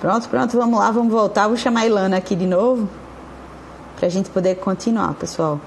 Pronto, 0.00 0.28
pronto, 0.28 0.56
vamos 0.56 0.78
lá, 0.78 0.90
vamos 0.90 1.12
voltar. 1.12 1.48
Vou 1.48 1.56
chamar 1.56 1.80
a 1.80 1.86
Ilana 1.86 2.16
aqui 2.16 2.36
de 2.36 2.46
novo. 2.46 2.88
Pra 3.96 4.08
gente 4.08 4.30
poder 4.30 4.54
continuar, 4.56 5.14
pessoal. 5.14 5.60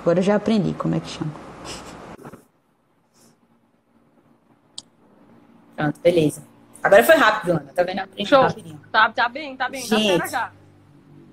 Agora 0.00 0.20
eu 0.20 0.22
já 0.22 0.36
aprendi 0.36 0.72
como 0.74 0.94
é 0.94 1.00
que 1.00 1.08
chama. 1.08 1.30
Pronto, 5.74 6.00
beleza. 6.00 6.42
Agora 6.82 7.02
foi 7.02 7.16
rápido, 7.16 7.50
Ana. 7.50 7.66
Tá 7.74 7.82
vendo? 7.82 7.98
Aprendi 7.98 8.28
Show. 8.28 8.42
rapidinho. 8.42 8.80
Tá, 8.92 9.10
tá 9.10 9.28
bem, 9.28 9.56
tá 9.56 9.68
bem. 9.68 9.80
Gente. 9.82 9.90
Já 9.90 9.98
espera 9.98 10.28
já. 10.28 10.52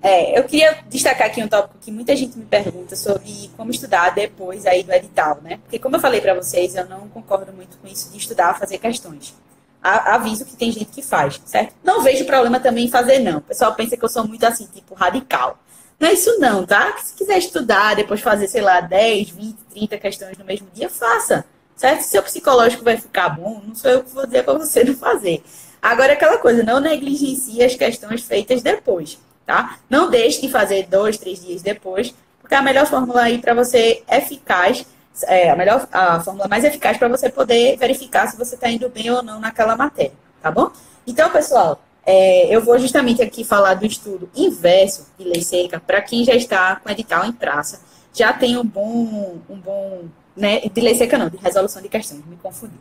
É, 0.02 0.38
eu 0.38 0.44
queria 0.44 0.78
destacar 0.88 1.28
aqui 1.28 1.42
um 1.42 1.48
tópico 1.48 1.78
que 1.80 1.90
muita 1.90 2.14
gente 2.14 2.36
me 2.38 2.44
pergunta 2.44 2.94
sobre 2.94 3.50
como 3.56 3.70
estudar 3.70 4.10
depois 4.10 4.66
aí 4.66 4.82
do 4.82 4.92
edital, 4.92 5.40
né? 5.42 5.58
Porque 5.62 5.78
como 5.78 5.96
eu 5.96 6.00
falei 6.00 6.20
para 6.20 6.34
vocês, 6.34 6.74
eu 6.74 6.86
não 6.86 7.08
concordo 7.08 7.52
muito 7.52 7.78
com 7.78 7.88
isso 7.88 8.10
de 8.12 8.18
estudar, 8.18 8.58
fazer 8.58 8.78
questões. 8.78 9.34
Aviso 9.82 10.44
que 10.44 10.56
tem 10.56 10.72
gente 10.72 10.86
que 10.86 11.02
faz, 11.02 11.40
certo? 11.44 11.74
Não 11.84 12.02
vejo 12.02 12.24
problema 12.24 12.58
também 12.58 12.86
em 12.86 12.90
fazer 12.90 13.20
não. 13.20 13.38
O 13.38 13.42
pessoal 13.42 13.74
pensa 13.74 13.96
que 13.96 14.04
eu 14.04 14.08
sou 14.08 14.26
muito 14.26 14.44
assim, 14.44 14.66
tipo 14.66 14.94
radical. 14.94 15.58
Não 15.98 16.08
é 16.08 16.12
isso 16.12 16.38
não, 16.38 16.66
tá? 16.66 16.96
Se 16.98 17.14
quiser 17.14 17.38
estudar, 17.38 17.94
depois 17.94 18.20
fazer, 18.20 18.48
sei 18.48 18.60
lá, 18.60 18.80
10, 18.80 19.30
20, 19.30 19.56
30 19.70 19.98
questões 19.98 20.38
no 20.38 20.44
mesmo 20.44 20.68
dia, 20.74 20.90
faça. 20.90 21.44
Certo? 21.74 22.02
Se 22.02 22.08
seu 22.08 22.22
psicológico 22.22 22.84
vai 22.84 22.96
ficar 22.96 23.30
bom, 23.30 23.62
não 23.66 23.74
sou 23.74 23.90
eu 23.90 24.02
que 24.02 24.10
vou 24.10 24.26
dizer 24.26 24.44
para 24.44 24.58
você 24.58 24.82
não 24.84 24.94
fazer. 24.94 25.42
Agora, 25.80 26.14
aquela 26.14 26.38
coisa, 26.38 26.62
não 26.62 26.80
negligencie 26.80 27.62
as 27.62 27.74
questões 27.74 28.22
feitas 28.22 28.62
depois, 28.62 29.18
tá? 29.44 29.78
Não 29.88 30.10
deixe 30.10 30.40
de 30.40 30.48
fazer 30.48 30.86
dois, 30.88 31.16
três 31.16 31.44
dias 31.44 31.62
depois, 31.62 32.14
porque 32.40 32.54
a 32.54 32.62
melhor 32.62 32.86
fórmula 32.86 33.22
aí 33.22 33.38
para 33.38 33.54
você 33.54 34.02
eficaz, 34.10 34.86
é, 35.24 35.50
a 35.50 35.56
melhor, 35.56 35.86
a 35.92 36.20
fórmula 36.20 36.48
mais 36.48 36.64
eficaz 36.64 36.96
para 36.96 37.08
você 37.08 37.28
poder 37.28 37.76
verificar 37.76 38.26
se 38.28 38.36
você 38.36 38.54
está 38.54 38.68
indo 38.68 38.88
bem 38.88 39.10
ou 39.10 39.22
não 39.22 39.40
naquela 39.40 39.76
matéria, 39.76 40.12
tá 40.42 40.50
bom? 40.50 40.70
Então, 41.06 41.30
pessoal, 41.30 41.80
é, 42.04 42.54
eu 42.54 42.60
vou 42.62 42.78
justamente 42.78 43.22
aqui 43.22 43.44
falar 43.44 43.74
do 43.74 43.86
estudo 43.86 44.30
inverso 44.34 45.08
de 45.18 45.24
lei 45.24 45.42
seca 45.42 45.80
para 45.80 46.00
quem 46.00 46.24
já 46.24 46.34
está 46.34 46.76
com 46.76 46.90
edital 46.90 47.24
em 47.24 47.32
praça, 47.32 47.80
já 48.12 48.32
tem 48.32 48.56
um 48.56 48.64
bom, 48.64 49.38
um 49.48 49.56
bom, 49.56 50.04
né, 50.36 50.60
de 50.60 50.80
lei 50.80 50.94
seca 50.94 51.18
não, 51.18 51.28
de 51.28 51.36
resolução 51.36 51.82
de 51.82 51.88
questões, 51.88 52.24
me 52.26 52.36
confundi. 52.36 52.78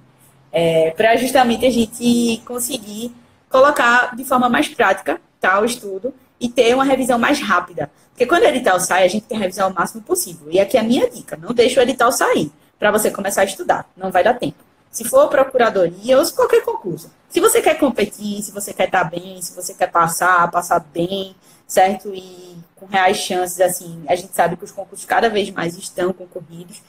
É, 0.52 0.92
para 0.92 1.18
justamente 1.18 1.66
a 1.66 1.70
gente 1.70 2.42
conseguir 2.46 3.14
colocar 3.50 4.16
de 4.16 4.24
forma 4.24 4.48
mais 4.48 4.68
prática 4.68 5.20
tá, 5.40 5.60
o 5.60 5.66
estudo 5.66 6.14
e 6.40 6.50
ter 6.50 6.74
uma 6.74 6.84
revisão 6.84 7.18
mais 7.18 7.40
rápida. 7.40 7.90
Porque 8.16 8.26
quando 8.26 8.44
o 8.44 8.48
edital 8.48 8.80
sai, 8.80 9.04
a 9.04 9.08
gente 9.10 9.26
tem 9.26 9.38
que 9.38 9.44
revisar 9.44 9.70
o 9.70 9.74
máximo 9.74 10.02
possível. 10.02 10.48
E 10.50 10.58
aqui 10.58 10.78
é 10.78 10.80
a 10.80 10.84
minha 10.84 11.10
dica: 11.10 11.36
não 11.36 11.54
deixe 11.54 11.78
o 11.78 11.84
edital 11.84 12.14
sair 12.14 12.50
para 12.80 12.90
você 12.90 13.12
começar 13.12 13.42
a 13.42 13.46
estudar. 13.46 13.90
Não 13.96 14.10
vai 14.10 14.24
dar 14.24 14.36
tempo. 14.36 14.64
Se 14.90 15.04
for 15.04 15.28
procuradoria 15.28 16.18
ou 16.18 16.26
qualquer 16.32 16.64
concurso. 16.64 17.12
Se 17.30 17.42
você 17.42 17.62
quer 17.62 17.78
competir, 17.78 18.42
se 18.42 18.52
você 18.52 18.74
quer 18.74 18.86
estar 18.86 19.04
bem, 19.04 19.42
se 19.42 19.54
você 19.54 19.74
quer 19.74 19.92
passar, 19.92 20.50
passar 20.50 20.80
bem, 20.80 21.36
certo? 21.68 22.16
E 22.16 22.56
com 22.78 22.86
reais 22.86 23.18
chances, 23.18 23.60
assim, 23.60 24.02
a 24.08 24.16
gente 24.16 24.34
sabe 24.34 24.56
que 24.56 24.64
os 24.64 24.72
concursos 24.72 25.06
cada 25.06 25.30
vez 25.30 25.50
mais 25.52 25.78
estão 25.78 26.14
concorridos. 26.14 26.82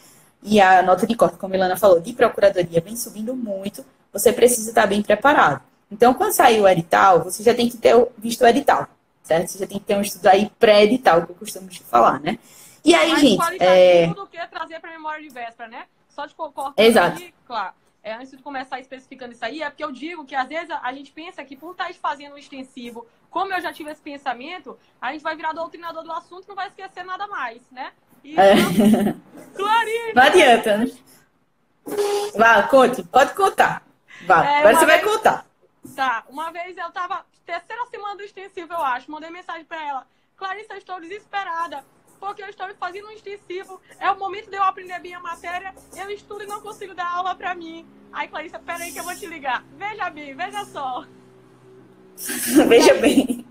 E 0.44 0.60
a 0.60 0.80
nota 0.80 1.08
de 1.08 1.16
corte, 1.16 1.36
como 1.38 1.54
a 1.54 1.56
Ilana 1.56 1.76
falou, 1.76 1.98
de 1.98 2.12
procuradoria 2.12 2.80
vem 2.80 2.94
subindo 2.94 3.34
muito, 3.34 3.84
você 4.12 4.32
precisa 4.32 4.68
estar 4.68 4.86
bem 4.86 5.02
preparado. 5.02 5.60
Então, 5.90 6.14
quando 6.14 6.32
sair 6.32 6.60
o 6.60 6.68
edital, 6.68 7.24
você 7.24 7.42
já 7.42 7.52
tem 7.52 7.68
que 7.68 7.76
ter 7.76 7.96
visto 8.16 8.42
o 8.42 8.46
edital, 8.46 8.88
certo? 9.26 9.48
Você 9.48 9.66
tem 9.66 9.78
que 9.78 9.84
ter 9.84 9.96
um 9.96 10.00
estudo 10.00 10.26
aí 10.28 10.48
pré-edital, 10.58 11.26
que 11.26 11.32
eu 11.32 11.36
costumo 11.36 11.68
te 11.68 11.82
falar, 11.82 12.20
né? 12.20 12.38
E 12.84 12.94
aí, 12.94 13.10
Mais 13.10 13.20
gente, 13.20 13.62
é... 13.62 14.06
do 14.06 14.26
que 14.28 14.46
trazer 14.46 14.80
para 14.80 14.92
memória 14.92 15.20
de 15.20 15.28
véspera, 15.28 15.68
né? 15.68 15.86
Só 16.08 16.24
de 16.26 16.34
cortar 16.34 16.72
Exato. 16.76 17.16
aqui, 17.16 17.34
claro. 17.44 17.74
É, 18.02 18.14
antes 18.14 18.30
de 18.30 18.40
começar 18.40 18.78
especificando 18.78 19.32
isso 19.32 19.44
aí, 19.44 19.60
é 19.62 19.68
porque 19.68 19.82
eu 19.82 19.90
digo 19.90 20.24
que 20.24 20.36
às 20.36 20.48
vezes 20.48 20.70
a, 20.70 20.92
gente 20.92 21.10
pensa 21.10 21.44
que 21.44 21.56
por 21.56 21.72
estar 21.72 21.92
fazendo 21.94 22.34
um 22.34 22.38
extensivo, 22.38 23.04
como 23.28 23.52
eu 23.52 23.60
já 23.60 23.72
tive 23.72 23.90
esse 23.90 24.00
pensamento, 24.00 24.78
a 25.00 25.12
gente 25.12 25.22
vai 25.22 25.34
virar 25.34 25.52
doutrinador 25.52 26.04
do 26.04 26.12
assunto 26.12 26.44
e 26.44 26.48
não 26.48 26.54
vai 26.54 26.68
esquecer 26.68 27.04
nada 27.04 27.26
mais, 27.26 27.60
né? 27.72 27.92
E, 28.22 28.38
É. 28.38 28.54
Clarinha! 29.56 30.14
Não 30.14 30.22
adianta, 30.22 30.76
né? 30.78 30.86
Vá, 32.36 32.62
conte, 32.62 33.02
pode 33.02 33.34
contar. 33.34 33.82
Vá, 34.24 34.44
É, 34.44 34.58
agora 34.60 34.78
você 34.78 34.86
vai 34.86 35.00
vez- 35.00 35.12
contar. 35.12 35.46
Tá, 35.96 36.24
uma 36.28 36.52
vez 36.52 36.76
eu 36.76 36.90
tava, 36.92 37.26
terceira 37.46 37.86
semana 37.86 38.16
do 38.16 38.22
extensivo, 38.22 38.72
eu 38.72 38.80
acho, 38.80 39.10
mandei 39.10 39.30
mensagem 39.30 39.64
pra 39.64 39.82
ela. 39.82 40.06
Clarissa, 40.36 40.74
eu 40.74 40.78
estou 40.78 41.00
desesperada, 41.00 41.84
porque 42.18 42.42
eu 42.42 42.48
estou 42.48 42.68
fazendo 42.74 43.06
um 43.06 43.12
extensivo, 43.12 43.80
é 43.98 44.10
o 44.10 44.18
momento 44.18 44.50
de 44.50 44.56
eu 44.56 44.62
aprender 44.64 44.98
bem 44.98 45.14
a 45.14 45.20
matéria, 45.20 45.74
eu 45.96 46.10
estudo 46.10 46.42
e 46.42 46.46
não 46.46 46.60
consigo 46.60 46.94
dar 46.94 47.08
aula 47.08 47.34
pra 47.34 47.54
mim. 47.54 47.86
Aí, 48.12 48.28
Clarissa, 48.28 48.58
peraí 48.58 48.92
que 48.92 48.98
eu 48.98 49.04
vou 49.04 49.14
te 49.14 49.26
ligar. 49.26 49.64
Veja 49.78 50.10
bem, 50.10 50.34
veja 50.34 50.64
só. 50.66 51.04
Veja 52.66 52.94
bem. 52.94 53.46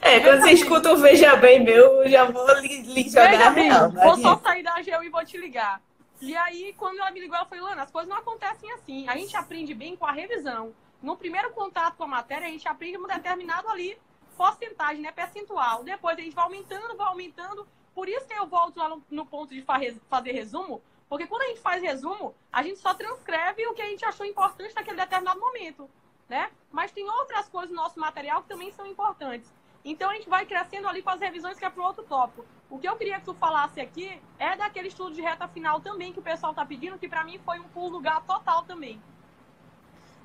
É, 0.00 0.20
quando 0.20 0.40
você 0.40 0.52
escuta 0.52 0.90
o 0.90 0.96
Veja 0.96 1.36
Bem 1.36 1.62
meu, 1.62 2.02
eu 2.02 2.08
já 2.08 2.24
vou 2.24 2.50
lhe, 2.60 2.80
lhe 2.80 3.02
jogar 3.06 3.30
Veja 3.30 3.50
bem, 3.50 3.64
real. 3.70 3.90
vou 3.90 4.16
só 4.16 4.38
sair 4.38 4.62
da 4.62 4.76
AGU 4.76 5.04
e 5.04 5.10
vou 5.10 5.22
te 5.22 5.36
ligar. 5.36 5.82
E 6.18 6.34
aí, 6.34 6.74
quando 6.78 6.98
ela 6.98 7.10
me 7.10 7.20
ligou, 7.20 7.36
ela 7.36 7.44
falou, 7.44 7.64
Lana, 7.64 7.82
as 7.82 7.90
coisas 7.90 8.08
não 8.08 8.16
acontecem 8.16 8.72
assim. 8.72 9.06
A 9.06 9.16
gente 9.16 9.36
aprende 9.36 9.74
bem 9.74 9.96
com 9.96 10.06
a 10.06 10.12
revisão. 10.12 10.72
No 11.02 11.16
primeiro 11.16 11.50
contato 11.50 11.96
com 11.96 12.04
a 12.04 12.08
matéria, 12.08 12.46
a 12.46 12.50
gente 12.50 12.68
aprende 12.68 12.98
um 12.98 13.06
determinado 13.06 13.68
ali 13.68 13.98
porcentagem, 14.36 15.02
né, 15.02 15.12
percentual. 15.12 15.84
Depois 15.84 16.16
a 16.18 16.20
gente 16.20 16.34
vai 16.34 16.44
aumentando, 16.44 16.96
vai 16.96 17.06
aumentando. 17.06 17.66
Por 17.94 18.08
isso 18.08 18.26
que 18.26 18.34
eu 18.34 18.46
volto 18.46 18.78
lá 18.78 18.88
no, 18.88 19.02
no 19.10 19.26
ponto 19.26 19.52
de 19.52 19.62
fa- 19.62 19.78
fazer 20.08 20.32
resumo, 20.32 20.80
porque 21.08 21.26
quando 21.26 21.42
a 21.42 21.46
gente 21.46 21.60
faz 21.60 21.82
resumo, 21.82 22.34
a 22.52 22.62
gente 22.62 22.78
só 22.78 22.94
transcreve 22.94 23.66
o 23.66 23.74
que 23.74 23.82
a 23.82 23.86
gente 23.86 24.04
achou 24.04 24.24
importante 24.24 24.74
naquele 24.74 24.96
determinado 24.96 25.40
momento, 25.40 25.90
né? 26.28 26.50
Mas 26.70 26.92
tem 26.92 27.04
outras 27.10 27.48
coisas 27.48 27.70
no 27.70 27.76
nosso 27.82 27.98
material 27.98 28.42
que 28.42 28.48
também 28.48 28.70
são 28.70 28.86
importantes. 28.86 29.52
Então 29.84 30.08
a 30.10 30.14
gente 30.14 30.28
vai 30.28 30.46
crescendo 30.46 30.86
ali 30.86 31.02
com 31.02 31.10
as 31.10 31.20
revisões 31.20 31.58
que 31.58 31.64
é 31.64 31.70
para 31.70 31.84
outro 31.84 32.04
tópico. 32.04 32.46
O 32.70 32.78
que 32.78 32.88
eu 32.88 32.96
queria 32.96 33.18
que 33.18 33.24
tu 33.24 33.34
falasse 33.34 33.80
aqui 33.80 34.22
é 34.38 34.56
daquele 34.56 34.88
estudo 34.88 35.14
de 35.14 35.20
reta 35.20 35.48
final 35.48 35.80
também 35.80 36.12
que 36.12 36.20
o 36.20 36.22
pessoal 36.22 36.54
tá 36.54 36.64
pedindo, 36.64 36.98
que 36.98 37.08
para 37.08 37.24
mim 37.24 37.38
foi 37.38 37.58
um 37.58 37.68
pulo 37.68 37.98
gato 38.00 38.26
total 38.26 38.62
também. 38.64 39.02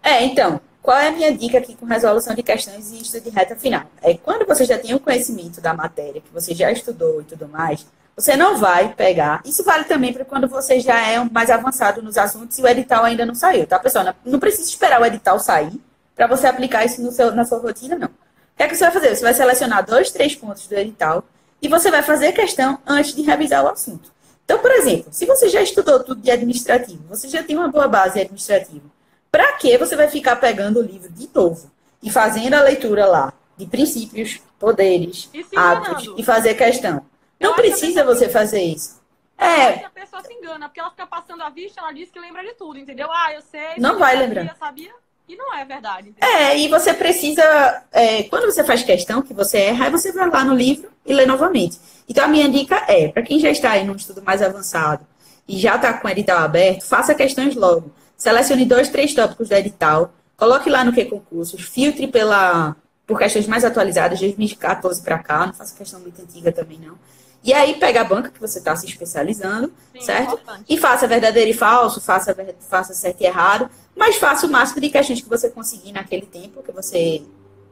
É, 0.05 0.23
então, 0.23 0.61
qual 0.83 0.95
é 0.99 1.07
a 1.07 1.11
minha 1.11 1.35
dica 1.35 1.57
aqui 1.57 1.75
com 1.75 1.83
resolução 1.87 2.35
de 2.35 2.43
questões 2.43 2.91
e 2.91 3.01
estudo 3.01 3.23
de 3.23 3.29
reta 3.31 3.55
final? 3.55 3.85
É 4.03 4.13
quando 4.13 4.45
você 4.45 4.63
já 4.63 4.77
tem 4.77 4.93
o 4.93 4.99
conhecimento 4.99 5.59
da 5.59 5.73
matéria, 5.73 6.21
que 6.21 6.31
você 6.31 6.53
já 6.53 6.71
estudou 6.71 7.21
e 7.21 7.23
tudo 7.23 7.47
mais, 7.47 7.87
você 8.15 8.37
não 8.37 8.55
vai 8.55 8.93
pegar. 8.93 9.41
Isso 9.43 9.63
vale 9.63 9.85
também 9.85 10.13
para 10.13 10.23
quando 10.23 10.47
você 10.47 10.79
já 10.79 11.01
é 11.09 11.19
um 11.19 11.27
mais 11.31 11.49
avançado 11.49 12.03
nos 12.03 12.19
assuntos 12.19 12.55
e 12.59 12.61
o 12.61 12.67
edital 12.67 13.03
ainda 13.03 13.25
não 13.25 13.33
saiu, 13.33 13.65
tá, 13.65 13.79
pessoal? 13.79 14.13
Não- 14.23 14.39
precisa 14.39 14.69
esperar 14.69 15.01
o 15.01 15.05
edital 15.07 15.39
sair 15.39 15.73
para 16.15 16.27
você 16.27 16.45
aplicar 16.45 16.85
isso 16.85 17.11
seu, 17.11 17.33
na 17.33 17.43
sua 17.43 17.57
rotina, 17.57 17.95
não. 17.97 18.07
O 18.07 18.57
que 18.57 18.61
é 18.61 18.67
que 18.67 18.75
você 18.75 18.83
vai 18.83 18.93
fazer? 18.93 19.15
Você 19.15 19.23
vai 19.23 19.33
selecionar 19.33 19.83
dois, 19.83 20.11
três 20.11 20.35
pontos 20.35 20.67
do 20.67 20.75
edital 20.75 21.23
e 21.59 21.67
você 21.67 21.89
vai 21.89 22.03
fazer 22.03 22.31
questão 22.31 22.77
antes 22.85 23.15
de 23.15 23.23
revisar 23.23 23.65
o 23.65 23.69
assunto. 23.69 24.13
Então, 24.45 24.59
por 24.59 24.69
exemplo, 24.69 25.07
se 25.11 25.25
você 25.25 25.49
já 25.49 25.63
estudou 25.63 25.99
tudo 26.03 26.21
de 26.21 26.29
administrativo, 26.29 27.03
você 27.09 27.27
já 27.27 27.41
tem 27.41 27.57
uma 27.57 27.69
boa 27.69 27.87
base 27.87 28.21
administrativa, 28.21 28.83
para 29.35 29.51
que 29.57 29.77
você 29.77 29.97
vai 29.97 30.07
ficar 30.07 30.37
pegando 30.37 30.79
o 30.79 30.81
livro 30.81 31.11
de 31.11 31.29
novo 31.35 31.69
e 32.01 32.09
fazendo 32.09 32.53
a 32.53 32.61
leitura 32.61 33.05
lá 33.05 33.33
de 33.57 33.65
princípios, 33.65 34.39
poderes, 34.57 35.29
E 35.33 35.45
hábitos 35.53 36.13
e 36.17 36.23
fazer 36.23 36.53
questão? 36.53 37.05
Eu 37.37 37.49
Não 37.49 37.55
que 37.55 37.63
precisa 37.63 37.95
pessoa 37.95 38.15
você 38.15 38.29
fazer 38.29 38.61
isso. 38.61 39.01
É, 39.37 39.83
a 39.83 39.89
pessoa 39.89 40.23
se 40.23 40.31
engana, 40.31 40.69
porque 40.69 40.79
ela 40.79 40.89
fica 40.89 41.05
passando 41.05 41.43
a 41.43 41.49
vista, 41.49 41.81
ela 41.81 41.91
diz 41.91 42.09
que 42.09 42.17
lembra 42.17 42.43
de 42.43 42.53
tudo, 42.53 42.79
entendeu? 42.79 43.09
Ah, 43.11 43.33
eu 43.33 43.41
sei. 43.41 43.73
Não 43.77 43.89
sabia, 43.89 43.99
vai 43.99 44.13
sabia, 44.13 44.25
lembrar. 44.25 44.55
Sabia, 44.57 44.91
e 45.27 45.35
não 45.35 45.53
é 45.53 45.65
verdade. 45.65 46.09
entendeu? 46.11 46.29
é, 46.29 46.57
e 46.57 46.69
você 46.69 46.93
precisa, 46.93 47.83
é, 47.91 48.23
quando 48.23 48.45
você 48.45 48.63
faz 48.63 48.83
questão 48.83 49.21
que 49.21 49.33
você 49.33 49.57
erra, 49.57 49.87
aí 49.87 49.91
você 49.91 50.13
vai 50.13 50.29
lá 50.29 50.45
no 50.45 50.55
livro 50.55 50.89
e 51.05 51.13
lê 51.13 51.25
novamente. 51.25 51.77
Então 52.07 52.23
a 52.23 52.29
minha 52.29 52.47
dica 52.47 52.85
é, 52.87 53.09
para 53.09 53.21
quem 53.21 53.37
já 53.37 53.49
está 53.49 53.71
aí 53.71 53.83
num 53.83 53.97
estudo 53.97 54.21
mais 54.21 54.41
avançado 54.41 55.05
e 55.45 55.59
já 55.59 55.75
está 55.75 55.91
com 55.91 56.07
o 56.07 56.11
edital 56.11 56.37
aberto, 56.37 56.85
faça 56.85 57.13
questões 57.13 57.53
logo. 57.53 57.91
Selecione 58.17 58.65
dois, 58.65 58.89
três 58.89 59.13
tópicos 59.13 59.49
do 59.49 59.55
edital, 59.55 60.13
coloque 60.37 60.69
lá 60.69 60.83
no 60.83 60.93
que 60.93 61.05
concursos, 61.05 61.61
filtre 61.61 62.07
pela, 62.07 62.75
por 63.05 63.17
questões 63.17 63.47
mais 63.47 63.65
atualizadas, 63.65 64.19
de 64.19 64.25
2014 64.25 65.01
para 65.01 65.19
cá, 65.19 65.45
não 65.45 65.53
faça 65.53 65.75
questão 65.75 65.99
muito 65.99 66.21
antiga 66.21 66.51
também 66.51 66.79
não. 66.79 66.95
E 67.43 67.53
aí 67.53 67.75
pega 67.75 68.01
a 68.01 68.03
banca 68.03 68.31
que 68.31 68.39
você 68.39 68.57
está 68.57 68.75
se 68.75 68.87
especializando, 68.87 69.71
Sim, 69.93 70.01
certo? 70.01 70.33
importante. 70.33 70.65
E 70.67 70.77
faça 70.77 71.07
verdadeiro 71.07 71.51
e 71.51 71.53
falso, 71.53 72.01
faça, 72.01 72.35
faça 72.67 72.93
certo 72.93 73.21
e 73.21 73.25
errado, 73.25 73.69
mas 73.95 74.15
faça 74.15 74.47
o 74.47 74.49
máximo 74.49 74.81
de 74.81 74.89
questões 74.89 75.21
que 75.21 75.29
você 75.29 75.49
conseguir 75.49 75.91
naquele 75.91 76.25
tempo 76.25 76.63
que 76.63 76.71
você 76.71 77.21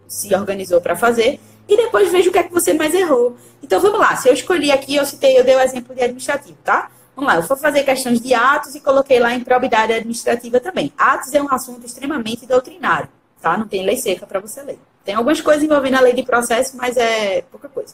se 0.08 0.34
organizou 0.36 0.80
para 0.80 0.96
fazer 0.96 1.40
e 1.68 1.76
depois 1.76 2.12
veja 2.12 2.30
o 2.30 2.32
que 2.32 2.38
é 2.38 2.44
que 2.44 2.54
você 2.54 2.74
mais 2.74 2.94
errou. 2.94 3.36
Então 3.64 3.80
vamos 3.80 4.00
lá, 4.00 4.16
se 4.16 4.30
eu 4.30 4.34
escolhi 4.34 4.72
aqui, 4.72 4.96
eu 4.96 5.06
citei, 5.06 5.40
eu 5.40 5.44
dei 5.44 5.56
o 5.56 5.60
exemplo 5.60 5.96
de 5.96 6.02
administrativo, 6.02 6.58
tá? 6.64 6.92
Vamos 7.16 7.32
lá, 7.32 7.40
eu 7.40 7.44
vou 7.44 7.58
fazer 7.58 7.84
questões 7.84 8.20
de 8.20 8.34
atos 8.34 8.74
e 8.74 8.80
coloquei 8.80 9.20
lá 9.20 9.36
improbidade 9.36 9.94
administrativa 9.94 10.60
também. 10.60 10.92
Atos 10.98 11.34
é 11.34 11.42
um 11.42 11.54
assunto 11.54 11.86
extremamente 11.86 12.46
doutrinário, 12.46 13.08
tá? 13.42 13.56
Não 13.56 13.68
tem 13.68 13.86
lei 13.86 13.98
seca 13.98 14.26
para 14.26 14.40
você 14.40 14.64
ler. 14.64 14.80
Tem 15.06 15.14
algumas 15.14 15.40
coisas 15.40 15.64
envolvendo 15.64 15.96
a 15.96 16.02
lei 16.02 16.14
de 16.14 16.24
processo, 16.24 16.76
mas 16.76 16.98
é 16.98 17.42
pouca 17.44 17.70
coisa. 17.70 17.94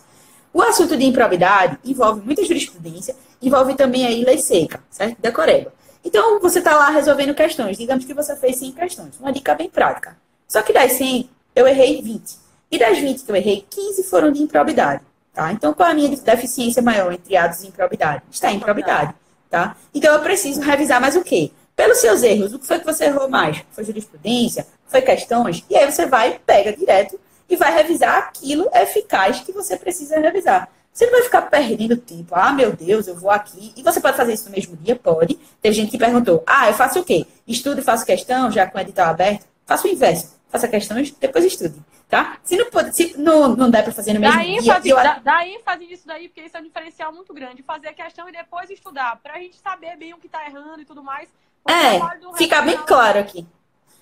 O 0.53 0.61
assunto 0.61 0.95
de 0.95 1.05
improbidade 1.05 1.77
envolve 1.83 2.21
muita 2.21 2.43
jurisprudência, 2.45 3.15
envolve 3.41 3.75
também 3.75 4.05
aí 4.05 4.23
lei 4.23 4.37
seca, 4.37 4.81
certo? 4.89 5.17
Decoreba. 5.19 5.73
Então, 6.03 6.39
você 6.39 6.59
está 6.59 6.75
lá 6.75 6.89
resolvendo 6.89 7.35
questões. 7.35 7.77
Digamos 7.77 8.05
que 8.05 8.13
você 8.13 8.35
fez 8.35 8.55
100 8.57 8.71
questões. 8.71 9.19
Uma 9.19 9.33
dica 9.33 9.53
bem 9.53 9.69
prática. 9.69 10.17
Só 10.47 10.61
que 10.61 10.71
das 10.71 10.93
100, 10.93 11.29
eu 11.55 11.67
errei 11.67 12.01
20. 12.01 12.37
E 12.71 12.79
das 12.79 12.97
20 12.97 13.23
que 13.23 13.31
eu 13.31 13.35
errei, 13.35 13.65
15 13.69 14.03
foram 14.03 14.31
de 14.31 14.41
improbidade. 14.41 15.01
Tá? 15.33 15.51
Então, 15.51 15.73
qual 15.73 15.89
é 15.89 15.91
a 15.91 15.95
minha 15.95 16.09
deficiência 16.09 16.81
maior 16.81 17.11
entre 17.13 17.35
atos 17.37 17.63
e 17.63 17.67
improbidade? 17.67 18.23
Está 18.31 18.51
em 18.51 18.57
improbidade. 18.57 19.13
Tá? 19.49 19.75
Então, 19.93 20.13
eu 20.13 20.21
preciso 20.21 20.61
revisar 20.61 20.99
mais 20.99 21.15
o 21.15 21.23
quê? 21.23 21.51
Pelos 21.75 21.99
seus 21.99 22.23
erros, 22.23 22.53
o 22.53 22.59
que 22.59 22.67
foi 22.67 22.79
que 22.79 22.85
você 22.85 23.05
errou 23.05 23.29
mais? 23.29 23.63
Foi 23.71 23.83
jurisprudência? 23.83 24.67
Foi 24.85 25.01
questões? 25.01 25.63
E 25.69 25.77
aí 25.77 25.89
você 25.89 26.05
vai, 26.05 26.39
pega 26.45 26.75
direto 26.75 27.19
e 27.49 27.55
vai 27.55 27.73
revisar 27.73 28.17
aquilo 28.17 28.69
eficaz 28.73 29.39
que 29.39 29.51
você 29.51 29.77
precisa 29.77 30.19
revisar. 30.19 30.69
Você 30.91 31.05
não 31.05 31.13
vai 31.13 31.21
ficar 31.21 31.43
perdendo 31.43 31.95
tempo. 31.95 32.35
Ah, 32.35 32.51
meu 32.51 32.73
Deus, 32.73 33.07
eu 33.07 33.15
vou 33.15 33.31
aqui. 33.31 33.71
E 33.77 33.81
você 33.81 34.01
pode 34.01 34.17
fazer 34.17 34.33
isso 34.33 34.45
no 34.45 34.51
mesmo 34.51 34.75
dia? 34.75 34.95
Pode. 34.95 35.39
Tem 35.61 35.71
gente 35.71 35.91
que 35.91 35.97
perguntou: 35.97 36.43
ah, 36.45 36.67
eu 36.67 36.73
faço 36.73 36.99
o 36.99 37.03
quê? 37.05 37.25
Estudo 37.47 37.79
e 37.79 37.83
faço 37.83 38.05
questão, 38.05 38.51
já 38.51 38.67
com 38.67 38.77
o 38.77 38.81
edital 38.81 39.07
aberto? 39.07 39.45
Faço 39.65 39.87
o 39.87 39.89
inverso. 39.89 40.38
Faça 40.49 40.67
questões, 40.67 41.11
depois 41.11 41.45
estude. 41.45 41.75
Tá? 42.09 42.39
Se 42.43 42.57
não, 42.57 42.69
pode, 42.71 42.95
se 42.95 43.15
não, 43.17 43.55
não 43.55 43.69
der 43.69 43.83
para 43.83 43.93
fazer 43.93 44.13
no 44.13 44.19
mesmo 44.19 44.35
dá 44.35 44.41
dia. 44.41 44.57
Ênfase, 44.59 44.89
eu... 44.89 44.95
dá, 44.95 45.19
dá 45.23 45.47
ênfase 45.47 45.85
nisso 45.85 46.07
daí, 46.07 46.27
porque 46.27 46.41
isso 46.41 46.57
é 46.57 46.59
um 46.59 46.63
diferencial 46.63 47.13
muito 47.13 47.31
grande. 47.33 47.61
Fazer 47.61 47.89
a 47.89 47.93
questão 47.93 48.27
e 48.27 48.31
depois 48.31 48.69
estudar. 48.69 49.19
Para 49.21 49.35
a 49.35 49.39
gente 49.39 49.57
saber 49.59 49.95
bem 49.95 50.13
o 50.13 50.17
que 50.17 50.25
está 50.25 50.43
errando 50.45 50.81
e 50.81 50.85
tudo 50.85 51.03
mais. 51.03 51.29
É, 51.67 51.99
fica 52.35 52.61
bem 52.63 52.77
claro 52.77 53.19
aqui. 53.19 53.45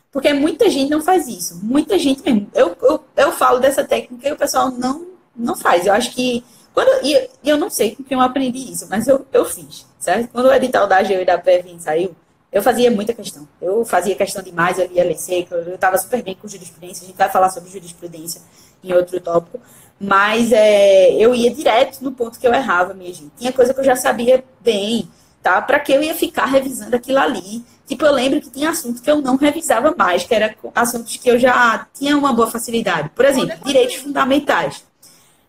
Porque 0.10 0.32
muita 0.34 0.70
gente 0.70 0.90
não 0.90 1.02
faz 1.02 1.28
isso. 1.28 1.60
Muita 1.64 2.00
gente 2.00 2.24
mesmo. 2.24 2.50
Eu, 2.54 2.78
eu, 2.82 3.04
eu 3.18 3.32
falo 3.34 3.60
dessa 3.60 3.84
técnica 3.84 4.30
e 4.30 4.32
o 4.32 4.38
pessoal 4.38 4.72
não, 4.72 5.06
não 5.36 5.56
faz. 5.56 5.86
Eu 5.86 5.94
acho 5.94 6.12
que 6.12 6.46
quando, 6.74 7.04
e 7.04 7.30
eu 7.44 7.58
não 7.58 7.70
sei 7.70 7.96
com 7.96 8.04
quem 8.04 8.16
eu 8.16 8.22
aprendi 8.22 8.72
isso, 8.72 8.88
mas 8.90 9.08
eu, 9.08 9.26
eu 9.34 9.44
fiz, 9.44 9.86
certo? 10.00 10.32
Quando 10.32 10.46
o 10.46 10.54
edital 10.54 10.88
da 10.88 10.98
AGU 10.98 11.14
e 11.14 11.26
da 11.26 11.38
PEV 11.38 11.76
saiu, 11.80 12.16
eu 12.52 12.62
fazia 12.64 12.90
muita 12.90 13.14
questão. 13.14 13.48
Eu 13.62 13.84
fazia 13.86 14.16
questão 14.16 14.42
demais, 14.42 14.80
eu 14.80 14.88
lia 14.88 15.02
LC, 15.04 15.48
eu 15.52 15.76
estava 15.76 15.98
super 15.98 16.24
bem 16.24 16.36
com 16.36 16.48
jurisprudência, 16.48 17.04
a 17.04 17.08
gente 17.08 17.18
vai 17.18 17.30
falar 17.30 17.50
sobre 17.50 17.70
jurisprudência 17.70 18.42
em 18.84 18.94
outro 18.94 19.20
tópico, 19.20 19.60
mas 20.00 20.52
é, 20.52 21.12
eu 21.14 21.34
ia 21.34 21.54
direto 21.54 22.02
no 22.02 22.12
ponto 22.12 22.40
que 22.40 22.48
eu 22.48 22.54
errava, 22.54 22.94
minha 22.94 23.14
gente. 23.14 23.32
Tinha 23.38 23.52
coisa 23.52 23.74
que 23.74 23.80
eu 23.80 23.84
já 23.84 23.96
sabia 23.96 24.44
bem, 24.62 25.10
tá? 25.42 25.62
Para 25.62 25.80
que 25.80 25.92
eu 25.92 26.02
ia 26.02 26.14
ficar 26.14 26.46
revisando 26.46 26.96
aquilo 26.96 27.20
ali? 27.20 27.64
Tipo, 27.88 28.06
eu 28.06 28.14
lembro 28.14 28.42
que 28.42 28.50
tinha 28.50 28.70
assuntos 28.70 29.02
que 29.02 29.10
eu 29.10 29.22
não 29.22 29.38
revisava 29.38 29.96
mais, 29.98 30.24
que 30.24 30.36
eram 30.36 30.54
assuntos 30.76 31.16
que 31.18 31.30
eu 31.30 31.40
já 31.40 31.88
tinha 31.94 32.18
uma 32.18 32.34
boa 32.34 32.50
facilidade. 32.50 33.10
Por 33.16 33.26
exemplo, 33.26 33.58
direitos 33.66 33.96
fundamentais. 33.96 34.84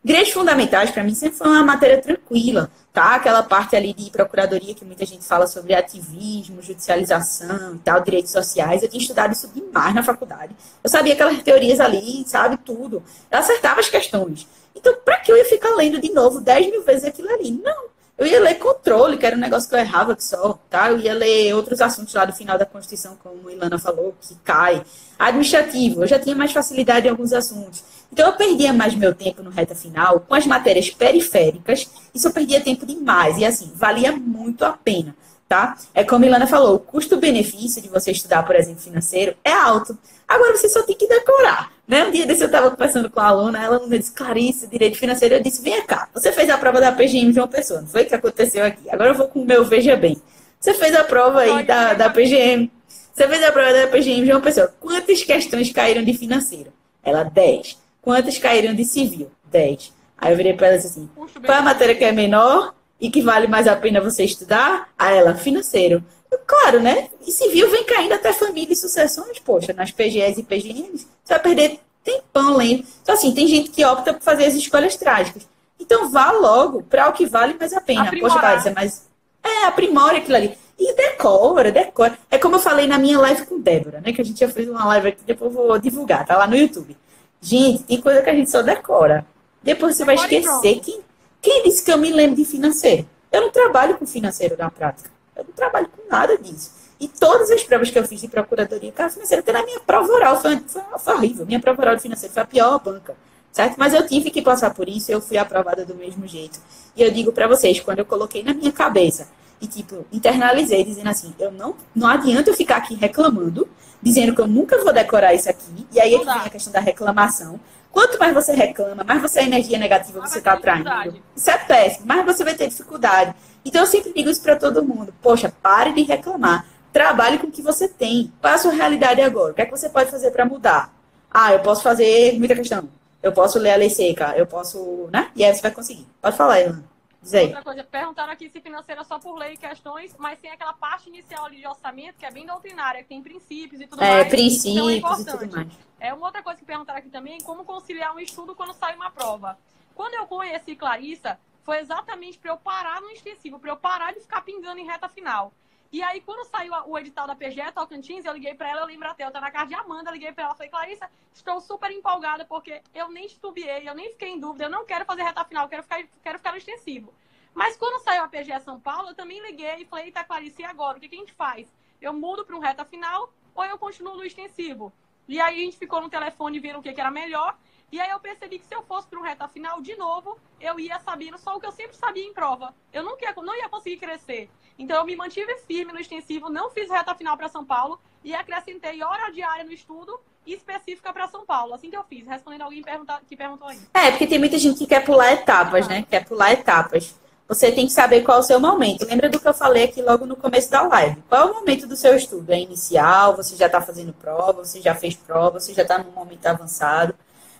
Direitos 0.02 0.32
fundamentais, 0.32 0.90
para 0.90 1.02
mim, 1.02 1.14
sempre 1.14 1.36
foi 1.36 1.48
uma 1.48 1.64
matéria 1.64 2.00
tranquila, 2.00 2.70
tá? 2.98 3.14
Aquela 3.14 3.44
parte 3.44 3.76
ali 3.76 3.94
de 3.94 4.10
procuradoria 4.10 4.74
que 4.74 4.84
muita 4.84 5.06
gente 5.06 5.24
fala 5.24 5.46
sobre 5.46 5.72
ativismo, 5.72 6.60
judicialização 6.60 7.76
e 7.76 7.78
tal, 7.78 8.00
direitos 8.00 8.32
sociais. 8.32 8.82
Eu 8.82 8.88
tinha 8.88 9.00
estudado 9.00 9.32
isso 9.32 9.46
demais 9.54 9.94
na 9.94 10.02
faculdade. 10.02 10.52
Eu 10.82 10.90
sabia 10.90 11.12
aquelas 11.12 11.40
teorias 11.40 11.78
ali, 11.78 12.24
sabe, 12.26 12.56
tudo. 12.56 13.00
Eu 13.30 13.38
acertava 13.38 13.78
as 13.78 13.88
questões. 13.88 14.48
Então, 14.74 14.92
para 15.04 15.18
que 15.18 15.30
eu 15.30 15.36
ia 15.36 15.44
ficar 15.44 15.76
lendo 15.76 16.00
de 16.00 16.12
novo 16.12 16.40
10 16.40 16.72
mil 16.72 16.82
vezes 16.82 17.04
aquilo 17.04 17.32
ali? 17.32 17.52
Não. 17.52 17.86
Eu 18.18 18.26
ia 18.26 18.40
ler 18.40 18.54
controle, 18.56 19.16
que 19.16 19.24
era 19.24 19.36
um 19.36 19.38
negócio 19.38 19.68
que 19.68 19.76
eu 19.76 19.78
errava 19.78 20.16
que 20.16 20.24
só, 20.24 20.58
tá? 20.68 20.90
Eu 20.90 20.98
ia 20.98 21.14
ler 21.14 21.54
outros 21.54 21.80
assuntos 21.80 22.12
lá 22.14 22.24
do 22.24 22.32
final 22.32 22.58
da 22.58 22.66
Constituição, 22.66 23.16
como 23.22 23.48
a 23.48 23.52
Ilana 23.52 23.78
falou, 23.78 24.12
que 24.20 24.34
cai. 24.42 24.82
Administrativo, 25.16 26.02
eu 26.02 26.06
já 26.08 26.18
tinha 26.18 26.34
mais 26.34 26.50
facilidade 26.50 27.06
em 27.06 27.10
alguns 27.10 27.32
assuntos. 27.32 27.84
Então 28.12 28.26
eu 28.26 28.32
perdia 28.32 28.72
mais 28.72 28.94
meu 28.94 29.14
tempo 29.14 29.42
no 29.42 29.50
reta 29.50 29.74
final 29.74 30.20
com 30.20 30.34
as 30.34 30.46
matérias 30.46 30.90
periféricas, 30.90 31.88
isso 32.14 32.28
eu 32.28 32.32
perdia 32.32 32.60
tempo 32.60 32.86
demais. 32.86 33.38
E 33.38 33.44
assim, 33.44 33.70
valia 33.74 34.12
muito 34.12 34.64
a 34.64 34.72
pena, 34.72 35.14
tá? 35.48 35.76
É 35.94 36.02
como 36.02 36.24
a 36.24 36.28
Ilana 36.28 36.46
falou, 36.46 36.76
o 36.76 36.78
custo-benefício 36.78 37.82
de 37.82 37.88
você 37.88 38.10
estudar, 38.10 38.42
por 38.44 38.56
exemplo, 38.56 38.80
financeiro 38.80 39.36
é 39.44 39.52
alto. 39.52 39.96
Agora 40.26 40.56
você 40.56 40.68
só 40.68 40.82
tem 40.82 40.96
que 40.96 41.06
decorar. 41.06 41.72
Né? 41.86 42.04
Um 42.04 42.10
dia 42.10 42.26
desse 42.26 42.42
eu 42.42 42.46
estava 42.46 42.70
conversando 42.70 43.08
com 43.08 43.20
a 43.20 43.26
aluna, 43.26 43.62
ela 43.62 43.86
me 43.86 43.98
disse, 43.98 44.12
Clarice, 44.12 44.66
direito 44.66 44.98
financeiro. 44.98 45.36
Eu 45.36 45.42
disse, 45.42 45.62
vem 45.62 45.84
cá, 45.86 46.08
você 46.12 46.32
fez 46.32 46.50
a 46.50 46.58
prova 46.58 46.80
da 46.80 46.92
PGM 46.92 47.32
de 47.32 47.40
uma 47.40 47.48
pessoa, 47.48 47.80
não 47.80 47.88
foi 47.88 48.02
o 48.02 48.06
que 48.06 48.14
aconteceu 48.14 48.64
aqui? 48.64 48.90
Agora 48.90 49.10
eu 49.10 49.14
vou 49.14 49.28
com 49.28 49.40
o 49.40 49.44
meu 49.44 49.64
Veja 49.64 49.96
Bem. 49.96 50.20
Você 50.60 50.74
fez 50.74 50.94
a 50.94 51.04
prova 51.04 51.40
aí 51.40 51.62
da, 51.64 51.94
da 51.94 52.10
PGM. 52.10 52.70
Você 53.14 53.26
fez 53.26 53.42
a 53.42 53.52
prova 53.52 53.72
da 53.72 53.86
PGM 53.86 54.24
de 54.24 54.32
uma 54.32 54.40
pessoa. 54.40 54.72
Quantas 54.80 55.22
questões 55.22 55.72
caíram 55.72 56.04
de 56.04 56.12
financeiro? 56.14 56.72
Ela, 57.02 57.22
10. 57.22 57.87
Quantas 58.08 58.38
caíram 58.38 58.74
de 58.74 58.86
civil? 58.86 59.30
10. 59.50 59.92
Aí 60.16 60.32
eu 60.32 60.36
virei 60.38 60.54
para 60.54 60.68
ela 60.68 60.76
e 60.76 60.78
disse 60.78 60.92
assim, 60.92 61.10
qual 61.44 61.58
é 61.58 61.60
a 61.60 61.62
matéria 61.62 61.94
que 61.94 62.02
é 62.02 62.10
menor 62.10 62.72
e 62.98 63.10
que 63.10 63.20
vale 63.20 63.46
mais 63.46 63.68
a 63.68 63.76
pena 63.76 64.00
você 64.00 64.24
estudar? 64.24 64.88
A 64.98 65.10
ela, 65.10 65.34
financeiro. 65.34 66.02
Claro, 66.46 66.80
né? 66.80 67.10
E 67.26 67.30
civil 67.30 67.70
vem 67.70 67.84
caindo 67.84 68.14
até 68.14 68.32
família 68.32 68.72
e 68.72 68.76
sucessões, 68.76 69.38
poxa, 69.40 69.74
nas 69.74 69.90
PGEs 69.90 70.38
e 70.38 70.42
PGMs. 70.42 71.06
Você 71.22 71.34
vai 71.34 71.38
perder 71.38 71.80
tempão 72.02 72.56
lendo. 72.56 72.82
Então, 73.02 73.14
assim, 73.14 73.34
tem 73.34 73.46
gente 73.46 73.68
que 73.68 73.84
opta 73.84 74.14
por 74.14 74.22
fazer 74.22 74.46
as 74.46 74.54
escolhas 74.54 74.96
trágicas. 74.96 75.46
Então, 75.78 76.10
vá 76.10 76.32
logo 76.32 76.82
para 76.84 77.10
o 77.10 77.12
que 77.12 77.26
vale 77.26 77.58
mais 77.60 77.74
a 77.74 77.80
pena. 77.82 78.04
Aprimorar. 78.04 78.36
Poxa, 78.36 78.46
vai 78.46 78.60
ser 78.62 78.70
mais. 78.70 79.06
É, 79.44 79.66
aprimora 79.66 80.16
aquilo 80.16 80.36
ali. 80.38 80.56
E 80.78 80.94
decora, 80.94 81.70
decora. 81.70 82.18
É 82.30 82.38
como 82.38 82.56
eu 82.56 82.60
falei 82.60 82.86
na 82.86 82.96
minha 82.96 83.18
live 83.18 83.44
com 83.44 83.60
Débora, 83.60 84.00
né? 84.00 84.14
Que 84.14 84.22
a 84.22 84.24
gente 84.24 84.40
já 84.40 84.48
fez 84.48 84.66
uma 84.66 84.86
live 84.86 85.08
aqui, 85.08 85.20
depois 85.26 85.54
eu 85.54 85.62
vou 85.62 85.78
divulgar, 85.78 86.24
tá 86.24 86.38
lá 86.38 86.46
no 86.46 86.56
YouTube. 86.56 86.96
Gente, 87.40 87.84
tem 87.84 88.00
coisa 88.00 88.22
que 88.22 88.30
a 88.30 88.34
gente 88.34 88.50
só 88.50 88.62
decora. 88.62 89.24
Depois 89.62 89.96
você 89.96 90.04
vai 90.04 90.14
esquecer. 90.14 90.80
Quem, 90.80 91.00
quem 91.40 91.62
disse 91.64 91.84
que 91.84 91.92
eu 91.92 91.98
me 91.98 92.12
lembro 92.12 92.36
de 92.36 92.44
financeiro? 92.44 93.06
Eu 93.30 93.42
não 93.42 93.50
trabalho 93.50 93.96
com 93.96 94.06
financeiro 94.06 94.56
na 94.58 94.70
prática. 94.70 95.10
Eu 95.36 95.44
não 95.44 95.52
trabalho 95.52 95.88
com 95.88 96.10
nada 96.10 96.36
disso. 96.36 96.72
E 97.00 97.06
todas 97.06 97.50
as 97.50 97.62
provas 97.62 97.90
que 97.90 97.98
eu 97.98 98.04
fiz 98.04 98.20
de 98.20 98.28
procuradoria 98.28 98.90
cara 98.90 99.08
financeira, 99.08 99.40
até 99.40 99.52
na 99.52 99.64
minha 99.64 99.78
prova 99.80 100.12
oral, 100.12 100.40
foi, 100.40 100.58
foi, 100.66 100.82
foi 100.98 101.14
horrível. 101.14 101.46
Minha 101.46 101.60
prova 101.60 101.80
oral 101.80 101.96
de 101.96 102.02
financeiro 102.02 102.34
foi 102.34 102.42
a 102.42 102.46
pior 102.46 102.80
banca. 102.82 103.14
Certo? 103.52 103.76
Mas 103.78 103.94
eu 103.94 104.06
tive 104.06 104.30
que 104.30 104.42
passar 104.42 104.74
por 104.74 104.88
isso, 104.88 105.10
eu 105.10 105.20
fui 105.20 105.36
aprovada 105.36 105.84
do 105.84 105.94
mesmo 105.94 106.26
jeito. 106.26 106.60
E 106.96 107.02
eu 107.02 107.10
digo 107.10 107.32
para 107.32 107.46
vocês, 107.46 107.80
quando 107.80 108.00
eu 108.00 108.04
coloquei 108.04 108.42
na 108.42 108.52
minha 108.52 108.72
cabeça 108.72 109.28
e, 109.60 109.66
tipo, 109.66 110.04
internalizei, 110.12 110.84
dizendo 110.84 111.08
assim, 111.08 111.34
eu 111.38 111.50
não, 111.50 111.74
não 111.94 112.08
adianta 112.08 112.50
eu 112.50 112.54
ficar 112.54 112.76
aqui 112.76 112.94
reclamando, 112.94 113.68
dizendo 114.02 114.34
que 114.34 114.40
eu 114.40 114.46
nunca 114.46 114.78
vou 114.82 114.92
decorar 114.92 115.34
isso 115.34 115.48
aqui. 115.48 115.86
E 115.92 116.00
aí 116.00 116.16
vem 116.16 116.28
a 116.28 116.48
questão 116.48 116.72
da 116.72 116.80
reclamação. 116.80 117.58
Quanto 117.90 118.18
mais 118.18 118.34
você 118.34 118.52
reclama, 118.52 119.02
mais 119.02 119.20
você 119.20 119.40
é 119.40 119.44
energia 119.44 119.78
negativa 119.78 120.20
você 120.20 120.38
está 120.38 120.52
atraindo. 120.52 121.20
Isso 121.34 121.50
é 121.50 121.58
péssimo, 121.58 122.06
mais 122.06 122.24
você 122.24 122.44
vai 122.44 122.54
ter 122.54 122.68
dificuldade. 122.68 123.34
Então 123.64 123.82
eu 123.82 123.86
sempre 123.86 124.12
digo 124.12 124.30
isso 124.30 124.42
para 124.42 124.56
todo 124.56 124.84
mundo. 124.84 125.12
Poxa, 125.22 125.52
pare 125.62 125.92
de 125.92 126.02
reclamar. 126.02 126.66
Trabalhe 126.92 127.38
com 127.38 127.46
o 127.46 127.50
que 127.50 127.62
você 127.62 127.88
tem. 127.88 128.32
Qual 128.40 128.52
é 128.52 128.56
a 128.56 128.58
sua 128.58 128.72
realidade 128.72 129.20
agora? 129.20 129.52
O 129.52 129.54
que 129.54 129.62
é 129.62 129.66
que 129.66 129.70
você 129.70 129.88
pode 129.88 130.10
fazer 130.10 130.30
para 130.30 130.44
mudar? 130.44 130.94
Ah, 131.30 131.52
eu 131.52 131.60
posso 131.60 131.82
fazer 131.82 132.38
muita 132.38 132.54
questão. 132.54 132.88
Eu 133.22 133.32
posso 133.32 133.58
ler 133.58 133.72
a 133.72 133.76
lei 133.76 133.90
seca. 133.90 134.34
Eu 134.36 134.46
posso, 134.46 135.08
né? 135.12 135.30
E 135.34 135.44
aí 135.44 135.54
você 135.54 135.60
vai 135.60 135.70
conseguir. 135.70 136.06
Pode 136.20 136.36
falar, 136.36 136.60
Elan. 136.60 136.82
Diz 137.20 137.34
aí. 137.34 137.46
Outra 137.46 137.62
coisa, 137.62 137.84
perguntaram 137.84 138.32
aqui 138.32 138.48
se 138.48 138.60
financeira 138.60 139.02
só 139.04 139.18
por 139.18 139.36
lei 139.36 139.54
e 139.54 139.56
questões, 139.56 140.14
mas 140.18 140.38
tem 140.38 140.50
aquela 140.50 140.72
parte 140.72 141.08
inicial 141.08 141.46
ali 141.46 141.56
de 141.56 141.66
orçamento 141.66 142.16
que 142.16 142.24
é 142.24 142.30
bem 142.30 142.46
doutrinária, 142.46 143.02
que 143.02 143.08
tem 143.08 143.22
princípios 143.22 143.80
e 143.80 143.86
tudo 143.86 144.02
é, 144.02 144.08
mais. 144.08 144.26
É, 144.26 144.30
princípios 144.30 144.96
então 144.96 145.16
é 145.16 145.20
e 145.20 145.24
tudo 145.24 145.56
mais. 145.56 145.68
É 146.00 146.14
uma 146.14 146.26
outra 146.26 146.42
coisa 146.42 146.58
que 146.58 146.64
perguntaram 146.64 146.98
aqui 146.98 147.10
também, 147.10 147.40
como 147.40 147.64
conciliar 147.64 148.14
um 148.14 148.20
estudo 148.20 148.54
quando 148.54 148.72
sai 148.72 148.94
uma 148.94 149.10
prova. 149.10 149.58
Quando 149.94 150.14
eu 150.14 150.26
conheci 150.26 150.76
Clarissa, 150.76 151.38
foi 151.64 151.80
exatamente 151.80 152.38
para 152.38 152.52
eu 152.52 152.56
parar 152.56 153.00
no 153.00 153.10
extensivo, 153.10 153.58
para 153.58 153.70
eu 153.70 153.76
parar 153.76 154.14
de 154.14 154.20
ficar 154.20 154.40
pingando 154.42 154.78
em 154.78 154.86
reta 154.86 155.08
final. 155.08 155.52
E 155.90 156.02
aí, 156.02 156.20
quando 156.20 156.46
saiu 156.46 156.72
o 156.86 156.98
edital 156.98 157.26
da 157.26 157.34
PGE 157.34 157.72
Tocantins, 157.72 158.26
eu 158.26 158.34
liguei 158.34 158.54
para 158.54 158.68
ela, 158.68 158.82
eu 158.82 158.86
lembro 158.86 159.08
até, 159.08 159.24
eu 159.24 159.30
tô 159.30 159.40
na 159.40 159.50
casa 159.50 159.68
de 159.68 159.74
Amanda, 159.74 160.10
liguei 160.10 160.30
para 160.32 160.44
ela, 160.44 160.54
falei, 160.54 160.70
Clarissa, 160.70 161.10
estou 161.32 161.60
super 161.62 161.90
empolgada 161.90 162.44
porque 162.44 162.82
eu 162.94 163.08
nem 163.08 163.24
estubiei, 163.24 163.88
eu 163.88 163.94
nem 163.94 164.10
fiquei 164.10 164.28
em 164.28 164.38
dúvida, 164.38 164.64
eu 164.64 164.70
não 164.70 164.84
quero 164.84 165.06
fazer 165.06 165.22
reta 165.22 165.42
final, 165.46 165.64
eu 165.64 165.68
quero 165.70 165.82
ficar, 165.82 166.04
quero 166.22 166.38
ficar 166.38 166.50
no 166.50 166.58
extensivo. 166.58 167.14
Mas 167.54 167.74
quando 167.76 168.02
saiu 168.02 168.22
a 168.22 168.28
PGE 168.28 168.60
São 168.60 168.78
Paulo, 168.78 169.08
eu 169.08 169.14
também 169.14 169.40
liguei 169.40 169.76
e 169.76 169.84
falei, 169.86 170.06
eita, 170.06 170.22
Clarice, 170.22 170.60
e 170.60 170.64
agora? 170.64 170.98
O 170.98 171.00
que, 171.00 171.06
a 171.06 171.18
gente 171.18 171.32
faz? 171.32 171.74
Eu 172.02 172.12
mudo 172.12 172.44
para 172.44 172.54
um 172.54 172.60
reta 172.60 172.84
final 172.84 173.32
ou 173.54 173.64
eu 173.64 173.78
continuo 173.78 174.14
no 174.14 174.24
extensivo? 174.24 174.92
E 175.26 175.40
aí 175.40 175.62
a 175.62 175.64
gente 175.64 175.78
ficou 175.78 176.02
no 176.02 176.10
telefone 176.10 176.60
vendo 176.60 176.78
o 176.78 176.82
que, 176.82 176.92
que 176.92 177.00
era 177.00 177.10
melhor. 177.10 177.56
E 177.90 177.98
aí 178.00 178.10
eu 178.10 178.20
percebi 178.20 178.58
que 178.58 178.66
se 178.66 178.74
eu 178.74 178.82
fosse 178.82 179.06
para 179.08 179.18
um 179.18 179.22
reta 179.22 179.48
final 179.48 179.80
de 179.80 179.96
novo, 179.96 180.38
eu 180.60 180.78
ia 180.78 180.98
sabendo 181.00 181.38
só 181.38 181.56
o 181.56 181.60
que 181.60 181.66
eu 181.66 181.72
sempre 181.72 181.96
sabia 181.96 182.24
em 182.24 182.34
prova. 182.34 182.74
Eu 182.92 183.02
não 183.02 183.16
ia, 183.18 183.34
não 183.42 183.56
ia 183.56 183.68
conseguir 183.68 183.96
crescer. 183.96 184.50
Então 184.78 184.98
eu 184.98 185.04
me 185.04 185.16
mantive 185.16 185.56
firme 185.66 185.92
no 185.92 185.98
extensivo, 185.98 186.50
não 186.50 186.70
fiz 186.70 186.90
reta 186.90 187.14
final 187.14 187.36
para 187.36 187.48
São 187.48 187.64
Paulo 187.64 187.98
e 188.22 188.34
acrescentei 188.34 189.02
hora 189.02 189.32
diária 189.32 189.64
no 189.64 189.72
estudo 189.72 190.20
específica 190.46 191.12
para 191.12 191.28
São 191.28 191.44
Paulo. 191.44 191.74
Assim 191.74 191.90
que 191.90 191.96
eu 191.96 192.04
fiz, 192.04 192.26
respondendo 192.26 192.62
alguém 192.62 192.82
que 193.26 193.36
perguntou 193.36 193.68
aí. 193.68 193.80
É, 193.94 194.10
porque 194.10 194.26
tem 194.26 194.38
muita 194.38 194.58
gente 194.58 194.78
que 194.78 194.86
quer 194.86 195.04
pular 195.04 195.32
etapas, 195.32 195.88
né? 195.88 196.04
Quer 196.08 196.24
pular 196.26 196.52
etapas. 196.52 197.14
Você 197.48 197.72
tem 197.72 197.86
que 197.86 197.92
saber 197.92 198.20
qual 198.22 198.36
é 198.36 198.40
o 198.40 198.44
seu 198.44 198.60
momento. 198.60 199.06
Lembra 199.06 199.30
do 199.30 199.40
que 199.40 199.48
eu 199.48 199.54
falei 199.54 199.84
aqui 199.84 200.02
logo 200.02 200.26
no 200.26 200.36
começo 200.36 200.70
da 200.70 200.82
live? 200.82 201.22
Qual 201.30 201.48
é 201.48 201.50
o 201.50 201.54
momento 201.54 201.86
do 201.86 201.96
seu 201.96 202.14
estudo? 202.14 202.52
É 202.52 202.60
inicial? 202.60 203.34
Você 203.36 203.56
já 203.56 203.66
está 203.66 203.80
fazendo 203.80 204.12
prova? 204.12 204.64
Você 204.64 204.82
já 204.82 204.94
fez 204.94 205.16
prova? 205.16 205.58
Você 205.58 205.72
já 205.72 205.80
está 205.80 205.96
num 205.96 206.10
momento 206.10 206.44
avançado? 206.46 207.14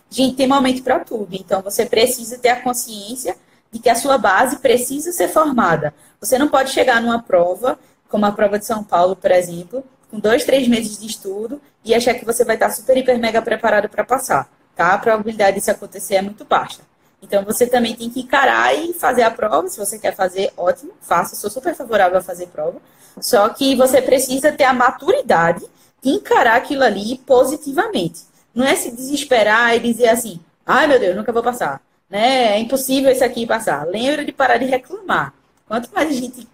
Gente, 0.09 0.35
tem 0.35 0.47
momento 0.47 0.81
para 0.83 0.99
tudo. 0.99 1.27
Então, 1.31 1.61
você 1.61 1.85
precisa 1.85 2.37
ter 2.37 2.49
a 2.49 2.61
consciência 2.61 3.35
de 3.71 3.79
que 3.79 3.89
a 3.89 3.95
sua 3.95 4.17
base 4.17 4.57
precisa 4.57 5.11
ser 5.11 5.27
formada. 5.27 5.93
Você 6.19 6.37
não 6.37 6.47
pode 6.47 6.71
chegar 6.71 7.01
numa 7.01 7.21
prova, 7.21 7.77
como 8.07 8.25
a 8.25 8.31
prova 8.31 8.57
de 8.57 8.65
São 8.65 8.83
Paulo, 8.83 9.15
por 9.15 9.31
exemplo, 9.31 9.83
com 10.09 10.19
dois, 10.19 10.43
três 10.43 10.67
meses 10.67 10.97
de 10.97 11.05
estudo 11.05 11.61
e 11.85 11.93
achar 11.93 12.15
que 12.15 12.25
você 12.25 12.43
vai 12.43 12.55
estar 12.55 12.71
super, 12.71 12.97
hiper, 12.97 13.19
mega 13.19 13.41
preparado 13.41 13.87
para 13.87 14.03
passar, 14.03 14.49
tá? 14.75 14.93
A 14.93 14.97
probabilidade 14.97 15.57
disso 15.57 15.69
acontecer 15.69 16.15
é 16.15 16.21
muito 16.21 16.43
baixa. 16.43 16.81
Então, 17.21 17.43
você 17.43 17.67
também 17.67 17.95
tem 17.95 18.09
que 18.09 18.21
encarar 18.21 18.73
e 18.73 18.93
fazer 18.93 19.23
a 19.23 19.29
prova. 19.29 19.67
Se 19.67 19.77
você 19.77 19.99
quer 19.99 20.15
fazer, 20.15 20.51
ótimo, 20.57 20.93
faça. 21.01 21.35
Sou 21.35 21.49
super 21.49 21.75
favorável 21.75 22.17
a 22.17 22.21
fazer 22.21 22.47
prova. 22.47 22.81
Só 23.19 23.49
que 23.49 23.75
você 23.75 24.01
precisa 24.01 24.51
ter 24.51 24.63
a 24.63 24.73
maturidade 24.73 25.65
de 26.01 26.09
encarar 26.09 26.55
aquilo 26.55 26.83
ali 26.83 27.17
positivamente. 27.25 28.21
Não 28.53 28.65
é 28.65 28.75
se 28.75 28.91
desesperar 28.91 29.75
e 29.75 29.79
dizer 29.79 30.09
assim, 30.09 30.39
ai 30.65 30.87
meu 30.87 30.99
Deus, 30.99 31.15
nunca 31.15 31.31
vou 31.31 31.43
passar. 31.43 31.81
Né? 32.09 32.55
É 32.55 32.59
impossível 32.59 33.11
esse 33.11 33.23
aqui 33.23 33.45
passar. 33.45 33.85
Lembra 33.85 34.25
de 34.25 34.31
parar 34.31 34.57
de 34.57 34.65
reclamar. 34.65 35.33
Quanto 35.67 35.93
mais 35.93 36.09
a 36.09 36.13
gente 36.13 36.47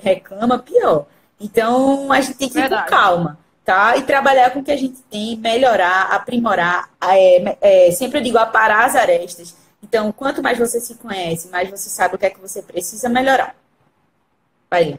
reclama, 0.00 0.58
pior. 0.58 1.06
Então, 1.40 2.12
a 2.12 2.20
gente 2.20 2.38
tem 2.38 2.48
que 2.48 2.56
ir 2.56 2.68
com 2.68 2.86
calma, 2.86 3.36
tá? 3.64 3.96
E 3.96 4.02
trabalhar 4.02 4.50
com 4.50 4.60
o 4.60 4.64
que 4.64 4.70
a 4.70 4.76
gente 4.76 5.02
tem, 5.10 5.36
melhorar, 5.36 6.12
aprimorar. 6.12 6.88
É, 7.02 7.88
é, 7.88 7.90
sempre 7.90 8.20
eu 8.20 8.22
digo, 8.22 8.38
aparar 8.38 8.86
as 8.86 8.94
arestas. 8.94 9.56
Então, 9.82 10.12
quanto 10.12 10.40
mais 10.40 10.56
você 10.56 10.80
se 10.80 10.94
conhece, 10.94 11.48
mais 11.48 11.68
você 11.68 11.90
sabe 11.90 12.14
o 12.14 12.18
que 12.18 12.26
é 12.26 12.30
que 12.30 12.40
você 12.40 12.62
precisa 12.62 13.08
melhorar. 13.08 13.56
Vai. 14.70 14.96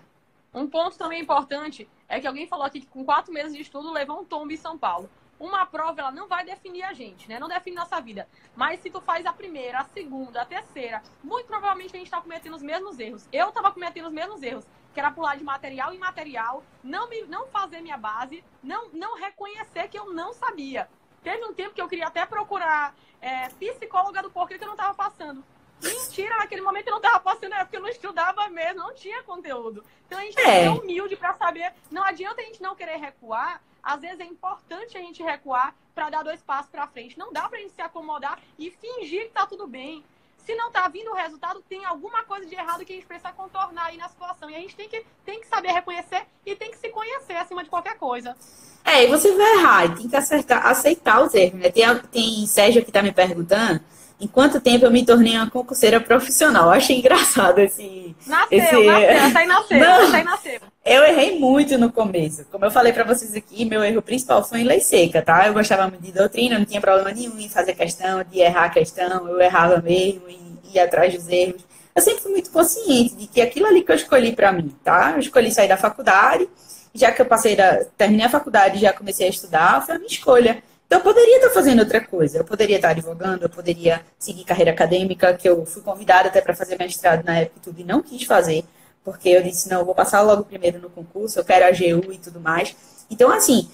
Um 0.54 0.68
ponto 0.68 0.98
também 0.98 1.22
importante 1.22 1.88
é 2.10 2.20
que 2.20 2.28
alguém 2.28 2.46
falou 2.46 2.66
aqui 2.66 2.82
que 2.82 2.88
com 2.88 3.06
quatro 3.06 3.34
meses 3.34 3.56
de 3.56 3.62
estudo 3.62 3.92
levou 3.92 4.20
um 4.20 4.26
tombo 4.26 4.52
em 4.52 4.58
São 4.58 4.78
Paulo. 4.78 5.10
Uma 5.40 5.66
prova, 5.66 6.02
ela 6.02 6.12
não 6.12 6.28
vai 6.28 6.46
definir 6.46 6.84
a 6.84 6.94
gente, 6.94 7.28
né? 7.28 7.40
Não 7.40 7.48
define 7.48 7.76
nossa 7.76 8.00
vida. 8.00 8.28
Mas 8.56 8.80
se 8.82 8.90
tu 8.90 9.02
faz 9.02 9.26
a 9.26 9.34
primeira, 9.34 9.80
a 9.80 9.84
segunda, 9.86 10.42
a 10.42 10.46
terceira, 10.46 11.02
muito 11.24 11.48
provavelmente 11.48 11.96
a 11.96 11.98
gente 11.98 12.08
está 12.08 12.22
cometendo 12.22 12.56
os 12.56 12.62
mesmos 12.62 13.00
erros. 13.00 13.28
Eu 13.32 13.50
estava 13.50 13.72
cometendo 13.72 14.08
os 14.08 14.14
mesmos 14.14 14.42
erros, 14.42 14.66
que 14.94 15.00
era 15.00 15.12
pular 15.12 15.36
de 15.36 15.44
material 15.44 15.94
em 15.94 15.98
material, 15.98 16.64
não, 16.84 17.10
me, 17.10 17.24
não 17.24 17.48
fazer 17.48 17.82
minha 17.82 17.98
base, 17.98 18.44
não, 18.62 18.90
não 18.94 19.18
reconhecer 19.18 19.88
que 19.90 19.98
eu 19.98 20.14
não 20.14 20.34
sabia. 20.34 20.88
Teve 21.24 21.44
um 21.46 21.54
tempo 21.54 21.74
que 21.74 21.82
eu 21.82 21.88
queria 21.88 22.08
até 22.08 22.26
procurar 22.26 22.94
é, 23.22 23.50
psicóloga 23.50 24.22
do 24.22 24.30
porquê 24.30 24.58
que 24.58 24.64
eu 24.64 24.68
não 24.68 24.76
estava 24.76 24.94
passando. 24.94 25.44
Mentira, 25.82 26.38
naquele 26.38 26.62
momento 26.62 26.88
eu 26.88 26.92
não 26.92 27.00
estava 27.00 27.20
passando, 27.20 27.54
é 27.54 27.64
porque 27.64 27.78
eu 27.78 27.82
não 27.82 27.90
estudava 27.90 28.48
mesmo, 28.50 28.80
não 28.80 28.94
tinha 28.94 29.24
conteúdo. 29.24 29.84
Então 30.06 30.18
a 30.18 30.22
gente 30.22 30.36
tem 30.36 30.46
que 30.46 30.52
ser 30.52 30.70
humilde 30.70 31.16
para 31.16 31.34
saber. 31.34 31.74
Não 31.92 32.04
adianta 32.04 32.42
a 32.42 32.46
gente 32.46 32.62
não 32.62 32.76
querer 32.76 32.98
recuar. 32.98 33.62
Às 33.84 34.00
vezes 34.00 34.20
é 34.20 34.26
importante 34.26 34.98
a 34.98 35.02
gente 35.02 35.22
recuar 35.22 35.76
para 35.94 36.10
dar 36.10 36.24
dois 36.24 36.42
passos 36.42 36.72
para 36.72 36.88
frente. 36.88 37.20
Não 37.20 37.34
dá 37.34 37.50
para 37.50 37.58
a 37.58 37.62
gente 37.62 37.74
se 37.74 37.82
acomodar 37.82 38.40
e 38.58 38.72
fingir 38.72 39.24
que 39.24 39.28
está 39.28 39.46
tudo 39.46 39.68
bem. 39.68 40.04
Se 40.46 40.56
não 40.56 40.68
está 40.68 40.88
vindo 40.88 41.12
o 41.12 41.16
resultado, 41.16 41.64
tem 41.70 41.86
alguma 41.86 42.24
coisa 42.24 42.46
de 42.46 42.54
errado 42.54 42.84
que 42.84 42.92
a 42.92 42.96
gente 42.96 43.08
precisa 43.08 43.32
contornar 43.32 43.86
aí 43.86 43.98
na 43.98 44.10
situação. 44.10 44.50
E 44.50 44.56
a 44.56 44.60
gente 44.60 44.76
tem 44.76 44.90
que, 44.90 45.06
tem 45.26 45.40
que 45.40 45.48
saber 45.48 45.72
reconhecer 45.72 46.26
e 46.46 46.56
tem 46.56 46.72
que 46.72 46.78
se 46.78 46.90
conhecer 46.90 47.36
acima 47.36 47.64
de 47.64 47.70
qualquer 47.70 47.98
coisa. 47.98 48.36
É, 48.84 49.04
e 49.04 49.08
você 49.08 49.32
vai 49.34 49.54
errar, 49.54 49.86
e 49.86 49.96
tem 49.96 50.10
que 50.10 50.16
acertar, 50.16 50.66
aceitar 50.68 51.24
os 51.24 51.34
erros. 51.34 51.60
Né? 51.60 51.70
Tem, 51.70 51.84
tem 52.12 52.46
Sérgio 52.46 52.84
que 52.84 52.90
está 52.90 53.02
me 53.02 53.14
perguntando 53.14 53.80
em 54.20 54.28
quanto 54.28 54.60
tempo 54.60 54.86
eu 54.86 54.92
me 54.92 55.06
tornei 55.06 55.38
uma 55.38 55.50
concurseira 55.50 56.00
profissional. 56.02 56.66
Eu 56.66 56.72
achei 56.72 57.00
engraçado 57.00 57.60
esse. 57.60 58.16
Nasceu, 58.28 58.58
esse... 58.58 58.88
nasceu, 58.88 59.38
aí 59.38 59.48
nasceu, 59.48 59.80
Não, 59.80 60.14
aí 60.14 60.24
nasceu. 60.24 60.73
Eu 60.86 61.02
errei 61.06 61.40
muito 61.40 61.78
no 61.78 61.90
começo. 61.90 62.44
Como 62.52 62.66
eu 62.66 62.72
falei 62.72 62.92
para 62.92 63.06
vocês 63.06 63.34
aqui, 63.34 63.64
meu 63.64 63.82
erro 63.82 64.02
principal 64.02 64.44
foi 64.44 64.60
em 64.62 64.64
lei 64.66 64.82
seca, 64.82 65.22
tá? 65.22 65.48
Eu 65.48 65.54
gostava 65.54 65.88
muito 65.88 66.02
de 66.02 66.12
doutrina, 66.12 66.60
não 66.60 66.66
tinha 66.66 66.82
problema 66.82 67.12
nenhum 67.12 67.40
em 67.40 67.48
fazer 67.48 67.74
questão, 67.74 68.22
de 68.24 68.40
errar 68.40 68.66
a 68.66 68.70
questão, 68.70 69.30
eu 69.30 69.40
errava 69.40 69.82
mesmo 69.82 70.24
e 70.28 70.60
ia 70.74 70.84
atrás 70.84 71.14
dos 71.14 71.28
erros. 71.30 71.64
Eu 71.96 72.02
sempre 72.02 72.22
fui 72.22 72.32
muito 72.32 72.52
consciente 72.52 73.16
de 73.16 73.28
que 73.28 73.42
aquilo 73.42 73.68
ali 73.68 73.82
que 73.82 73.94
eu 73.94 73.96
escolhi 73.96 74.36
para 74.36 74.52
mim, 74.52 74.76
tá? 74.84 75.12
Eu 75.14 75.20
escolhi 75.20 75.52
sair 75.54 75.70
da 75.70 75.78
faculdade, 75.78 76.50
já 76.94 77.14
que 77.14 77.22
eu 77.22 77.26
passei 77.26 77.56
da, 77.56 77.86
terminei 77.98 78.26
a 78.26 78.30
faculdade, 78.30 78.80
já 78.80 78.92
comecei 78.92 79.28
a 79.28 79.30
estudar, 79.30 79.86
foi 79.86 79.96
a 79.96 79.98
minha 79.98 80.12
escolha. 80.12 80.62
Então, 80.86 81.00
eu 81.00 81.04
poderia 81.04 81.38
estar 81.38 81.50
fazendo 81.52 81.80
outra 81.80 82.02
coisa. 82.02 82.40
Eu 82.40 82.44
poderia 82.44 82.76
estar 82.76 82.90
advogando, 82.90 83.46
eu 83.46 83.50
poderia 83.50 84.02
seguir 84.20 84.44
carreira 84.44 84.72
acadêmica, 84.72 85.34
que 85.34 85.48
eu 85.48 85.66
fui 85.66 85.82
convidada 85.82 86.28
até 86.28 86.42
para 86.42 86.54
fazer 86.54 86.78
mestrado 86.78 87.24
na 87.24 87.40
época 87.40 87.58
e 87.58 87.62
tudo, 87.62 87.80
e 87.80 87.84
não 87.86 88.02
quis 88.02 88.24
fazer, 88.24 88.66
porque 89.04 89.30
eu 89.30 89.44
disse, 89.44 89.70
não, 89.70 89.80
eu 89.80 89.86
vou 89.86 89.96
passar 89.96 90.22
logo 90.22 90.44
primeiro 90.44 90.80
no 90.80 90.90
concurso, 90.90 91.40
eu 91.40 91.44
quero 91.44 91.66
a 91.66 91.68
AGU 91.70 92.12
e 92.12 92.18
tudo 92.18 92.40
mais. 92.40 92.76
Então, 93.10 93.32
assim, 93.32 93.68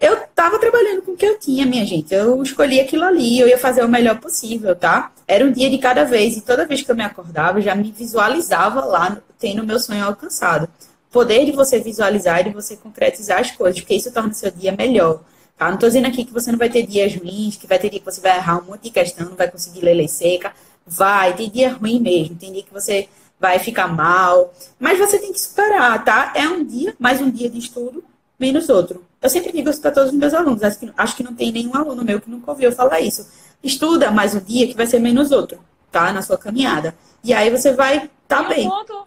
eu 0.00 0.14
estava 0.14 0.58
trabalhando 0.58 1.02
com 1.02 1.12
o 1.12 1.16
que 1.16 1.24
eu 1.24 1.38
tinha, 1.38 1.64
minha 1.64 1.86
gente. 1.86 2.12
Eu 2.12 2.42
escolhi 2.42 2.80
aquilo 2.80 3.04
ali, 3.04 3.40
eu 3.40 3.48
ia 3.48 3.58
fazer 3.58 3.84
o 3.84 3.88
melhor 3.88 4.20
possível, 4.20 4.76
tá? 4.76 5.12
Era 5.26 5.44
um 5.44 5.52
dia 5.52 5.70
de 5.70 5.78
cada 5.78 6.04
vez, 6.04 6.36
e 6.36 6.42
toda 6.42 6.66
vez 6.66 6.82
que 6.82 6.90
eu 6.90 6.96
me 6.96 7.02
acordava, 7.02 7.58
eu 7.58 7.62
já 7.62 7.74
me 7.74 7.90
visualizava 7.90 8.84
lá, 8.84 9.18
tendo 9.38 9.62
o 9.62 9.66
meu 9.66 9.78
sonho 9.80 10.04
alcançado. 10.04 10.64
O 11.08 11.12
poder 11.12 11.46
de 11.46 11.52
você 11.52 11.78
visualizar 11.80 12.40
e 12.40 12.44
de 12.44 12.50
você 12.50 12.76
concretizar 12.76 13.40
as 13.40 13.50
coisas, 13.50 13.80
porque 13.80 13.94
isso 13.94 14.12
torna 14.12 14.30
o 14.30 14.34
seu 14.34 14.50
dia 14.50 14.72
melhor. 14.76 15.20
Tá? 15.56 15.68
Não 15.68 15.74
estou 15.74 15.88
dizendo 15.88 16.08
aqui 16.08 16.24
que 16.24 16.32
você 16.32 16.50
não 16.50 16.58
vai 16.58 16.68
ter 16.68 16.84
dias 16.86 17.14
ruins, 17.14 17.56
que 17.56 17.66
vai 17.66 17.78
ter 17.78 17.88
dia 17.88 18.00
que 18.00 18.04
você 18.04 18.20
vai 18.20 18.36
errar 18.36 18.58
um 18.58 18.64
monte 18.64 18.82
de 18.82 18.90
questão, 18.90 19.28
não 19.28 19.36
vai 19.36 19.50
conseguir 19.50 19.80
ler 19.80 19.94
lei 19.94 20.08
seca. 20.08 20.52
Vai, 20.86 21.34
tem 21.34 21.48
dia 21.48 21.72
ruim 21.72 21.98
mesmo, 22.00 22.36
tem 22.36 22.52
dia 22.52 22.62
que 22.62 22.72
você 22.72 23.08
vai 23.44 23.58
ficar 23.58 23.88
mal. 23.88 24.54
Mas 24.80 24.98
você 24.98 25.18
tem 25.18 25.30
que 25.30 25.38
superar, 25.38 26.02
tá? 26.02 26.32
É 26.34 26.48
um 26.48 26.64
dia, 26.64 26.94
mais 26.98 27.20
um 27.20 27.30
dia 27.30 27.50
de 27.50 27.58
estudo, 27.58 28.02
menos 28.40 28.70
outro. 28.70 29.04
Eu 29.20 29.28
sempre 29.28 29.52
digo 29.52 29.68
isso 29.68 29.82
para 29.82 29.90
todos 29.90 30.12
os 30.12 30.16
meus 30.16 30.32
alunos. 30.32 30.62
Acho 30.62 30.78
que, 30.78 30.92
acho 30.96 31.16
que 31.16 31.22
não 31.22 31.34
tem 31.34 31.52
nenhum 31.52 31.76
aluno 31.76 32.02
meu 32.02 32.18
que 32.18 32.30
nunca 32.30 32.50
ouviu 32.50 32.72
falar 32.72 33.00
isso. 33.00 33.28
Estuda 33.62 34.10
mais 34.10 34.34
um 34.34 34.40
dia 34.40 34.66
que 34.66 34.74
vai 34.74 34.86
ser 34.86 34.98
menos 34.98 35.30
outro, 35.30 35.62
tá? 35.92 36.10
Na 36.10 36.22
sua 36.22 36.38
caminhada. 36.38 36.94
E 37.22 37.34
aí 37.34 37.50
você 37.50 37.74
vai 37.74 37.96
estar 37.96 38.42
tá 38.42 38.48
bem. 38.48 38.66
Ponto, 38.66 39.06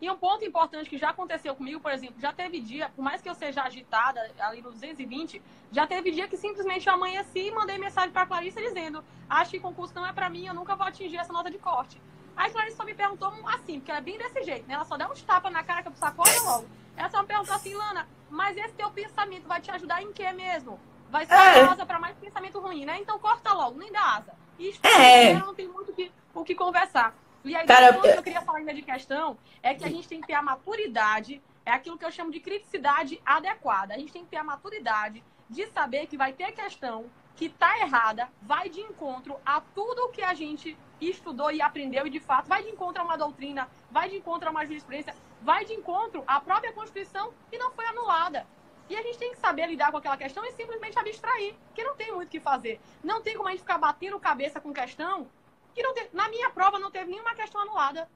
e 0.00 0.08
um 0.08 0.16
ponto 0.16 0.44
importante 0.44 0.88
que 0.88 0.96
já 0.96 1.10
aconteceu 1.10 1.52
comigo, 1.56 1.80
por 1.80 1.90
exemplo, 1.90 2.14
já 2.20 2.32
teve 2.32 2.60
dia, 2.60 2.90
por 2.94 3.02
mais 3.02 3.20
que 3.20 3.28
eu 3.28 3.34
seja 3.34 3.62
agitada 3.62 4.20
ali 4.38 4.62
no 4.62 4.70
220, 4.70 5.42
já 5.72 5.84
teve 5.84 6.12
dia 6.12 6.28
que 6.28 6.36
simplesmente 6.36 6.86
eu 6.86 6.94
amanheci 6.94 7.48
e 7.48 7.50
mandei 7.50 7.76
mensagem 7.76 8.12
para 8.12 8.24
Clarissa 8.26 8.60
dizendo: 8.60 9.02
Acho 9.28 9.50
que 9.50 9.58
concurso 9.58 9.94
não 9.96 10.06
é 10.06 10.12
para 10.12 10.30
mim, 10.30 10.46
eu 10.46 10.54
nunca 10.54 10.76
vou 10.76 10.86
atingir 10.86 11.16
essa 11.16 11.32
nota 11.32 11.50
de 11.50 11.58
corte. 11.58 12.00
Aí 12.36 12.50
Clarissa 12.50 12.76
só 12.76 12.84
me 12.84 12.94
perguntou 12.94 13.32
assim, 13.46 13.78
porque 13.78 13.90
ela 13.90 13.98
é 13.98 14.02
bem 14.02 14.18
desse 14.18 14.42
jeito, 14.42 14.66
né? 14.66 14.74
Ela 14.74 14.84
só 14.84 14.96
dá 14.96 15.10
uns 15.10 15.22
tapas 15.22 15.52
na 15.52 15.62
cara 15.62 15.82
que 15.82 15.88
eu 15.88 15.94
sacola 15.94 16.30
logo. 16.42 16.66
Ela 16.96 17.10
só 17.10 17.20
me 17.20 17.26
perguntou 17.26 17.54
assim, 17.54 17.74
Lana, 17.74 18.08
mas 18.28 18.56
esse 18.56 18.74
teu 18.74 18.90
pensamento 18.90 19.46
vai 19.46 19.60
te 19.60 19.70
ajudar 19.70 20.02
em 20.02 20.12
quê 20.12 20.32
mesmo? 20.32 20.78
Vai 21.10 21.26
ser 21.26 21.34
é. 21.34 21.62
asa 21.62 21.86
para 21.86 21.98
mais 21.98 22.16
pensamento 22.16 22.58
ruim, 22.58 22.84
né? 22.84 22.98
Então 23.00 23.18
corta 23.18 23.52
logo, 23.52 23.78
nem 23.78 23.92
dá 23.92 24.16
asa. 24.16 24.34
E 24.58 24.74
é. 24.82 25.34
não 25.34 25.54
tem 25.54 25.68
muito 25.68 25.92
que, 25.92 26.10
o 26.34 26.44
que 26.44 26.54
conversar. 26.54 27.14
E 27.44 27.54
aí, 27.54 27.66
Cara, 27.66 27.92
que 28.00 28.08
eu 28.08 28.22
queria 28.22 28.42
falar 28.42 28.58
ainda 28.58 28.72
de 28.72 28.82
questão 28.82 29.36
é 29.62 29.74
que 29.74 29.84
a 29.84 29.88
gente 29.88 30.08
tem 30.08 30.20
que 30.20 30.26
ter 30.26 30.32
a 30.32 30.42
maturidade, 30.42 31.42
é 31.64 31.70
aquilo 31.70 31.98
que 31.98 32.04
eu 32.04 32.10
chamo 32.10 32.30
de 32.30 32.40
criticidade 32.40 33.20
adequada. 33.24 33.94
A 33.94 33.98
gente 33.98 34.12
tem 34.12 34.24
que 34.24 34.30
ter 34.30 34.38
a 34.38 34.44
maturidade 34.44 35.22
de 35.48 35.66
saber 35.66 36.06
que 36.06 36.16
vai 36.16 36.32
ter 36.32 36.52
questão 36.52 37.06
que 37.36 37.46
está 37.46 37.78
errada, 37.78 38.28
vai 38.40 38.68
de 38.68 38.80
encontro 38.80 39.36
a 39.44 39.60
tudo 39.60 40.08
que 40.08 40.22
a 40.22 40.34
gente 40.34 40.76
estudou 41.00 41.50
e 41.50 41.60
aprendeu 41.60 42.06
e 42.06 42.10
de 42.10 42.20
fato 42.20 42.48
vai 42.48 42.62
de 42.62 42.70
encontro 42.70 43.02
a 43.02 43.04
uma 43.04 43.16
doutrina, 43.16 43.68
vai 43.90 44.08
de 44.08 44.16
encontro 44.16 44.48
a 44.48 44.50
uma 44.50 44.64
jurisprudência, 44.64 45.14
vai 45.42 45.64
de 45.64 45.72
encontro 45.72 46.24
à 46.26 46.40
própria 46.40 46.72
Constituição 46.72 47.32
que 47.50 47.58
não 47.58 47.70
foi 47.72 47.86
anulada. 47.86 48.46
E 48.88 48.96
a 48.96 49.02
gente 49.02 49.18
tem 49.18 49.30
que 49.30 49.38
saber 49.38 49.66
lidar 49.66 49.90
com 49.90 49.96
aquela 49.96 50.16
questão 50.16 50.44
e 50.44 50.52
simplesmente 50.52 50.98
abstrair, 50.98 51.54
que 51.74 51.82
não 51.82 51.96
tem 51.96 52.12
muito 52.12 52.28
o 52.28 52.30
que 52.30 52.40
fazer. 52.40 52.80
Não 53.02 53.22
tem 53.22 53.34
como 53.34 53.48
a 53.48 53.52
gente 53.52 53.60
ficar 53.60 53.78
batendo 53.78 54.20
cabeça 54.20 54.60
com 54.60 54.72
questão 54.72 55.26
que 55.74 55.82
não 55.82 55.94
teve, 55.94 56.10
na 56.12 56.28
minha 56.28 56.50
prova 56.50 56.78
não 56.78 56.90
teve 56.90 57.10
nenhuma 57.10 57.34
questão 57.34 57.62
anulada. 57.62 58.08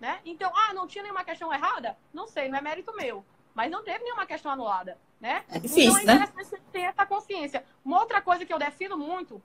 Né? 0.00 0.20
Então, 0.24 0.50
ah, 0.54 0.74
não 0.74 0.86
tinha 0.86 1.02
nenhuma 1.02 1.24
questão 1.24 1.52
errada? 1.52 1.96
Não 2.12 2.26
sei, 2.26 2.48
não 2.48 2.58
é 2.58 2.60
mérito 2.60 2.94
meu. 2.94 3.24
Mas 3.54 3.70
não 3.70 3.84
teve 3.84 4.02
nenhuma 4.02 4.26
questão 4.26 4.50
anulada. 4.50 4.98
Né? 5.20 5.44
É 5.48 5.58
difícil, 5.58 5.90
então, 6.00 6.14
é 6.14 6.16
interessante 6.16 6.52
né? 6.52 6.60
ter 6.72 6.80
essa 6.80 7.06
consciência. 7.06 7.64
Uma 7.84 8.00
outra 8.00 8.20
coisa 8.20 8.44
que 8.44 8.52
eu 8.52 8.58
defino 8.58 8.96
muito 8.96 9.42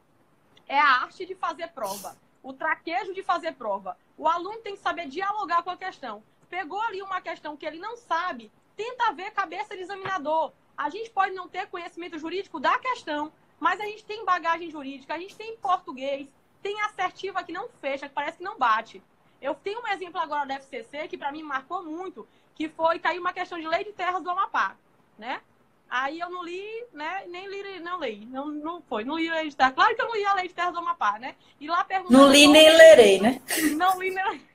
é 0.67 0.79
a 0.79 1.03
arte 1.03 1.25
de 1.25 1.35
fazer 1.35 1.67
prova. 1.69 2.15
O 2.45 2.53
traquejo 2.53 3.11
de 3.11 3.23
fazer 3.23 3.53
prova. 3.53 3.97
O 4.15 4.27
aluno 4.27 4.59
tem 4.59 4.75
que 4.75 4.81
saber 4.83 5.07
dialogar 5.07 5.63
com 5.63 5.71
a 5.71 5.75
questão. 5.75 6.21
Pegou 6.47 6.79
ali 6.79 7.01
uma 7.01 7.19
questão 7.19 7.57
que 7.57 7.65
ele 7.65 7.79
não 7.79 7.97
sabe, 7.97 8.51
tenta 8.77 9.11
ver 9.13 9.31
cabeça 9.31 9.75
de 9.75 9.81
examinador. 9.81 10.51
A 10.77 10.87
gente 10.91 11.09
pode 11.09 11.33
não 11.33 11.49
ter 11.49 11.65
conhecimento 11.65 12.19
jurídico 12.19 12.59
da 12.59 12.77
questão, 12.77 13.33
mas 13.59 13.79
a 13.81 13.85
gente 13.85 14.05
tem 14.05 14.23
bagagem 14.23 14.69
jurídica, 14.69 15.15
a 15.15 15.17
gente 15.17 15.35
tem 15.35 15.57
português, 15.57 16.27
tem 16.61 16.79
assertiva 16.81 17.43
que 17.43 17.51
não 17.51 17.67
fecha, 17.81 18.07
que 18.07 18.13
parece 18.13 18.37
que 18.37 18.43
não 18.43 18.59
bate. 18.59 19.01
Eu 19.41 19.55
tenho 19.55 19.81
um 19.81 19.87
exemplo 19.87 20.19
agora 20.19 20.45
da 20.45 20.59
FCC 20.59 21.07
que 21.07 21.17
para 21.17 21.31
mim 21.31 21.41
marcou 21.41 21.83
muito, 21.83 22.27
que 22.53 22.69
foi 22.69 22.99
caiu 22.99 23.21
uma 23.21 23.33
questão 23.33 23.59
de 23.59 23.67
lei 23.67 23.83
de 23.83 23.91
terras 23.91 24.21
do 24.21 24.29
Amapá, 24.29 24.77
né? 25.17 25.41
Aí 25.89 26.19
eu 26.19 26.29
não 26.29 26.43
li, 26.43 26.85
né? 26.93 27.25
Nem 27.27 27.47
li, 27.47 27.79
não 27.79 27.99
li. 27.99 28.25
Não, 28.25 28.47
não 28.47 28.81
foi, 28.81 29.03
não 29.03 29.17
li 29.17 29.29
a 29.29 29.35
lei 29.35 29.49
de 29.49 29.55
terras. 29.55 29.73
Claro 29.73 29.95
que 29.95 30.01
eu 30.01 30.07
não 30.07 30.15
li 30.15 30.25
a 30.25 30.33
lei 30.33 30.47
de 30.47 30.53
terras 30.53 30.73
do 30.73 30.79
Amapá, 30.79 31.19
né? 31.19 31.35
E 31.59 31.67
lá 31.67 31.83
perguntando. 31.83 32.19
Não 32.19 32.31
li 32.31 32.47
nem 32.47 32.69
lerei, 32.69 33.21
né? 33.21 33.41
Não 33.75 33.99
li 33.99 34.09
nem 34.09 34.45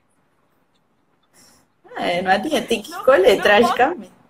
É, 1.95 2.21
não 2.21 2.31
adianta, 2.31 2.67
tem 2.67 2.81
que 2.81 2.91
escolher, 2.91 3.35
não, 3.35 3.43
tragicamente. 3.43 4.21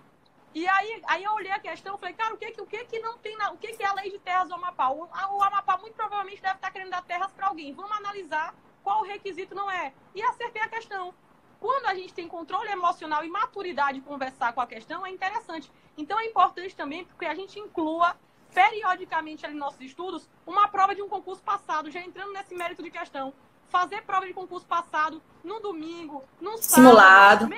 E 0.54 0.68
aí, 0.68 1.02
aí 1.08 1.24
eu 1.24 1.32
olhei 1.34 1.52
a 1.52 1.60
questão 1.60 1.96
e 1.96 1.98
falei, 1.98 2.14
cara, 2.14 2.34
o 2.34 2.38
que, 2.38 2.62
o 2.62 2.66
que 2.66 2.84
que 2.86 3.00
não 3.00 3.18
tem 3.18 3.38
na, 3.38 3.52
o 3.52 3.58
que, 3.58 3.72
que 3.74 3.84
é 3.84 3.88
a 3.88 3.94
lei 3.94 4.12
de 4.12 4.20
terras 4.20 4.50
do 4.50 4.56
Amapá? 4.56 4.90
O, 4.90 5.04
o 5.04 5.44
Amapá 5.44 5.78
muito 5.78 5.94
provavelmente 5.96 6.42
deve 6.42 6.56
estar 6.56 6.72
querendo 6.72 6.90
dar 6.90 7.04
terras 7.04 7.32
para 7.32 7.48
alguém. 7.48 7.74
Vamos 7.74 7.96
analisar 7.98 8.54
qual 8.84 9.02
o 9.02 9.06
requisito 9.06 9.56
não 9.56 9.72
é. 9.72 9.94
E 10.14 10.22
acertei 10.22 10.62
a 10.62 10.68
questão. 10.68 11.14
Quando 11.62 11.86
a 11.86 11.94
gente 11.94 12.12
tem 12.12 12.28
controle 12.28 12.72
emocional 12.72 13.24
e 13.24 13.30
maturidade 13.30 14.00
de 14.00 14.06
conversar 14.06 14.52
com 14.52 14.60
a 14.60 14.66
questão, 14.66 15.06
é 15.06 15.12
interessante. 15.12 15.72
Então 15.96 16.20
é 16.20 16.26
importante 16.26 16.76
também 16.76 17.06
porque 17.06 17.24
a 17.24 17.36
gente 17.36 17.60
inclua 17.60 18.18
periodicamente 18.52 19.46
ali 19.46 19.54
nos 19.54 19.66
nossos 19.66 19.82
estudos 19.82 20.28
uma 20.46 20.68
prova 20.68 20.96
de 20.96 21.04
um 21.04 21.08
concurso 21.08 21.44
passado, 21.44 21.92
já 21.92 22.02
entrando 22.02 22.34
nesse 22.34 22.56
mérito 22.56 22.82
de 22.82 22.90
questão. 22.90 23.32
Fazer 23.70 24.02
prova 24.02 24.26
de 24.26 24.34
concurso 24.34 24.66
passado 24.66 25.22
no 25.44 25.60
domingo, 25.60 26.24
no 26.42 26.58
sábado. 26.58 26.74
Simulado. 26.74 27.50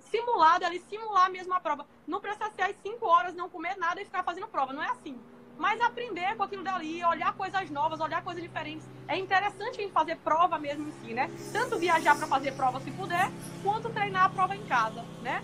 Simulado, 0.00 0.64
ali, 0.66 0.80
simular 0.80 1.30
mesmo 1.30 1.54
a 1.54 1.60
prova. 1.60 1.86
Não 2.04 2.20
precisa 2.20 2.50
ser 2.50 2.62
às 2.62 2.76
5 2.82 3.06
horas, 3.06 3.34
não 3.34 3.48
comer 3.48 3.76
nada 3.76 4.02
e 4.02 4.04
ficar 4.04 4.24
fazendo 4.24 4.48
prova. 4.48 4.72
Não 4.72 4.82
é 4.82 4.88
assim 4.88 5.18
mas 5.58 5.80
aprender 5.80 6.36
com 6.36 6.42
aquilo 6.42 6.62
dali, 6.62 7.04
olhar 7.04 7.32
coisas 7.34 7.70
novas, 7.70 8.00
olhar 8.00 8.22
coisas 8.22 8.42
diferentes. 8.42 8.86
É 9.08 9.16
interessante 9.16 9.78
a 9.78 9.82
gente 9.82 9.92
fazer 9.92 10.16
prova 10.16 10.58
mesmo 10.58 10.88
em 10.88 10.92
si, 10.92 11.14
né? 11.14 11.30
Tanto 11.52 11.78
viajar 11.78 12.16
para 12.16 12.26
fazer 12.26 12.52
prova 12.52 12.80
se 12.80 12.90
puder, 12.90 13.30
quanto 13.62 13.88
treinar 13.90 14.24
a 14.24 14.28
prova 14.28 14.54
em 14.54 14.64
casa, 14.64 15.04
né? 15.22 15.42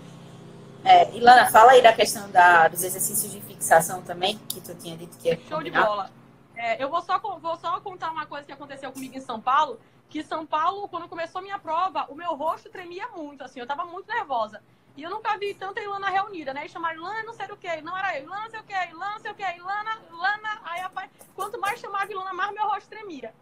É, 0.85 1.15
Ilana, 1.15 1.49
fala 1.49 1.71
aí 1.71 1.81
da 1.81 1.93
questão 1.93 2.29
da, 2.29 2.67
dos 2.67 2.83
exercícios 2.83 3.31
de 3.31 3.39
fixação 3.41 4.01
também, 4.01 4.37
que 4.49 4.59
tu 4.59 4.75
tinha 4.75 4.97
dito 4.97 5.17
que 5.17 5.29
ia 5.29 5.35
Show 5.47 5.57
combinar. 5.57 5.81
de 5.81 5.87
bola. 5.87 6.11
É, 6.55 6.83
eu 6.83 6.89
vou 6.89 7.01
só, 7.01 7.17
vou 7.19 7.55
só 7.57 7.79
contar 7.79 8.11
uma 8.11 8.25
coisa 8.25 8.45
que 8.45 8.51
aconteceu 8.51 8.91
comigo 8.91 9.17
em 9.17 9.21
São 9.21 9.39
Paulo, 9.39 9.79
que 10.09 10.23
São 10.23 10.45
Paulo, 10.45 10.87
quando 10.89 11.07
começou 11.07 11.41
minha 11.41 11.57
prova, 11.57 12.05
o 12.09 12.15
meu 12.15 12.35
rosto 12.35 12.69
tremia 12.69 13.07
muito, 13.15 13.43
assim, 13.43 13.59
eu 13.59 13.67
tava 13.67 13.85
muito 13.85 14.07
nervosa. 14.07 14.61
E 14.95 15.01
eu 15.01 15.09
nunca 15.09 15.37
vi 15.37 15.53
tanta 15.55 15.81
Ilana 15.81 16.09
reunida, 16.09 16.53
né? 16.53 16.65
E 16.65 16.69
chamaram 16.69 16.99
Ilana 16.99 17.23
não 17.23 17.33
sei 17.33 17.47
o 17.47 17.57
que, 17.57 17.81
não 17.81 17.97
era 17.97 18.17
eu, 18.17 18.25
Ilana 18.25 18.43
não 18.43 18.49
sei 18.51 18.59
o 18.59 18.63
que, 18.63 18.73
Ilana 18.73 19.11
não 19.13 19.19
sei 19.19 19.31
o 19.31 19.35
que, 19.35 19.43
Ilana, 19.43 20.01
Ilana. 20.09 20.61
Aí, 20.63 20.81
rapaz, 20.81 21.09
quanto 21.35 21.59
mais 21.59 21.79
chamava 21.79 22.11
Ilana, 22.11 22.33
mais 22.33 22.53
meu 22.53 22.67
rosto 22.67 22.89
tremia. 22.89 23.33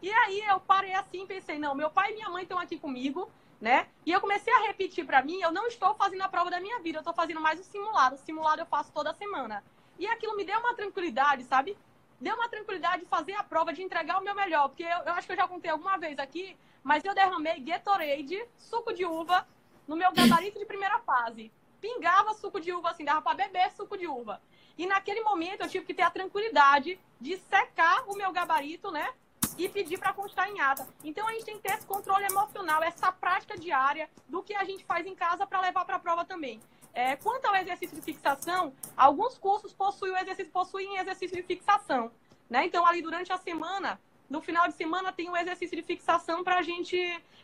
E 0.00 0.10
aí 0.10 0.40
eu 0.40 0.60
parei 0.60 0.94
assim 0.94 1.26
pensei, 1.26 1.58
não, 1.58 1.74
meu 1.74 1.90
pai 1.90 2.12
e 2.12 2.14
minha 2.14 2.28
mãe 2.28 2.42
estão 2.42 2.58
aqui 2.58 2.78
comigo, 2.78 3.30
né? 3.60 3.86
E 4.04 4.12
eu 4.12 4.20
comecei 4.20 4.52
a 4.52 4.66
repetir 4.66 5.04
para 5.06 5.22
mim, 5.22 5.40
eu 5.40 5.52
não 5.52 5.66
estou 5.66 5.94
fazendo 5.94 6.22
a 6.22 6.28
prova 6.28 6.50
da 6.50 6.60
minha 6.60 6.78
vida, 6.80 6.98
eu 6.98 7.00
estou 7.00 7.14
fazendo 7.14 7.40
mais 7.40 7.60
o 7.60 7.64
simulado. 7.64 8.14
O 8.14 8.18
simulado 8.18 8.60
eu 8.60 8.66
faço 8.66 8.92
toda 8.92 9.14
semana. 9.14 9.62
E 9.98 10.06
aquilo 10.06 10.36
me 10.36 10.44
deu 10.44 10.58
uma 10.58 10.74
tranquilidade, 10.74 11.44
sabe? 11.44 11.76
Deu 12.20 12.34
uma 12.34 12.48
tranquilidade 12.48 13.02
de 13.02 13.08
fazer 13.08 13.34
a 13.34 13.42
prova, 13.42 13.72
de 13.72 13.82
entregar 13.82 14.18
o 14.18 14.24
meu 14.24 14.34
melhor. 14.34 14.68
Porque 14.68 14.82
eu, 14.82 14.98
eu 15.06 15.12
acho 15.12 15.26
que 15.26 15.32
eu 15.32 15.36
já 15.36 15.46
contei 15.48 15.70
alguma 15.70 15.96
vez 15.96 16.18
aqui, 16.18 16.56
mas 16.82 17.04
eu 17.04 17.14
derramei 17.14 17.60
Gatorade, 17.60 18.44
suco 18.58 18.92
de 18.92 19.06
uva, 19.06 19.46
no 19.86 19.96
meu 19.96 20.12
gabarito 20.12 20.58
de 20.58 20.64
primeira 20.64 20.98
fase. 21.00 21.52
Pingava 21.80 22.32
suco 22.34 22.60
de 22.60 22.72
uva, 22.72 22.90
assim, 22.90 23.04
dava 23.04 23.20
para 23.20 23.34
beber 23.34 23.70
suco 23.72 23.96
de 23.96 24.06
uva. 24.06 24.40
E 24.76 24.86
naquele 24.86 25.20
momento 25.22 25.62
eu 25.62 25.68
tive 25.68 25.84
que 25.84 25.94
ter 25.94 26.02
a 26.02 26.10
tranquilidade 26.10 26.98
de 27.20 27.36
secar 27.36 28.04
o 28.08 28.16
meu 28.16 28.32
gabarito, 28.32 28.90
né? 28.90 29.12
E 29.56 29.68
pedir 29.68 29.98
para 29.98 30.12
constar 30.12 30.48
em 30.48 30.60
ata. 30.60 30.88
Então 31.04 31.28
a 31.28 31.32
gente 31.32 31.44
tem 31.44 31.56
que 31.56 31.62
ter 31.62 31.74
esse 31.74 31.86
controle 31.86 32.24
emocional, 32.24 32.82
essa 32.82 33.12
prática 33.12 33.56
diária 33.56 34.10
do 34.28 34.42
que 34.42 34.54
a 34.54 34.64
gente 34.64 34.84
faz 34.84 35.06
em 35.06 35.14
casa 35.14 35.46
para 35.46 35.60
levar 35.60 35.84
para 35.84 35.96
a 35.96 36.00
prova 36.00 36.24
também. 36.24 36.60
É, 36.92 37.16
quanto 37.16 37.46
ao 37.46 37.56
exercício 37.56 37.96
de 37.96 38.02
fixação, 38.02 38.72
alguns 38.96 39.36
cursos 39.36 39.72
possuem 39.72 40.12
o 40.12 40.16
exercício, 40.16 40.52
possuem 40.52 40.96
exercício 40.96 41.36
de 41.36 41.42
fixação. 41.42 42.10
Né? 42.48 42.66
Então, 42.66 42.86
ali 42.86 43.02
durante 43.02 43.32
a 43.32 43.38
semana, 43.38 44.00
no 44.28 44.40
final 44.40 44.66
de 44.66 44.74
semana, 44.74 45.12
tem 45.12 45.28
um 45.28 45.36
exercício 45.36 45.76
de 45.76 45.82
fixação 45.82 46.42
para 46.42 46.58
a 46.58 46.62
gente 46.62 46.96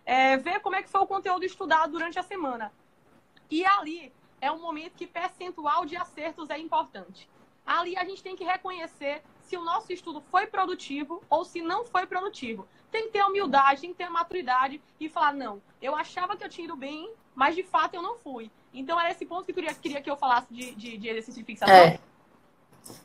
é, 0.05 0.37
ver 0.37 0.61
como 0.61 0.77
é 0.77 0.83
que 0.83 0.89
foi 0.89 1.01
o 1.01 1.07
conteúdo 1.07 1.45
estudado 1.45 1.93
durante 1.93 2.19
a 2.19 2.23
semana. 2.23 2.73
E 3.51 3.65
ali 3.65 4.13
é 4.41 4.51
um 4.51 4.61
momento 4.61 4.95
que 4.95 5.07
percentual 5.07 5.85
de 5.85 5.97
acertos 5.97 6.49
é 6.51 6.59
importante. 6.59 7.29
Ali 7.67 7.97
a 7.97 8.05
gente 8.05 8.23
tem 8.23 8.35
que 8.35 8.45
reconhecer 8.45 9.23
se 9.43 9.57
o 9.57 9.65
nosso 9.65 9.93
estudo 9.93 10.21
foi 10.31 10.47
produtivo 10.47 11.23
ou 11.29 11.45
se 11.45 11.61
não 11.61 11.85
foi 11.85 12.07
produtivo. 12.07 12.67
Tem 12.91 13.07
que 13.07 13.13
ter 13.13 13.25
humildade, 13.25 13.83
tem 13.83 13.91
que 13.91 13.99
ter 13.99 14.09
maturidade 14.09 14.81
e 14.99 15.09
falar, 15.09 15.35
não, 15.35 15.61
eu 15.83 15.95
achava 15.95 16.37
que 16.37 16.45
eu 16.45 16.49
tinha 16.49 16.65
ido 16.65 16.77
bem, 16.77 17.13
mas 17.35 17.55
de 17.55 17.63
fato 17.63 17.95
eu 17.95 18.03
não 18.03 18.17
fui. 18.19 18.51
Então 18.73 18.99
era 18.99 19.11
esse 19.11 19.27
ponto 19.27 19.45
que 19.45 19.51
eu 19.51 19.55
queria, 19.55 19.75
queria 19.75 20.01
que 20.01 20.11
eu 20.11 20.17
falasse 20.17 20.53
de, 20.53 20.75
de, 20.75 20.97
de 20.97 21.09
exercício 21.09 21.41
de 21.41 21.47
fixação. 21.47 21.75
É. 21.75 22.01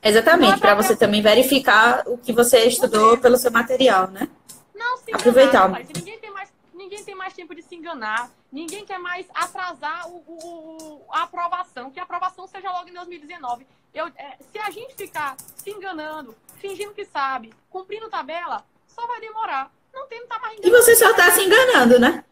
Exatamente, 0.02 0.60
para 0.60 0.74
você 0.74 0.94
também 0.94 1.20
verificar 1.20 2.02
o 2.06 2.16
que 2.16 2.32
você 2.32 2.64
estudou 2.64 3.18
pelo 3.18 3.36
seu 3.36 3.50
material, 3.50 4.08
né? 4.08 4.28
Não, 4.74 4.98
sim, 4.98 5.12
Aproveitar. 5.12 5.68
ninguém 5.68 6.18
tem 6.18 6.30
mais 6.30 6.50
ninguém 6.74 7.02
tem 7.02 7.14
mais 7.16 7.34
tempo 7.34 7.54
de 7.54 7.62
se 7.62 7.74
enganar, 7.74 8.30
ninguém 8.52 8.84
quer 8.84 8.98
mais 8.98 9.26
atrasar 9.34 10.08
o, 10.08 10.22
o, 10.28 11.04
a 11.10 11.24
aprovação, 11.24 11.90
que 11.90 11.98
a 11.98 12.04
aprovação 12.04 12.46
seja 12.46 12.70
logo 12.70 12.88
em 12.88 12.92
2019. 12.92 13.66
Eu, 13.92 14.06
é, 14.08 14.36
se 14.52 14.58
a 14.58 14.70
gente 14.70 14.94
ficar 14.94 15.36
se 15.56 15.70
enganando, 15.70 16.34
fingindo 16.60 16.92
que 16.92 17.04
sabe, 17.04 17.52
cumprindo 17.68 18.08
tabela, 18.08 18.64
só 18.86 19.06
vai 19.06 19.20
demorar. 19.20 19.72
Não 19.92 20.06
tem, 20.06 20.20
não 20.20 20.28
tá 20.28 20.38
mais 20.38 20.58
enganando. 20.58 20.76
E 20.76 20.82
você 20.82 20.94
só 20.94 21.10
está 21.10 21.30
se 21.32 21.42
enganando, 21.42 21.98
né? 21.98 22.24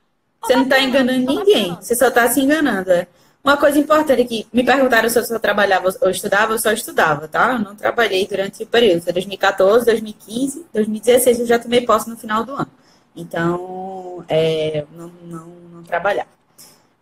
Você 0.42 0.56
não 0.56 0.64
está 0.64 0.78
enganando 0.80 1.26
ninguém, 1.26 1.74
você 1.74 1.94
só 1.96 2.08
está 2.08 2.28
se 2.28 2.40
enganando. 2.40 2.92
É. 2.92 3.08
Uma 3.44 3.58
coisa 3.58 3.78
importante 3.78 4.22
aqui, 4.22 4.46
me 4.50 4.64
perguntaram 4.64 5.06
se 5.10 5.18
eu 5.18 5.24
só 5.24 5.38
trabalhava 5.38 5.94
ou 6.00 6.08
estudava, 6.08 6.54
eu 6.54 6.58
só 6.58 6.72
estudava, 6.72 7.28
tá? 7.28 7.52
Eu 7.52 7.58
não 7.58 7.76
trabalhei 7.76 8.26
durante 8.26 8.62
o 8.62 8.66
período, 8.66 9.02
foi 9.02 9.12
2014, 9.12 9.84
2015, 9.84 10.66
2016 10.72 11.40
eu 11.40 11.46
já 11.46 11.58
tomei 11.58 11.82
posse 11.82 12.08
no 12.08 12.16
final 12.16 12.42
do 12.42 12.54
ano. 12.54 12.70
Então, 13.14 14.24
é, 14.28 14.86
não, 14.96 15.12
não, 15.24 15.46
não 15.74 15.82
trabalhar. 15.82 16.26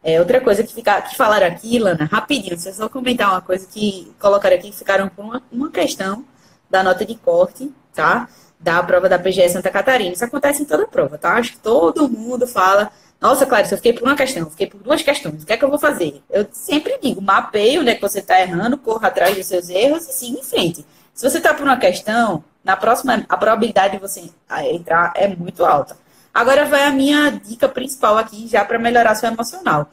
É, 0.02 0.18
outra 0.18 0.40
coisa 0.40 0.64
que, 0.64 0.74
fica, 0.74 1.00
que 1.02 1.16
falaram 1.16 1.46
aqui, 1.46 1.78
Lana, 1.78 2.06
rapidinho, 2.06 2.58
você 2.58 2.72
só 2.72 2.88
comentar 2.88 3.30
uma 3.30 3.40
coisa 3.40 3.64
que 3.68 4.12
colocaram 4.18 4.56
aqui, 4.56 4.70
que 4.70 4.76
ficaram 4.76 5.08
com 5.10 5.22
uma, 5.22 5.42
uma 5.52 5.70
questão 5.70 6.24
da 6.68 6.82
nota 6.82 7.06
de 7.06 7.14
corte, 7.14 7.72
tá? 7.94 8.28
Da 8.58 8.82
prova 8.82 9.08
da 9.08 9.16
PGE 9.16 9.48
Santa 9.48 9.70
Catarina. 9.70 10.12
Isso 10.12 10.24
acontece 10.24 10.62
em 10.62 10.64
toda 10.64 10.88
prova, 10.88 11.16
tá? 11.18 11.34
Acho 11.34 11.52
que 11.52 11.58
todo 11.58 12.08
mundo 12.08 12.48
fala, 12.48 12.90
nossa, 13.22 13.46
Clarice, 13.46 13.72
eu 13.72 13.78
fiquei 13.78 13.92
por 13.92 14.02
uma 14.02 14.16
questão, 14.16 14.50
fiquei 14.50 14.66
por 14.66 14.82
duas 14.82 15.00
questões, 15.00 15.44
o 15.44 15.46
que 15.46 15.52
é 15.52 15.56
que 15.56 15.64
eu 15.64 15.70
vou 15.70 15.78
fazer? 15.78 16.20
Eu 16.28 16.44
sempre 16.50 16.98
digo, 17.00 17.22
mapeie 17.22 17.78
onde 17.78 17.90
é 17.90 17.94
que 17.94 18.02
você 18.02 18.18
está 18.18 18.40
errando, 18.40 18.76
corra 18.76 19.06
atrás 19.06 19.36
dos 19.36 19.46
seus 19.46 19.68
erros 19.68 20.08
e 20.08 20.12
siga 20.12 20.40
em 20.40 20.42
frente. 20.42 20.84
Se 21.14 21.30
você 21.30 21.38
está 21.38 21.54
por 21.54 21.62
uma 21.62 21.76
questão, 21.76 22.42
na 22.64 22.76
próxima, 22.76 23.24
a 23.28 23.36
probabilidade 23.36 23.94
de 23.94 24.00
você 24.00 24.28
entrar 24.72 25.12
é 25.14 25.28
muito 25.28 25.64
alta. 25.64 25.96
Agora 26.34 26.64
vai 26.64 26.82
a 26.84 26.90
minha 26.90 27.30
dica 27.30 27.68
principal 27.68 28.18
aqui, 28.18 28.48
já 28.48 28.64
para 28.64 28.76
melhorar 28.76 29.14
seu 29.14 29.30
emocional. 29.30 29.88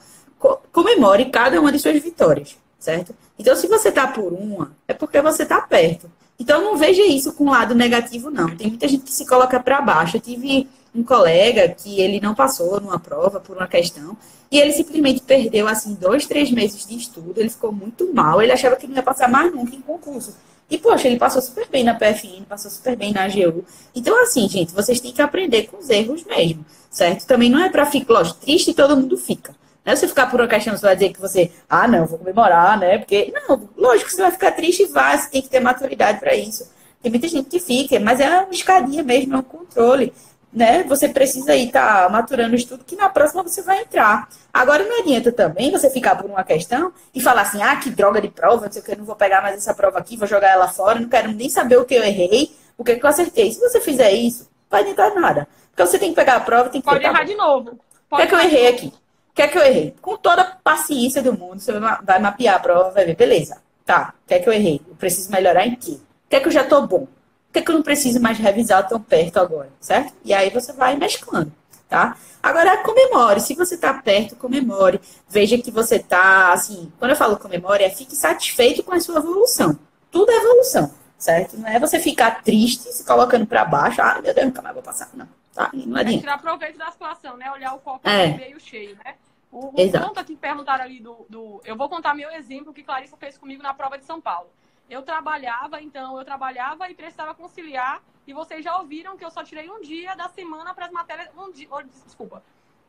Comemore 0.71 1.25
cada 1.25 1.61
uma 1.61 1.71
de 1.71 1.77
suas 1.77 2.01
vitórias, 2.01 2.57
certo? 2.79 3.15
Então, 3.37 3.55
se 3.55 3.67
você 3.67 3.91
tá 3.91 4.07
por 4.07 4.33
uma, 4.33 4.71
é 4.87 4.93
porque 4.93 5.21
você 5.21 5.45
tá 5.45 5.61
perto. 5.61 6.09
Então, 6.39 6.63
não 6.63 6.77
veja 6.77 7.03
isso 7.03 7.33
com 7.33 7.51
lado 7.51 7.75
negativo, 7.75 8.31
não. 8.31 8.55
Tem 8.55 8.69
muita 8.69 8.87
gente 8.87 9.03
que 9.03 9.13
se 9.13 9.27
coloca 9.27 9.59
para 9.59 9.81
baixo. 9.81 10.17
Eu 10.17 10.21
tive 10.21 10.67
um 10.93 11.03
colega 11.03 11.69
que 11.69 11.99
ele 11.99 12.19
não 12.19 12.33
passou 12.33 12.79
numa 12.79 12.99
prova 12.99 13.39
por 13.39 13.57
uma 13.57 13.67
questão 13.67 14.17
e 14.51 14.59
ele 14.59 14.71
simplesmente 14.71 15.21
perdeu, 15.21 15.67
assim, 15.67 15.93
dois, 15.93 16.25
três 16.25 16.49
meses 16.51 16.85
de 16.85 16.95
estudo. 16.95 17.33
Ele 17.37 17.49
ficou 17.49 17.71
muito 17.71 18.11
mal. 18.13 18.41
Ele 18.41 18.51
achava 18.51 18.75
que 18.75 18.87
não 18.87 18.95
ia 18.95 19.03
passar 19.03 19.29
mais 19.29 19.53
nunca 19.53 19.75
em 19.75 19.81
concurso. 19.81 20.35
E, 20.69 20.77
poxa, 20.77 21.07
ele 21.07 21.17
passou 21.17 21.41
super 21.41 21.67
bem 21.67 21.83
na 21.83 21.95
PFN, 21.95 22.43
passou 22.47 22.69
super 22.69 22.95
bem 22.95 23.11
na 23.11 23.23
AGU. 23.25 23.65
Então, 23.93 24.21
assim, 24.21 24.47
gente, 24.47 24.73
vocês 24.73 24.99
têm 24.99 25.11
que 25.11 25.21
aprender 25.21 25.67
com 25.67 25.77
os 25.77 25.89
erros 25.89 26.23
mesmo, 26.25 26.63
certo? 26.91 27.25
Também 27.25 27.49
não 27.49 27.59
é 27.59 27.69
pra 27.69 27.87
ficar, 27.87 28.13
lógico, 28.13 28.39
triste 28.39 28.73
todo 28.73 28.95
mundo 28.95 29.17
fica. 29.17 29.55
Não 29.83 29.93
é 29.93 29.95
você 29.95 30.07
ficar 30.07 30.27
por 30.29 30.39
uma 30.39 30.47
questão, 30.47 30.75
você 30.77 30.85
vai 30.85 30.95
dizer 30.95 31.11
que 31.11 31.19
você, 31.19 31.51
ah, 31.67 31.87
não, 31.87 32.05
vou 32.05 32.19
comemorar, 32.19 32.77
né? 32.77 32.99
Porque, 32.99 33.33
não, 33.33 33.67
lógico, 33.75 34.11
você 34.11 34.21
vai 34.21 34.31
ficar 34.31 34.51
triste 34.51 34.83
e 34.83 34.85
vai, 34.85 35.17
você 35.17 35.29
tem 35.29 35.41
que 35.41 35.49
ter 35.49 35.59
maturidade 35.59 36.19
para 36.19 36.35
isso. 36.35 36.69
Tem 37.01 37.11
muita 37.11 37.27
gente 37.27 37.49
que 37.49 37.59
fica, 37.59 37.99
mas 37.99 38.19
é 38.19 38.41
uma 38.41 38.51
escadinha 38.51 39.01
mesmo, 39.01 39.35
é 39.35 39.37
um 39.37 39.43
controle 39.43 40.13
né? 40.51 40.83
Você 40.83 41.07
precisa 41.07 41.51
aí 41.51 41.67
estar 41.67 42.03
tá 42.03 42.09
maturando 42.09 42.53
o 42.53 42.55
estudo 42.55 42.83
que 42.83 42.95
na 42.95 43.09
próxima 43.09 43.43
você 43.43 43.61
vai 43.61 43.81
entrar. 43.81 44.27
Agora 44.51 44.83
não 44.83 44.99
adianta 44.99 45.31
também 45.31 45.71
você 45.71 45.89
ficar 45.89 46.15
por 46.15 46.29
uma 46.29 46.43
questão 46.43 46.91
e 47.13 47.21
falar 47.21 47.43
assim, 47.43 47.61
ah, 47.61 47.75
que 47.75 47.89
droga 47.89 48.19
de 48.19 48.29
prova, 48.29 48.65
não 48.65 48.71
sei 48.71 48.81
o 48.81 48.85
que, 48.85 48.91
eu 48.91 48.97
não 48.97 49.05
vou 49.05 49.15
pegar 49.15 49.41
mais 49.41 49.55
essa 49.55 49.73
prova 49.73 49.99
aqui, 49.99 50.17
vou 50.17 50.27
jogar 50.27 50.49
ela 50.49 50.67
fora, 50.67 50.99
não 50.99 51.09
quero 51.09 51.31
nem 51.31 51.49
saber 51.49 51.77
o 51.77 51.85
que 51.85 51.95
eu 51.95 52.03
errei, 52.03 52.51
o 52.77 52.83
que, 52.83 52.95
que 52.95 53.05
eu 53.05 53.09
acertei. 53.09 53.51
Se 53.51 53.59
você 53.59 53.79
fizer 53.79 54.11
isso, 54.11 54.43
não 54.43 54.49
vai 54.71 54.81
adiantar 54.81 55.13
nada. 55.13 55.47
Porque 55.71 55.85
você 55.85 55.99
tem 55.99 56.09
que 56.09 56.15
pegar 56.15 56.37
a 56.37 56.39
prova, 56.39 56.69
tem 56.69 56.81
que 56.81 56.85
Pode 56.85 57.05
errar 57.05 57.23
de 57.23 57.35
novo. 57.35 57.79
O 58.09 58.15
que 58.15 58.23
é 58.23 58.27
que 58.27 58.33
eu 58.35 58.39
errei 58.39 58.67
aqui? 58.67 58.87
O 59.31 59.35
que 59.35 59.41
é 59.43 59.47
que 59.47 59.57
eu 59.57 59.61
errei? 59.61 59.95
Com 60.01 60.17
toda 60.17 60.41
a 60.41 60.45
paciência 60.45 61.21
do 61.21 61.31
mundo, 61.31 61.59
você 61.59 61.71
vai 62.03 62.19
mapear 62.19 62.55
a 62.55 62.59
prova, 62.59 62.91
vai 62.91 63.05
ver, 63.05 63.15
beleza. 63.15 63.61
Tá, 63.85 64.13
o 64.25 64.27
que 64.27 64.33
é 64.33 64.39
que 64.39 64.49
eu 64.49 64.53
errei? 64.53 64.81
Eu 64.87 64.95
preciso 64.95 65.31
melhorar 65.31 65.65
em 65.65 65.75
quê? 65.75 65.91
O 65.91 66.29
que 66.29 66.35
é 66.35 66.39
que 66.39 66.47
eu 66.47 66.51
já 66.51 66.63
tô 66.63 66.85
bom? 66.85 67.07
Por 67.49 67.53
que, 67.53 67.61
que 67.63 67.71
eu 67.71 67.75
não 67.75 67.81
preciso 67.81 68.21
mais 68.21 68.37
revisar 68.37 68.87
tão 68.87 69.01
perto 69.01 69.39
agora, 69.39 69.69
certo? 69.79 70.13
E 70.23 70.31
aí 70.31 70.51
você 70.51 70.71
vai 70.71 70.95
mesclando, 70.95 71.51
tá? 71.89 72.15
Agora, 72.43 72.77
comemore. 72.83 73.41
Se 73.41 73.55
você 73.55 73.73
está 73.73 73.91
perto, 73.93 74.35
comemore. 74.35 75.01
Veja 75.27 75.57
que 75.57 75.71
você 75.71 75.95
está, 75.95 76.53
assim, 76.53 76.91
quando 76.99 77.11
eu 77.11 77.17
falo 77.17 77.37
comemore, 77.37 77.83
é 77.83 77.89
fique 77.89 78.15
satisfeito 78.15 78.83
com 78.83 78.93
a 78.93 78.99
sua 78.99 79.17
evolução. 79.17 79.77
Tudo 80.11 80.31
é 80.31 80.37
evolução, 80.37 80.93
certo? 81.17 81.57
Não 81.57 81.67
é 81.67 81.79
você 81.79 81.99
ficar 81.99 82.43
triste, 82.43 82.83
se 82.93 83.03
colocando 83.03 83.47
para 83.47 83.65
baixo. 83.65 83.99
Ah, 83.99 84.21
meu 84.21 84.33
Deus, 84.33 84.45
nunca 84.45 84.61
mais 84.61 84.75
vou 84.75 84.83
passar. 84.83 85.09
Não, 85.15 85.27
tá? 85.53 85.71
Não 85.73 85.97
adianta. 85.97 86.17
É 86.17 86.19
tirar 86.19 86.37
proveito 86.37 86.77
da 86.77 86.91
situação, 86.91 87.35
né? 87.35 87.51
Olhar 87.51 87.73
o 87.73 87.79
copo 87.79 88.07
é. 88.07 88.27
meio 88.37 88.59
cheio, 88.59 88.95
né? 89.03 89.15
O, 89.51 89.69
o 89.69 89.71
ponto 89.71 90.19
aqui 90.19 90.35
que 90.35 90.39
perguntaram 90.39 90.85
ali 90.85 90.99
do, 90.99 91.25
do. 91.27 91.61
Eu 91.65 91.75
vou 91.75 91.89
contar 91.89 92.13
meu 92.13 92.29
exemplo 92.29 92.71
que 92.71 92.83
Clarissa 92.83 93.17
fez 93.17 93.39
comigo 93.39 93.63
na 93.63 93.73
prova 93.73 93.97
de 93.97 94.05
São 94.05 94.21
Paulo 94.21 94.47
eu 94.89 95.03
trabalhava, 95.03 95.81
então 95.81 96.17
eu 96.17 96.25
trabalhava 96.25 96.89
e 96.89 96.95
precisava 96.95 97.35
conciliar. 97.35 98.01
E 98.25 98.33
vocês 98.33 98.63
já 98.63 98.75
ouviram 98.77 99.15
que 99.15 99.23
eu 99.23 99.29
só 99.31 99.43
tirei 99.43 99.69
um 99.69 99.81
dia 99.81 100.15
da 100.15 100.27
semana 100.29 100.73
para 100.73 100.87
as 100.87 100.91
matérias. 100.91 101.29
Um 101.37 101.51
dia, 101.51 101.69
desculpa. 102.05 102.43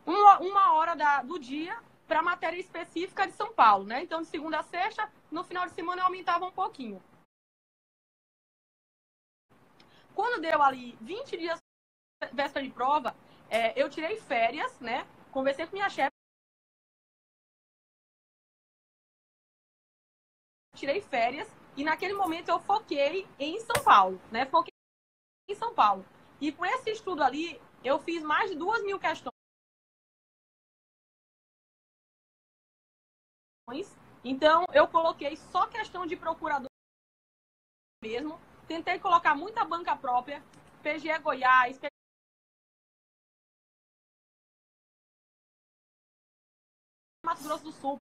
uma, 0.07 0.39
uma 0.41 0.73
hora 0.73 0.97
da, 0.97 1.23
do 1.23 1.39
dia 1.39 1.79
para 2.09 2.23
matéria 2.23 2.59
específica 2.59 3.27
de 3.27 3.35
São 3.35 3.53
Paulo, 3.53 3.85
né? 3.85 4.03
Então, 4.03 4.23
de 4.23 4.29
segunda 4.29 4.61
a 4.61 4.63
sexta, 4.63 5.13
no 5.31 5.45
final 5.45 5.67
de 5.67 5.73
semana 5.73 6.01
eu 6.01 6.07
aumentava 6.07 6.47
um 6.47 6.51
pouquinho. 6.51 7.01
Quando 10.15 10.41
deu 10.41 10.63
ali 10.63 10.97
20 11.01 11.37
dias 11.37 11.59
véspera 12.33 12.67
de 12.67 12.73
prova, 12.73 13.15
é, 13.49 13.81
eu 13.81 13.89
tirei 13.89 14.19
férias, 14.21 14.79
né? 14.81 15.07
Conversei 15.31 15.67
com 15.67 15.77
minha 15.77 15.89
chefe. 15.89 16.11
Tirei 20.75 21.01
férias 21.01 21.60
e 21.77 21.85
naquele 21.85 22.15
momento 22.15 22.49
eu 22.49 22.59
foquei 22.61 23.27
em 23.39 23.59
São 23.61 23.83
Paulo, 23.85 24.21
né? 24.31 24.47
Foquei 24.47 24.73
em 25.49 25.55
São 25.55 25.75
Paulo. 25.75 26.05
E 26.41 26.53
com 26.53 26.65
esse 26.65 26.91
estudo 26.91 27.23
ali, 27.23 27.61
eu 27.85 27.99
fiz 27.99 28.23
mais 28.23 28.51
de 28.51 28.57
duas 28.57 28.83
mil 28.83 28.99
questões. 28.99 29.31
Então, 34.25 34.65
eu 34.73 34.89
coloquei 34.89 35.37
só 35.37 35.67
questão 35.67 36.07
de 36.07 36.17
procurador 36.17 36.69
mesmo. 38.03 38.41
Tentei 38.67 38.99
colocar 38.99 39.35
muita 39.35 39.65
banca 39.65 39.97
própria, 39.97 40.43
PGE 40.83 41.19
Goiás, 41.19 41.79
Mato 47.25 47.43
Grosso 47.45 47.65
do 47.65 47.73
Sul, 47.73 47.99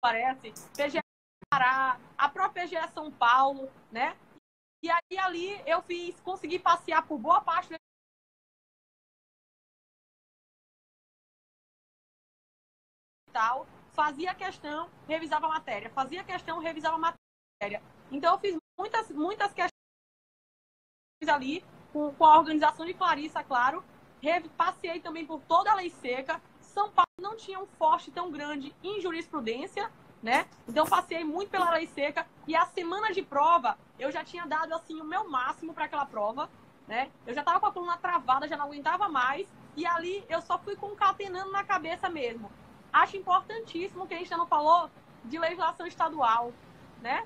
parece, 0.00 0.52
PGE 0.76 1.00
Pará, 1.52 2.00
a 2.16 2.30
própria 2.30 2.64
PGE 2.64 2.88
São 2.94 3.12
Paulo, 3.12 3.70
né? 3.90 4.16
E 4.82 4.90
aí 4.90 5.18
ali 5.18 5.62
eu 5.66 5.82
fiz, 5.82 6.18
consegui 6.20 6.58
passear 6.58 7.06
por 7.06 7.18
boa 7.18 7.42
parte 7.42 7.74
tal, 13.30 13.66
fazia 13.92 14.34
questão, 14.34 14.90
revisava 15.06 15.44
a 15.44 15.50
matéria, 15.50 15.90
fazia 15.90 16.24
questão, 16.24 16.58
revisava 16.58 16.96
a 16.96 16.98
matéria. 17.60 17.82
Então 18.10 18.32
eu 18.32 18.40
fiz 18.40 18.56
muitas, 18.78 19.10
muitas 19.10 19.52
questões 19.52 19.72
ali, 21.28 21.62
com, 21.92 22.14
com 22.14 22.24
a 22.24 22.38
organização 22.38 22.86
de 22.86 22.94
Clarissa, 22.94 23.44
claro. 23.44 23.84
Passei 24.56 25.00
também 25.00 25.26
por 25.26 25.42
toda 25.42 25.70
a 25.70 25.74
lei 25.74 25.90
seca. 25.90 26.40
São 26.60 26.90
Paulo 26.90 27.10
não 27.18 27.36
tinha 27.36 27.60
um 27.60 27.66
forte 27.66 28.10
tão 28.10 28.30
grande 28.30 28.74
em 28.82 29.02
jurisprudência, 29.02 29.92
né? 30.22 30.46
Então 30.68 30.86
passei 30.86 31.24
muito 31.24 31.50
pela 31.50 31.70
lei 31.70 31.86
seca 31.86 32.26
e 32.46 32.54
a 32.54 32.64
semana 32.66 33.12
de 33.12 33.22
prova 33.22 33.76
eu 33.98 34.10
já 34.10 34.24
tinha 34.24 34.46
dado 34.46 34.74
assim 34.74 35.00
o 35.00 35.04
meu 35.04 35.28
máximo 35.28 35.74
para 35.74 35.86
aquela 35.86 36.06
prova, 36.06 36.48
né? 36.86 37.08
Eu 37.26 37.34
já 37.34 37.40
estava 37.40 37.58
com 37.60 37.66
a 37.66 37.72
coluna 37.72 37.96
travada, 37.96 38.46
já 38.46 38.56
não 38.56 38.66
aguentava 38.66 39.08
mais 39.08 39.46
e 39.76 39.86
ali 39.86 40.24
eu 40.28 40.40
só 40.42 40.58
fui 40.58 40.76
concatenando 40.76 41.50
na 41.50 41.64
cabeça 41.64 42.08
mesmo 42.08 42.50
acho 42.92 43.16
importantíssimo 43.16 44.06
que 44.06 44.14
a 44.14 44.18
gente 44.18 44.30
não 44.32 44.46
falou 44.46 44.90
de 45.24 45.38
legislação 45.38 45.86
estadual, 45.86 46.52
né? 47.00 47.22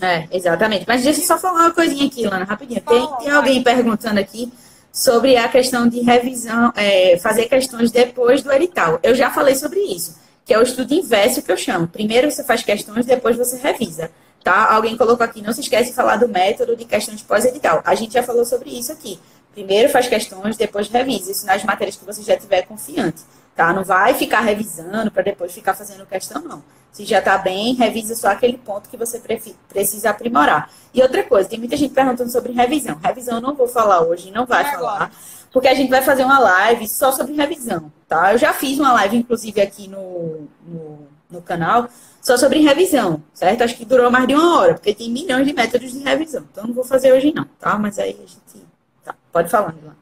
É, 0.00 0.28
exatamente. 0.30 0.84
Mas 0.86 1.04
deixa 1.04 1.20
eu 1.20 1.24
só 1.24 1.38
falar 1.38 1.60
uma 1.60 1.70
coisinha 1.70 2.06
aqui, 2.06 2.26
Lana, 2.26 2.44
rapidinho. 2.44 2.82
Tem, 2.82 3.16
tem 3.18 3.30
alguém 3.30 3.62
perguntando 3.62 4.18
aqui 4.18 4.52
sobre 4.92 5.36
a 5.36 5.48
questão 5.48 5.88
de 5.88 6.00
revisão, 6.00 6.72
é, 6.74 7.18
fazer 7.18 7.46
questões 7.46 7.90
depois 7.90 8.42
do 8.42 8.52
edital. 8.52 8.98
Eu 9.02 9.14
já 9.14 9.30
falei 9.30 9.54
sobre 9.54 9.80
isso, 9.80 10.18
que 10.46 10.54
é 10.54 10.58
o 10.58 10.62
estudo 10.62 10.94
inverso 10.94 11.42
que 11.42 11.52
eu 11.52 11.56
chamo. 11.56 11.88
Primeiro 11.88 12.30
você 12.30 12.42
faz 12.44 12.62
questões, 12.62 13.04
depois 13.04 13.36
você 13.36 13.58
revisa. 13.58 14.10
Tá? 14.42 14.72
Alguém 14.72 14.96
colocou 14.96 15.24
aqui, 15.24 15.42
não 15.42 15.52
se 15.52 15.60
esquece 15.60 15.90
de 15.90 15.96
falar 15.96 16.16
do 16.16 16.28
método 16.28 16.76
de 16.76 16.84
questões 16.84 17.20
pós-edital. 17.20 17.82
A 17.84 17.96
gente 17.96 18.14
já 18.14 18.22
falou 18.22 18.44
sobre 18.44 18.70
isso 18.70 18.92
aqui. 18.92 19.18
Primeiro 19.52 19.88
faz 19.88 20.06
questões, 20.06 20.56
depois 20.56 20.88
revisa. 20.88 21.32
Isso 21.32 21.44
nas 21.44 21.64
matérias 21.64 21.96
que 21.96 22.04
você 22.04 22.22
já 22.22 22.36
tiver 22.36 22.62
confiante 22.62 23.22
tá? 23.56 23.72
Não 23.72 23.82
vai 23.82 24.14
ficar 24.14 24.40
revisando 24.40 25.10
para 25.10 25.22
depois 25.22 25.52
ficar 25.52 25.74
fazendo 25.74 26.06
questão, 26.06 26.42
não. 26.42 26.62
Se 26.92 27.04
já 27.04 27.18
está 27.18 27.36
bem, 27.38 27.74
revisa 27.74 28.14
só 28.14 28.28
aquele 28.28 28.58
ponto 28.58 28.88
que 28.88 28.96
você 28.96 29.20
precisa 29.68 30.10
aprimorar. 30.10 30.70
E 30.94 31.02
outra 31.02 31.22
coisa, 31.24 31.48
tem 31.48 31.58
muita 31.58 31.76
gente 31.76 31.92
perguntando 31.92 32.30
sobre 32.30 32.52
revisão. 32.52 32.98
Revisão 33.02 33.36
eu 33.36 33.40
não 33.40 33.54
vou 33.54 33.66
falar 33.66 34.02
hoje, 34.02 34.30
não 34.30 34.46
vai 34.46 34.62
é 34.62 34.72
falar, 34.72 34.94
agora. 34.94 35.10
Porque 35.56 35.68
a 35.68 35.74
gente 35.74 35.88
vai 35.88 36.02
fazer 36.02 36.22
uma 36.22 36.38
live 36.38 36.86
só 36.86 37.10
sobre 37.10 37.32
revisão, 37.32 37.90
tá? 38.06 38.34
Eu 38.34 38.36
já 38.36 38.52
fiz 38.52 38.78
uma 38.78 38.92
live, 38.92 39.16
inclusive, 39.16 39.58
aqui 39.58 39.88
no, 39.88 40.46
no, 40.62 41.08
no 41.30 41.40
canal, 41.40 41.88
só 42.20 42.36
sobre 42.36 42.58
revisão, 42.58 43.22
certo? 43.32 43.62
Acho 43.62 43.74
que 43.74 43.86
durou 43.86 44.10
mais 44.10 44.28
de 44.28 44.34
uma 44.34 44.58
hora, 44.58 44.74
porque 44.74 44.92
tem 44.92 45.10
milhões 45.10 45.46
de 45.46 45.54
métodos 45.54 45.90
de 45.90 46.00
revisão. 46.00 46.44
Então, 46.52 46.66
não 46.66 46.74
vou 46.74 46.84
fazer 46.84 47.10
hoje, 47.10 47.32
não, 47.34 47.46
tá? 47.58 47.78
Mas 47.78 47.98
aí 47.98 48.10
a 48.10 48.26
gente. 48.26 48.66
Tá, 49.02 49.14
pode 49.32 49.48
falar, 49.48 49.72
Milana. 49.72 49.96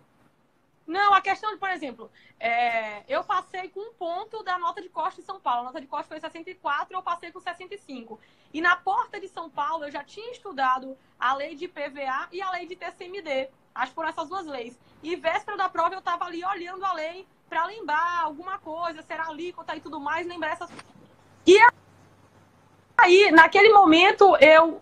Não, 0.95 1.13
a 1.13 1.21
questão 1.21 1.51
de, 1.51 1.59
por 1.59 1.69
exemplo, 1.71 2.09
é, 2.39 3.03
eu 3.09 3.25
passei 3.25 3.69
com 3.69 3.81
um 3.81 3.93
ponto 3.95 4.45
da 4.45 4.57
nota 4.61 4.81
de 4.81 4.89
corte 4.89 5.21
em 5.21 5.25
São 5.25 5.41
Paulo. 5.41 5.63
A 5.63 5.65
nota 5.65 5.81
de 5.81 5.89
corte 5.89 6.07
foi 6.07 6.21
64, 6.21 6.97
eu 6.97 7.03
passei 7.03 7.33
com 7.33 7.41
65. 7.41 8.21
E 8.53 8.61
na 8.61 8.77
porta 8.77 9.19
de 9.19 9.27
São 9.27 9.51
Paulo, 9.51 9.85
eu 9.85 9.91
já 9.91 10.05
tinha 10.05 10.31
estudado 10.31 10.97
a 11.19 11.35
lei 11.35 11.57
de 11.57 11.67
PVA 11.67 12.29
e 12.31 12.41
a 12.41 12.49
lei 12.53 12.65
de 12.65 12.77
TCMD. 12.77 13.49
Acho 13.75 13.93
foram 13.93 14.09
essas 14.09 14.29
duas 14.29 14.47
leis. 14.47 14.79
E 15.03 15.17
véspera 15.17 15.57
da 15.57 15.69
prova, 15.69 15.97
eu 15.97 15.99
estava 15.99 16.27
ali 16.27 16.45
olhando 16.45 16.85
a 16.85 16.93
lei 16.93 17.27
para 17.49 17.67
lembrar 17.67 18.21
alguma 18.23 18.61
coisa, 18.61 19.03
será 19.03 19.27
alíquota 19.27 19.75
e 19.75 19.81
tudo 19.81 19.99
mais, 19.99 20.29
lembrar 20.29 20.53
essas. 20.53 20.71
E 21.45 21.59
aí, 22.97 23.33
naquele 23.33 23.73
momento, 23.73 24.37
eu 24.37 24.81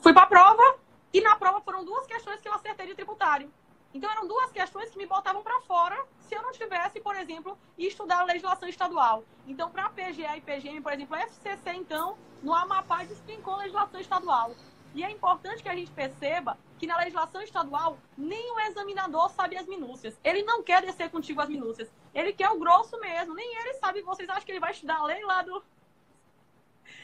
fui 0.00 0.12
para 0.12 0.22
a 0.22 0.26
prova 0.26 0.78
e 1.12 1.20
na 1.20 1.34
prova 1.34 1.60
foram 1.60 1.84
duas 1.84 2.06
questões 2.06 2.40
que 2.40 2.48
eu 2.48 2.54
acertei 2.54 2.86
de 2.86 2.94
tributário. 2.94 3.50
Então 3.94 4.10
eram 4.10 4.26
duas 4.26 4.50
questões 4.50 4.90
que 4.90 4.98
me 4.98 5.06
botavam 5.06 5.42
para 5.42 5.60
fora 5.60 6.04
se 6.18 6.34
eu 6.34 6.42
não 6.42 6.50
tivesse, 6.50 7.00
por 7.00 7.14
exemplo, 7.14 7.56
estudar 7.78 8.20
a 8.20 8.24
legislação 8.24 8.68
estadual. 8.68 9.24
Então, 9.46 9.70
para 9.70 9.86
a 9.86 9.90
PGE 9.90 10.24
e 10.36 10.40
PGM, 10.40 10.80
por 10.80 10.92
exemplo, 10.92 11.14
a 11.14 11.20
FCC, 11.20 11.72
então, 11.74 12.18
no 12.42 12.52
Amapá 12.52 13.04
despencou 13.04 13.56
legislação 13.56 14.00
estadual. 14.00 14.52
E 14.94 15.04
é 15.04 15.10
importante 15.10 15.62
que 15.62 15.68
a 15.68 15.74
gente 15.74 15.92
perceba 15.92 16.58
que 16.78 16.86
na 16.86 16.96
legislação 16.96 17.40
estadual, 17.40 17.98
nem 18.16 18.52
o 18.52 18.60
examinador 18.60 19.30
sabe 19.30 19.56
as 19.56 19.66
minúcias. 19.66 20.18
Ele 20.24 20.42
não 20.42 20.62
quer 20.62 20.82
descer 20.82 21.10
contigo 21.10 21.40
as 21.40 21.48
minúcias. 21.48 21.90
Ele 22.12 22.32
quer 22.32 22.50
o 22.50 22.58
grosso 22.58 22.98
mesmo. 22.98 23.34
Nem 23.34 23.56
ele 23.60 23.74
sabe. 23.74 24.02
Vocês 24.02 24.28
acham 24.28 24.44
que 24.44 24.52
ele 24.52 24.60
vai 24.60 24.72
estudar 24.72 24.96
a 24.96 25.04
lei 25.04 25.24
lá 25.24 25.42
do. 25.42 25.62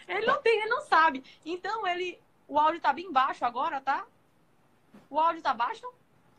Ele 0.07 0.27
não 0.27 0.41
tem, 0.41 0.59
ele 0.61 0.69
não 0.69 0.83
sabe. 0.83 1.25
Então, 1.45 1.87
ele. 1.87 2.21
O 2.47 2.59
áudio 2.59 2.79
está 2.79 2.93
bem 2.93 3.13
baixo 3.13 3.45
agora, 3.45 3.81
tá? 3.81 4.05
O 5.09 5.19
áudio 5.19 5.39
está 5.39 5.55
baixo? 5.55 5.87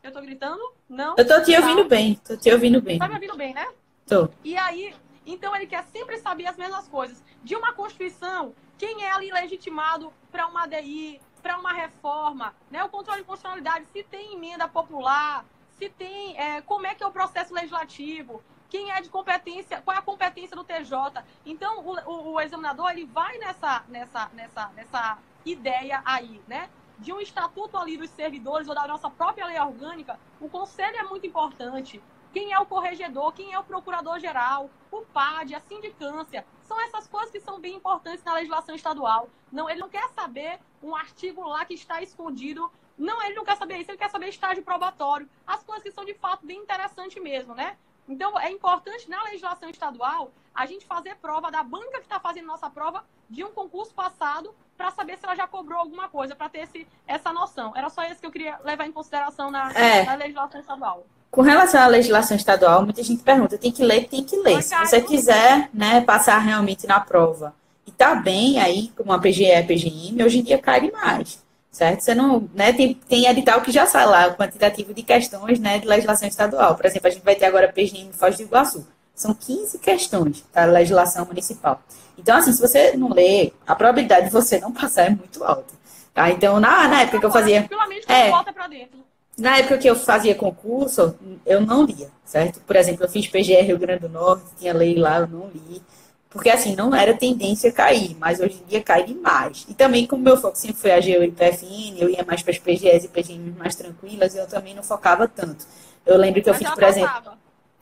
Eu 0.02 0.10
tô 0.10 0.20
gritando? 0.20 0.60
Não? 0.88 1.14
Eu 1.16 1.26
tô 1.26 1.40
te 1.44 1.56
ouvindo 1.56 1.82
tá. 1.82 1.88
bem, 1.88 2.14
tô 2.16 2.36
te 2.36 2.50
ouvindo 2.50 2.82
bem. 2.82 2.98
Tá 2.98 3.06
me 3.06 3.14
ouvindo 3.14 3.36
bem, 3.36 3.54
né? 3.54 3.68
Tô. 4.04 4.28
E 4.42 4.56
aí, 4.56 4.92
então 5.24 5.54
ele 5.54 5.66
quer 5.66 5.84
sempre 5.84 6.18
saber 6.18 6.46
as 6.46 6.56
mesmas 6.56 6.88
coisas. 6.88 7.22
De 7.44 7.54
uma 7.54 7.72
Constituição, 7.72 8.52
quem 8.76 9.04
é 9.04 9.12
ali 9.12 9.30
legitimado 9.30 10.12
para 10.32 10.48
uma 10.48 10.64
ADI, 10.64 11.20
para 11.40 11.56
uma 11.56 11.72
reforma, 11.72 12.52
né? 12.68 12.82
O 12.82 12.88
controle 12.88 13.20
de 13.20 13.26
constitucionalidade, 13.26 13.86
se 13.92 14.02
tem 14.02 14.34
emenda 14.34 14.66
popular, 14.66 15.44
se 15.78 15.88
tem. 15.88 16.36
É, 16.36 16.60
como 16.62 16.84
é 16.84 16.96
que 16.96 17.04
é 17.04 17.06
o 17.06 17.12
processo 17.12 17.54
legislativo, 17.54 18.42
quem 18.68 18.90
é 18.90 19.00
de 19.00 19.08
competência, 19.08 19.80
qual 19.82 19.96
é 19.96 20.00
a 20.00 20.02
competência 20.02 20.56
do 20.56 20.64
TJ. 20.64 21.22
Então, 21.46 21.78
o, 21.78 21.92
o, 22.10 22.32
o 22.32 22.40
examinador 22.40 22.90
ele 22.90 23.04
vai 23.04 23.38
nessa, 23.38 23.84
nessa, 23.88 24.28
nessa, 24.34 24.68
nessa 24.74 25.18
ideia 25.44 26.02
aí, 26.04 26.40
né? 26.48 26.68
De 26.98 27.12
um 27.12 27.20
estatuto 27.20 27.76
ali 27.76 27.96
dos 27.96 28.10
servidores 28.10 28.68
ou 28.68 28.74
da 28.74 28.86
nossa 28.86 29.10
própria 29.10 29.46
lei 29.46 29.58
orgânica, 29.58 30.18
o 30.40 30.48
conselho 30.48 30.96
é 30.96 31.02
muito 31.02 31.26
importante. 31.26 32.02
Quem 32.32 32.52
é 32.52 32.58
o 32.58 32.66
corregedor, 32.66 33.32
quem 33.32 33.52
é 33.52 33.58
o 33.58 33.64
procurador-geral, 33.64 34.70
o 34.90 35.02
PAD, 35.02 35.54
a 35.54 35.60
sindicância, 35.60 36.46
são 36.62 36.80
essas 36.80 37.06
coisas 37.06 37.30
que 37.30 37.40
são 37.40 37.60
bem 37.60 37.76
importantes 37.76 38.24
na 38.24 38.34
legislação 38.34 38.74
estadual. 38.74 39.28
Não, 39.50 39.68
ele 39.68 39.80
não 39.80 39.88
quer 39.90 40.08
saber 40.10 40.58
um 40.82 40.96
artigo 40.96 41.46
lá 41.46 41.64
que 41.64 41.74
está 41.74 42.00
escondido. 42.00 42.72
Não, 42.96 43.22
ele 43.22 43.34
não 43.34 43.44
quer 43.44 43.56
saber 43.58 43.76
isso, 43.78 43.90
ele 43.90 43.98
quer 43.98 44.10
saber 44.10 44.28
estágio 44.28 44.62
probatório. 44.62 45.28
As 45.46 45.62
coisas 45.62 45.82
que 45.82 45.90
são 45.90 46.04
de 46.04 46.14
fato 46.14 46.46
bem 46.46 46.60
interessantes 46.60 47.22
mesmo, 47.22 47.54
né? 47.54 47.76
Então, 48.08 48.38
é 48.38 48.50
importante 48.50 49.10
na 49.10 49.22
legislação 49.24 49.68
estadual 49.68 50.32
a 50.54 50.66
gente 50.66 50.84
fazer 50.86 51.16
prova 51.16 51.50
da 51.50 51.62
banca 51.62 51.98
que 51.98 52.04
está 52.04 52.20
fazendo 52.20 52.46
nossa 52.46 52.68
prova 52.68 53.04
de 53.28 53.42
um 53.44 53.50
concurso 53.50 53.94
passado 53.94 54.54
para 54.76 54.90
saber 54.90 55.16
se 55.16 55.24
ela 55.24 55.34
já 55.34 55.46
cobrou 55.46 55.78
alguma 55.78 56.08
coisa, 56.08 56.34
para 56.34 56.48
ter 56.48 56.60
esse, 56.60 56.86
essa 57.06 57.32
noção. 57.32 57.72
Era 57.76 57.88
só 57.88 58.04
isso 58.04 58.20
que 58.20 58.26
eu 58.26 58.32
queria 58.32 58.58
levar 58.64 58.86
em 58.86 58.92
consideração 58.92 59.50
na, 59.50 59.70
é. 59.72 60.04
na 60.04 60.14
legislação 60.14 60.60
estadual. 60.60 61.06
Com 61.30 61.40
relação 61.40 61.80
à 61.80 61.86
legislação 61.86 62.36
estadual, 62.36 62.84
muita 62.84 63.02
gente 63.02 63.22
pergunta, 63.22 63.56
tem 63.56 63.72
que 63.72 63.82
ler, 63.82 64.06
tem 64.06 64.22
que 64.22 64.36
ler. 64.36 64.56
Mas, 64.56 64.66
se 64.66 64.76
você 64.76 65.00
quiser 65.00 65.70
né, 65.72 66.02
passar 66.02 66.38
realmente 66.38 66.86
na 66.86 67.00
prova 67.00 67.54
e 67.86 67.90
tá 67.90 68.14
bem 68.14 68.60
aí, 68.60 68.92
como 68.96 69.12
a 69.12 69.18
PGE, 69.18 69.50
a 69.52 69.64
PGM, 69.64 70.22
hoje 70.22 70.40
em 70.40 70.42
dia 70.42 70.58
cai 70.58 70.82
demais, 70.82 71.42
certo? 71.70 72.00
Você 72.00 72.14
não, 72.14 72.46
né, 72.52 72.72
tem, 72.74 72.94
tem 72.94 73.26
edital 73.26 73.62
que 73.62 73.72
já 73.72 73.86
sai 73.86 74.04
lá, 74.04 74.26
o 74.28 74.34
quantitativo 74.34 74.92
de 74.92 75.02
questões 75.02 75.58
né, 75.58 75.78
de 75.78 75.86
legislação 75.86 76.28
estadual. 76.28 76.74
Por 76.74 76.84
exemplo, 76.84 77.08
a 77.08 77.10
gente 77.10 77.24
vai 77.24 77.34
ter 77.34 77.46
agora 77.46 77.72
PGM 77.72 78.12
Foz 78.12 78.36
do 78.36 78.42
Iguaçu. 78.42 78.86
São 79.14 79.34
15 79.34 79.78
questões 79.78 80.44
da 80.52 80.64
legislação 80.64 81.24
municipal. 81.26 81.82
Então, 82.16 82.36
assim, 82.36 82.52
se 82.52 82.60
você 82.60 82.96
não 82.96 83.08
lê, 83.08 83.52
a 83.66 83.74
probabilidade 83.74 84.26
de 84.26 84.32
você 84.32 84.60
não 84.60 84.72
passar 84.72 85.06
é 85.06 85.10
muito 85.10 85.42
alta. 85.44 85.74
Tá? 86.14 86.30
Então, 86.30 86.60
na, 86.60 86.88
na 86.88 87.02
época 87.02 87.20
que 87.20 87.26
eu 87.26 87.30
fazia. 87.30 87.68
É, 88.06 88.30
volta 88.30 88.52
pra 88.52 88.68
dentro. 88.68 89.02
Na 89.36 89.58
época 89.58 89.78
que 89.78 89.88
eu 89.88 89.96
fazia 89.96 90.34
concurso, 90.34 91.16
eu 91.46 91.60
não 91.62 91.84
lia, 91.84 92.08
certo? 92.24 92.60
Por 92.60 92.76
exemplo, 92.76 93.04
eu 93.04 93.08
fiz 93.08 93.26
PGR 93.26 93.64
Rio 93.64 93.78
Grande 93.78 94.00
do 94.00 94.08
Norte, 94.10 94.44
tinha 94.58 94.74
lei 94.74 94.94
lá, 94.94 95.20
eu 95.20 95.26
não 95.26 95.48
li. 95.48 95.82
Porque, 96.28 96.48
assim, 96.50 96.74
não 96.76 96.94
era 96.94 97.14
tendência 97.14 97.70
a 97.70 97.72
cair, 97.72 98.16
mas 98.18 98.40
hoje 98.40 98.62
em 98.62 98.68
dia 98.68 98.82
cai 98.82 99.04
demais. 99.04 99.66
E 99.68 99.74
também, 99.74 100.06
como 100.06 100.22
meu 100.22 100.36
foco 100.36 100.56
sempre 100.56 100.76
foi 100.76 100.92
a 100.92 101.00
GEO 101.00 101.22
e 101.24 101.30
PFN, 101.30 101.98
eu 101.98 102.08
ia 102.08 102.24
mais 102.24 102.42
para 102.42 102.52
as 102.52 102.58
PGS 102.58 103.06
e 103.06 103.08
PGM 103.08 103.54
mais 103.58 103.74
tranquilas, 103.74 104.34
eu 104.34 104.46
também 104.46 104.74
não 104.74 104.82
focava 104.82 105.26
tanto. 105.28 105.66
Eu 106.06 106.16
lembro 106.16 106.42
que 106.42 106.48
eu 106.48 106.54
mas 106.54 106.62
fiz, 106.62 106.70
por 106.70 106.82
exemplo, 106.84 107.32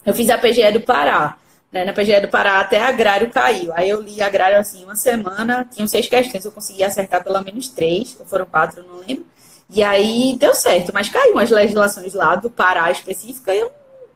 eu 0.04 0.14
fiz 0.14 0.30
a 0.30 0.38
PGE 0.38 0.72
do 0.72 0.80
Pará. 0.80 1.36
Né? 1.70 1.84
Na 1.84 1.92
PGE 1.92 2.20
do 2.20 2.28
Pará 2.28 2.60
até 2.60 2.82
agrário 2.82 3.30
caiu. 3.30 3.72
Aí 3.74 3.88
eu 3.88 4.00
li 4.00 4.20
agrário, 4.20 4.58
assim, 4.58 4.84
uma 4.84 4.96
semana, 4.96 5.66
tinham 5.70 5.86
seis 5.86 6.08
questões, 6.08 6.44
eu 6.44 6.52
consegui 6.52 6.82
acertar 6.82 7.22
pelo 7.22 7.40
menos 7.42 7.68
três, 7.68 8.16
ou 8.18 8.26
foram 8.26 8.46
quatro, 8.46 8.84
não 8.84 8.98
lembro. 8.98 9.26
E 9.68 9.82
aí 9.82 10.36
deu 10.38 10.54
certo, 10.54 10.92
mas 10.92 11.08
caiu 11.08 11.32
umas 11.32 11.50
legislações 11.50 12.12
lá 12.12 12.34
do 12.34 12.50
Pará 12.50 12.90
específica 12.90 13.54
e 13.54 13.60
eu 13.60 13.70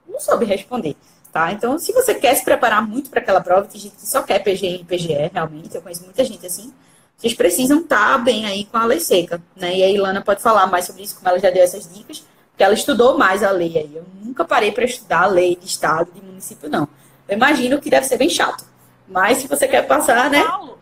não 0.09 0.19
soube 0.19 0.45
responder. 0.45 0.97
Tá? 1.33 1.53
Então, 1.53 1.79
se 1.79 1.93
você 1.93 2.15
quer 2.15 2.35
se 2.35 2.45
preparar 2.45 2.87
muito 2.87 3.11
para 3.11 3.21
aquela 3.21 3.41
prova, 3.41 3.67
tem 3.67 3.81
gente 3.81 3.97
que 3.97 4.07
só 4.07 4.23
quer 4.23 4.39
PGM 4.41 4.81
e 4.81 4.85
PGE, 4.85 5.31
realmente, 5.33 5.75
eu 5.75 5.83
conheço 5.83 6.05
muita 6.05 6.25
gente 6.25 6.47
assim, 6.47 6.73
vocês 7.17 7.35
precisam 7.35 7.81
estar 7.81 8.13
tá 8.13 8.19
bem 8.19 8.47
aí 8.47 8.65
com 8.67 8.77
a 8.77 8.85
lei 8.85 9.01
seca, 9.01 9.43
né? 9.57 9.77
E 9.77 9.83
a 9.83 9.89
Ilana 9.89 10.21
pode 10.21 10.43
falar 10.43 10.67
mais 10.67 10.85
sobre 10.85 11.03
isso, 11.03 11.17
como 11.17 11.29
ela 11.29 11.39
já 11.39 11.51
deu 11.51 11.63
essas 11.63 11.93
dicas, 11.93 12.25
ela 12.63 12.75
estudou 12.75 13.19
mais 13.19 13.43
a 13.43 13.51
lei 13.51 13.77
aí. 13.77 13.97
Eu 13.97 14.05
nunca 14.23 14.45
parei 14.45 14.71
para 14.71 14.85
estudar 14.85 15.25
a 15.25 15.27
lei 15.27 15.57
de 15.57 15.67
estado, 15.67 16.13
de 16.13 16.21
município, 16.21 16.69
não. 16.69 16.89
Eu 17.27 17.37
imagino 17.37 17.81
que 17.81 17.91
deve 17.91 18.07
ser 18.07 18.17
bem 18.17 18.29
chato. 18.29 18.65
Mas 19.09 19.39
se 19.39 19.49
você 19.49 19.67
quer 19.67 19.87
passar, 19.87 20.31
né? 20.31 20.45
Paulo, 20.45 20.79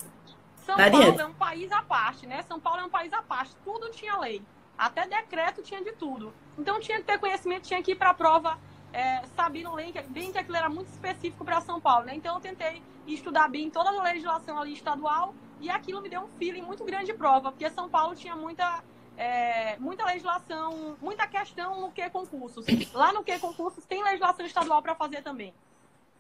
São 0.67 0.77
Paulo 0.77 1.21
é 1.21 1.27
um 1.27 1.35
país 1.35 1.73
à 1.73 1.83
parte, 1.83 2.27
né? 2.27 2.43
São 2.47 2.61
Paulo 2.61 2.81
é 2.81 2.85
um 2.85 2.91
país 2.91 3.13
à 3.13 3.23
parte. 3.23 3.53
Tudo 3.65 3.91
tinha 3.91 4.19
lei. 4.19 4.43
Até 4.77 5.07
decreto 5.07 5.63
tinha 5.63 5.83
de 5.83 5.93
tudo. 5.93 6.33
Então 6.59 6.79
tinha 6.81 6.99
que 6.99 7.05
ter 7.05 7.19
conhecimento, 7.19 7.63
tinha 7.63 7.83
que 7.83 7.93
ir 7.93 7.95
para 7.95 8.11
a 8.11 8.15
prova 8.15 8.59
é, 8.93 9.23
sabendo 9.35 9.73
bem 9.73 9.93
que, 9.93 10.03
bem 10.03 10.31
que 10.31 10.39
aquilo 10.39 10.57
era 10.57 10.69
muito 10.69 10.89
específico 10.89 11.45
para 11.45 11.61
São 11.61 11.81
Paulo, 11.81 12.05
né? 12.05 12.15
Então 12.15 12.35
eu 12.35 12.41
tentei 12.41 12.83
estudar 13.07 13.49
bem 13.49 13.71
toda 13.71 13.91
a 13.91 14.03
legislação 14.03 14.59
ali 14.59 14.75
estadual 14.75 15.35
e 15.61 15.71
aquilo 15.71 16.03
me 16.03 16.09
deu 16.09 16.23
um 16.23 16.29
feeling 16.39 16.63
muito 16.63 16.85
grande 16.85 17.07
de 17.07 17.15
prova, 17.15 17.51
porque 17.51 17.69
São 17.71 17.89
Paulo 17.89 18.15
tinha 18.15 18.37
muita 18.37 18.83
é, 19.17 19.77
muita 19.79 20.05
legislação, 20.05 20.97
muita 21.01 21.27
questão 21.27 21.81
no 21.81 21.91
que 21.91 22.09
concursos. 22.11 22.65
Lá 22.93 23.13
no 23.13 23.23
que 23.23 23.39
concursos 23.39 23.85
tem 23.85 24.03
legislação 24.03 24.45
estadual 24.47 24.83
para 24.83 24.95
fazer 24.95 25.23
também. 25.23 25.53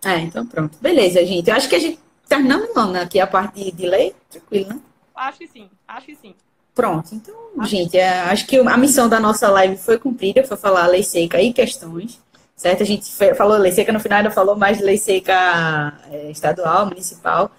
É, 0.04 0.18
então 0.18 0.46
pronto. 0.46 0.78
Beleza, 0.80 1.24
gente. 1.24 1.48
Eu 1.48 1.56
acho 1.56 1.68
que 1.68 1.76
a 1.76 1.78
gente 1.78 1.98
terminamos 2.28 2.96
aqui 2.96 3.20
a 3.20 3.26
parte 3.26 3.70
de, 3.70 3.86
lei, 3.86 4.14
tranquilo, 4.30 4.70
né? 4.70 4.80
Acho 5.14 5.38
que 5.38 5.46
sim, 5.46 5.70
acho 5.86 6.06
que 6.06 6.16
sim. 6.16 6.34
Pronto, 6.74 7.14
então, 7.14 7.34
acho 7.58 7.70
gente, 7.70 7.98
é, 7.98 8.20
acho 8.20 8.46
que 8.46 8.56
a 8.56 8.76
missão 8.78 9.06
da 9.06 9.20
nossa 9.20 9.46
live 9.50 9.76
foi 9.76 9.98
cumprida, 9.98 10.42
foi 10.42 10.56
falar 10.56 10.84
a 10.84 10.86
lei 10.86 11.02
seca 11.02 11.40
e 11.40 11.52
questões 11.52 12.18
certo? 12.62 12.82
A 12.82 12.86
gente 12.86 13.10
falou 13.34 13.58
lei 13.58 13.72
seca 13.72 13.92
no 13.92 13.98
final, 13.98 14.18
ainda 14.18 14.30
falou 14.30 14.54
mais 14.54 14.78
de 14.78 14.84
lei 14.84 14.96
seca 14.96 15.98
é, 16.10 16.30
estadual, 16.30 16.86
municipal, 16.86 17.50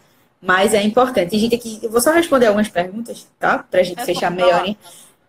mas 0.42 0.74
é 0.74 0.82
importante. 0.82 1.36
A 1.36 1.40
gente 1.40 1.56
aqui, 1.56 1.80
eu 1.84 1.90
vou 1.90 2.00
só 2.00 2.12
responder 2.12 2.48
algumas 2.48 2.70
perguntas, 2.70 3.28
tá? 3.38 3.60
Para 3.60 3.82
a 3.82 3.84
gente 3.84 4.00
é 4.00 4.06
fechar 4.06 4.32
melhor, 4.32 4.66
hein? 4.66 4.78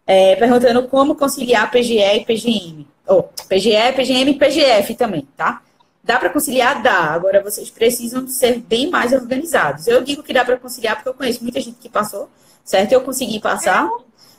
É, 0.07 0.37
perguntando 0.37 0.87
como 0.89 1.15
conciliar 1.15 1.71
PGE 1.71 1.99
e 1.99 2.25
PGM. 2.25 2.87
Ou 3.07 3.21
oh, 3.21 3.45
PGE, 3.49 3.93
PGM 3.97 4.31
e 4.31 4.39
PGF 4.39 4.95
também, 4.95 5.27
tá? 5.37 5.63
Dá 6.03 6.19
para 6.19 6.29
conciliar? 6.29 6.83
Dá. 6.83 7.13
Agora 7.13 7.43
vocês 7.43 7.71
precisam 7.71 8.27
ser 8.29 8.61
bem 8.61 8.91
mais 8.91 9.13
organizados. 9.13 9.87
Eu 9.87 10.03
digo 10.03 10.23
que 10.23 10.35
dá 10.35 10.45
para 10.45 10.59
conciliar 10.59 10.97
porque 10.97 11.09
eu 11.09 11.15
conheço 11.15 11.43
muita 11.43 11.61
gente 11.61 11.79
que 11.79 11.89
passou, 11.89 12.29
certo? 12.63 12.93
Eu 12.93 13.01
consegui 13.01 13.41
passar. 13.41 13.89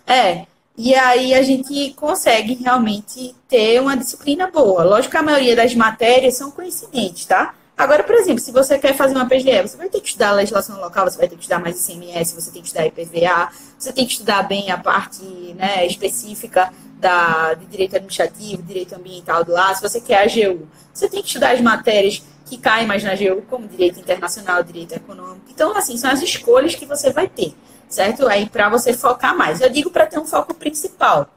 É, 0.05 0.45
e 0.77 0.93
aí 0.93 1.33
a 1.33 1.41
gente 1.41 1.91
consegue 1.93 2.53
realmente 2.55 3.33
ter 3.47 3.81
uma 3.81 3.97
disciplina 3.97 4.47
boa. 4.51 4.83
Lógico 4.83 5.11
que 5.11 5.17
a 5.17 5.23
maioria 5.23 5.55
das 5.55 5.73
matérias 5.73 6.35
são 6.35 6.51
coincidentes, 6.51 7.25
tá? 7.25 7.55
Agora, 7.77 8.03
por 8.03 8.15
exemplo, 8.15 8.39
se 8.39 8.51
você 8.51 8.77
quer 8.79 8.95
fazer 8.95 9.13
uma 9.13 9.27
PGE, 9.27 9.61
você 9.61 9.75
vai 9.75 9.89
ter 9.89 9.99
que 9.99 10.07
estudar 10.07 10.29
a 10.29 10.33
legislação 10.33 10.79
local, 10.79 11.09
você 11.09 11.17
vai 11.17 11.27
ter 11.27 11.35
que 11.35 11.41
estudar 11.41 11.59
mais 11.59 11.87
ICMS, 11.87 12.33
você 12.33 12.51
tem 12.51 12.61
que 12.61 12.67
estudar 12.67 12.85
IPVA, 12.85 13.49
você 13.77 13.91
tem 13.91 14.05
que 14.05 14.13
estudar 14.13 14.43
bem 14.43 14.71
a 14.71 14.77
parte 14.77 15.23
né, 15.57 15.85
específica 15.85 16.71
da, 16.97 17.53
de 17.53 17.65
direito 17.65 17.95
administrativo, 17.95 18.63
direito 18.63 18.95
ambiental 18.95 19.43
do 19.43 19.51
lá. 19.51 19.75
Se 19.75 19.81
você 19.81 19.99
quer 19.99 20.19
a 20.19 20.23
AGU, 20.23 20.67
você 20.93 21.09
tem 21.09 21.21
que 21.21 21.27
estudar 21.27 21.51
as 21.51 21.59
matérias 21.59 22.23
que 22.45 22.57
caem 22.57 22.87
mais 22.87 23.03
na 23.03 23.11
AGU, 23.11 23.41
como 23.49 23.67
direito 23.67 23.99
internacional, 23.99 24.63
direito 24.63 24.93
econômico. 24.93 25.45
Então, 25.49 25.75
assim, 25.75 25.97
são 25.97 26.09
as 26.09 26.21
escolhas 26.21 26.75
que 26.75 26.85
você 26.85 27.11
vai 27.11 27.27
ter 27.27 27.53
certo? 27.89 28.27
Aí 28.27 28.47
para 28.47 28.69
você 28.69 28.93
focar 28.93 29.35
mais. 29.37 29.61
Eu 29.61 29.69
digo 29.69 29.89
para 29.89 30.05
ter 30.05 30.19
um 30.19 30.25
foco 30.25 30.53
principal. 30.53 31.29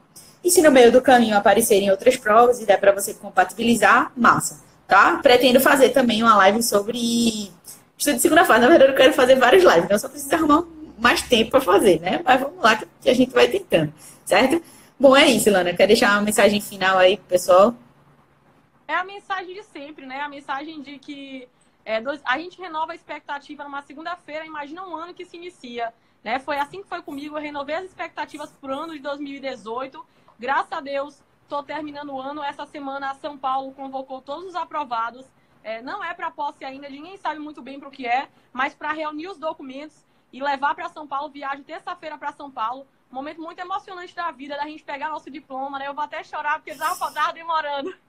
E 0.43 0.49
se 0.49 0.61
no 0.61 0.71
meio 0.71 0.91
do 0.91 1.01
caminho 1.01 1.37
aparecerem 1.37 1.91
outras 1.91 2.15
provas 2.17 2.61
e 2.61 2.65
der 2.65 2.79
para 2.79 2.93
você 2.93 3.13
compatibilizar, 3.13 4.11
massa, 4.15 4.61
tá? 4.89 5.19
Pretendo 5.21 5.61
fazer 5.61 5.89
também 5.89 6.23
uma 6.23 6.35
live 6.35 6.61
sobre 6.63 7.51
estudo 7.95 8.15
de 8.15 8.21
segunda 8.21 8.43
fase. 8.43 8.61
Na 8.61 8.67
verdade, 8.67 8.91
eu 8.91 8.97
quero 8.97 9.13
fazer 9.13 9.35
várias 9.35 9.63
lives, 9.63 9.85
então 9.85 9.99
só 9.99 10.09
preciso 10.09 10.33
arrumar 10.35 10.63
mais 10.97 11.21
tempo 11.21 11.51
para 11.51 11.61
fazer, 11.61 12.01
né? 12.01 12.21
Mas 12.25 12.41
vamos 12.41 12.61
lá 12.61 12.75
que 12.75 13.09
a 13.09 13.13
gente 13.13 13.31
vai 13.31 13.47
tentando, 13.47 13.93
certo? 14.25 14.61
Bom, 14.99 15.15
é 15.15 15.27
isso, 15.27 15.49
Lana. 15.49 15.73
Quer 15.73 15.87
deixar 15.87 16.11
uma 16.13 16.23
mensagem 16.23 16.59
final 16.59 16.97
aí 16.97 17.15
pro 17.17 17.27
pessoal? 17.27 17.75
É 18.87 18.95
a 18.95 19.03
mensagem 19.03 19.53
de 19.53 19.63
sempre, 19.63 20.05
né? 20.07 20.21
A 20.21 20.27
mensagem 20.27 20.81
de 20.81 20.97
que 20.97 21.47
é, 21.85 22.01
a 22.25 22.37
gente 22.39 22.59
renova 22.59 22.91
a 22.91 22.95
expectativa 22.95 23.63
numa 23.63 23.83
segunda-feira, 23.83 24.45
imagina 24.45 24.85
um 24.85 24.95
ano 24.95 25.13
que 25.13 25.23
se 25.23 25.37
inicia. 25.37 25.93
Né? 26.23 26.39
Foi 26.39 26.57
assim 26.57 26.81
que 26.81 26.89
foi 26.89 27.01
comigo, 27.01 27.37
eu 27.37 27.41
renovei 27.41 27.75
as 27.75 27.85
expectativas 27.85 28.51
para 28.59 28.75
o 28.75 28.79
ano 28.79 28.93
de 28.93 28.99
2018. 28.99 30.03
Graças 30.37 30.71
a 30.71 30.81
Deus, 30.81 31.21
estou 31.49 31.63
terminando 31.63 32.11
o 32.11 32.21
ano. 32.21 32.43
Essa 32.43 32.65
semana, 32.67 33.09
a 33.09 33.15
São 33.15 33.35
Paulo 33.35 33.73
convocou 33.73 34.21
todos 34.21 34.45
os 34.45 34.55
aprovados. 34.55 35.25
É, 35.63 35.81
não 35.81 36.03
é 36.03 36.13
para 36.13 36.29
posse 36.31 36.63
ainda, 36.63 36.87
ninguém 36.87 37.17
sabe 37.17 37.39
muito 37.39 37.61
bem 37.61 37.79
para 37.79 37.89
o 37.89 37.91
que 37.91 38.05
é, 38.07 38.29
mas 38.53 38.73
para 38.73 38.93
reunir 38.93 39.27
os 39.27 39.37
documentos 39.37 40.05
e 40.31 40.41
levar 40.41 40.75
para 40.75 40.87
São 40.89 41.07
Paulo. 41.07 41.29
Viagem 41.29 41.63
terça-feira 41.63 42.17
para 42.17 42.31
São 42.31 42.49
Paulo. 42.51 42.87
Momento 43.11 43.41
muito 43.41 43.59
emocionante 43.59 44.15
da 44.15 44.29
vida, 44.31 44.55
da 44.55 44.63
gente 44.65 44.83
pegar 44.83 45.09
nosso 45.09 45.31
diploma, 45.31 45.79
né? 45.79 45.87
Eu 45.87 45.95
vou 45.95 46.03
até 46.03 46.23
chorar 46.23 46.59
porque 46.59 46.71
estava 46.71 47.33
demorando. 47.33 47.93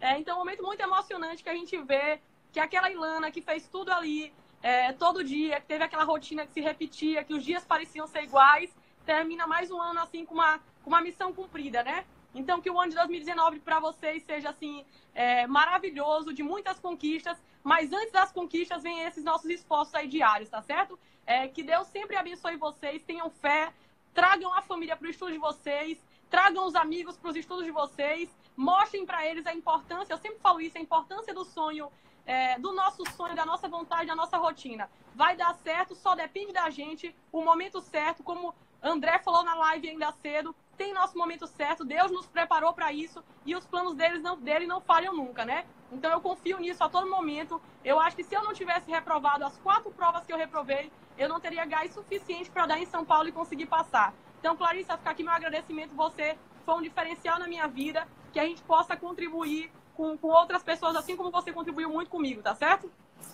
É, 0.00 0.18
então, 0.18 0.34
um 0.34 0.40
momento 0.40 0.64
muito 0.64 0.80
emocionante 0.80 1.44
que 1.44 1.48
a 1.48 1.54
gente 1.54 1.80
vê 1.80 2.20
que 2.50 2.58
aquela 2.58 2.90
Ilana 2.90 3.30
que 3.30 3.40
fez 3.40 3.68
tudo 3.68 3.92
ali, 3.92 4.34
é, 4.60 4.92
todo 4.92 5.22
dia, 5.22 5.60
que 5.60 5.66
teve 5.68 5.84
aquela 5.84 6.02
rotina 6.02 6.44
que 6.44 6.52
se 6.52 6.60
repetia, 6.60 7.22
que 7.22 7.32
os 7.32 7.44
dias 7.44 7.64
pareciam 7.64 8.04
ser 8.08 8.24
iguais, 8.24 8.76
termina 9.06 9.46
mais 9.46 9.70
um 9.70 9.80
ano 9.80 10.00
assim 10.00 10.26
com 10.26 10.34
uma, 10.34 10.60
com 10.82 10.90
uma 10.90 11.00
missão 11.00 11.32
cumprida, 11.32 11.82
né? 11.82 12.04
Então, 12.34 12.60
que 12.60 12.70
o 12.70 12.80
ano 12.80 12.90
de 12.90 12.96
2019 12.96 13.60
para 13.60 13.78
vocês 13.78 14.22
seja 14.22 14.50
assim 14.50 14.84
é, 15.14 15.46
maravilhoso, 15.46 16.32
de 16.32 16.42
muitas 16.42 16.80
conquistas, 16.80 17.42
mas 17.62 17.92
antes 17.92 18.12
das 18.12 18.32
conquistas 18.32 18.82
vem 18.82 19.00
esses 19.02 19.22
nossos 19.22 19.50
esforços 19.50 19.94
aí 19.94 20.08
diários, 20.08 20.48
tá 20.48 20.62
certo? 20.62 20.98
É, 21.26 21.46
que 21.46 21.62
Deus 21.62 21.86
sempre 21.88 22.16
abençoe 22.16 22.56
vocês, 22.56 23.02
tenham 23.02 23.30
fé, 23.30 23.72
tragam 24.14 24.52
a 24.54 24.62
família 24.62 24.96
para 24.96 25.06
o 25.06 25.10
estudo 25.10 25.32
de 25.32 25.38
vocês, 25.38 26.02
tragam 26.30 26.66
os 26.66 26.74
amigos 26.74 27.16
para 27.16 27.30
os 27.30 27.36
estudos 27.36 27.64
de 27.64 27.70
vocês, 27.70 28.34
mostrem 28.56 29.04
para 29.04 29.26
eles 29.26 29.46
a 29.46 29.54
importância, 29.54 30.12
eu 30.12 30.18
sempre 30.18 30.38
falo 30.40 30.60
isso, 30.60 30.78
a 30.78 30.80
importância 30.80 31.34
do 31.34 31.44
sonho 31.44 31.90
é, 32.26 32.58
do 32.58 32.72
nosso 32.72 33.02
sonho, 33.16 33.34
da 33.34 33.44
nossa 33.44 33.68
vontade, 33.68 34.06
da 34.06 34.14
nossa 34.14 34.36
rotina. 34.36 34.88
Vai 35.14 35.36
dar 35.36 35.54
certo, 35.54 35.94
só 35.94 36.14
depende 36.14 36.52
da 36.52 36.70
gente, 36.70 37.14
o 37.30 37.42
momento 37.42 37.80
certo, 37.80 38.22
como 38.22 38.54
André 38.82 39.18
falou 39.18 39.42
na 39.42 39.54
live 39.54 39.90
ainda 39.90 40.12
cedo, 40.12 40.54
tem 40.76 40.92
nosso 40.92 41.16
momento 41.16 41.46
certo, 41.46 41.84
Deus 41.84 42.10
nos 42.10 42.26
preparou 42.26 42.72
para 42.72 42.92
isso 42.92 43.22
e 43.44 43.54
os 43.54 43.66
planos 43.66 43.94
deles 43.94 44.22
não, 44.22 44.36
dele 44.38 44.66
não 44.66 44.80
falham 44.80 45.14
nunca, 45.14 45.44
né? 45.44 45.64
Então 45.92 46.10
eu 46.10 46.20
confio 46.20 46.58
nisso 46.58 46.82
a 46.82 46.88
todo 46.88 47.08
momento. 47.08 47.60
Eu 47.84 48.00
acho 48.00 48.16
que 48.16 48.24
se 48.24 48.34
eu 48.34 48.42
não 48.42 48.54
tivesse 48.54 48.90
reprovado 48.90 49.44
as 49.44 49.56
quatro 49.58 49.90
provas 49.90 50.24
que 50.24 50.32
eu 50.32 50.36
reprovei, 50.36 50.90
eu 51.18 51.28
não 51.28 51.38
teria 51.38 51.64
gás 51.64 51.92
suficiente 51.92 52.50
para 52.50 52.66
dar 52.66 52.78
em 52.78 52.86
São 52.86 53.04
Paulo 53.04 53.28
e 53.28 53.32
conseguir 53.32 53.66
passar. 53.66 54.14
Então, 54.40 54.56
Clarissa, 54.56 54.96
ficar 54.96 55.10
aqui 55.10 55.22
meu 55.22 55.32
agradecimento. 55.32 55.94
Você 55.94 56.36
foi 56.64 56.74
um 56.74 56.82
diferencial 56.82 57.38
na 57.38 57.46
minha 57.46 57.66
vida, 57.68 58.06
que 58.32 58.40
a 58.40 58.44
gente 58.44 58.62
possa 58.62 58.96
contribuir 58.96 59.70
com, 59.94 60.16
com 60.16 60.28
outras 60.28 60.62
pessoas, 60.62 60.96
assim 60.96 61.14
como 61.14 61.30
você 61.30 61.52
contribuiu 61.52 61.90
muito 61.90 62.10
comigo, 62.10 62.42
tá 62.42 62.54
certo? 62.54 62.90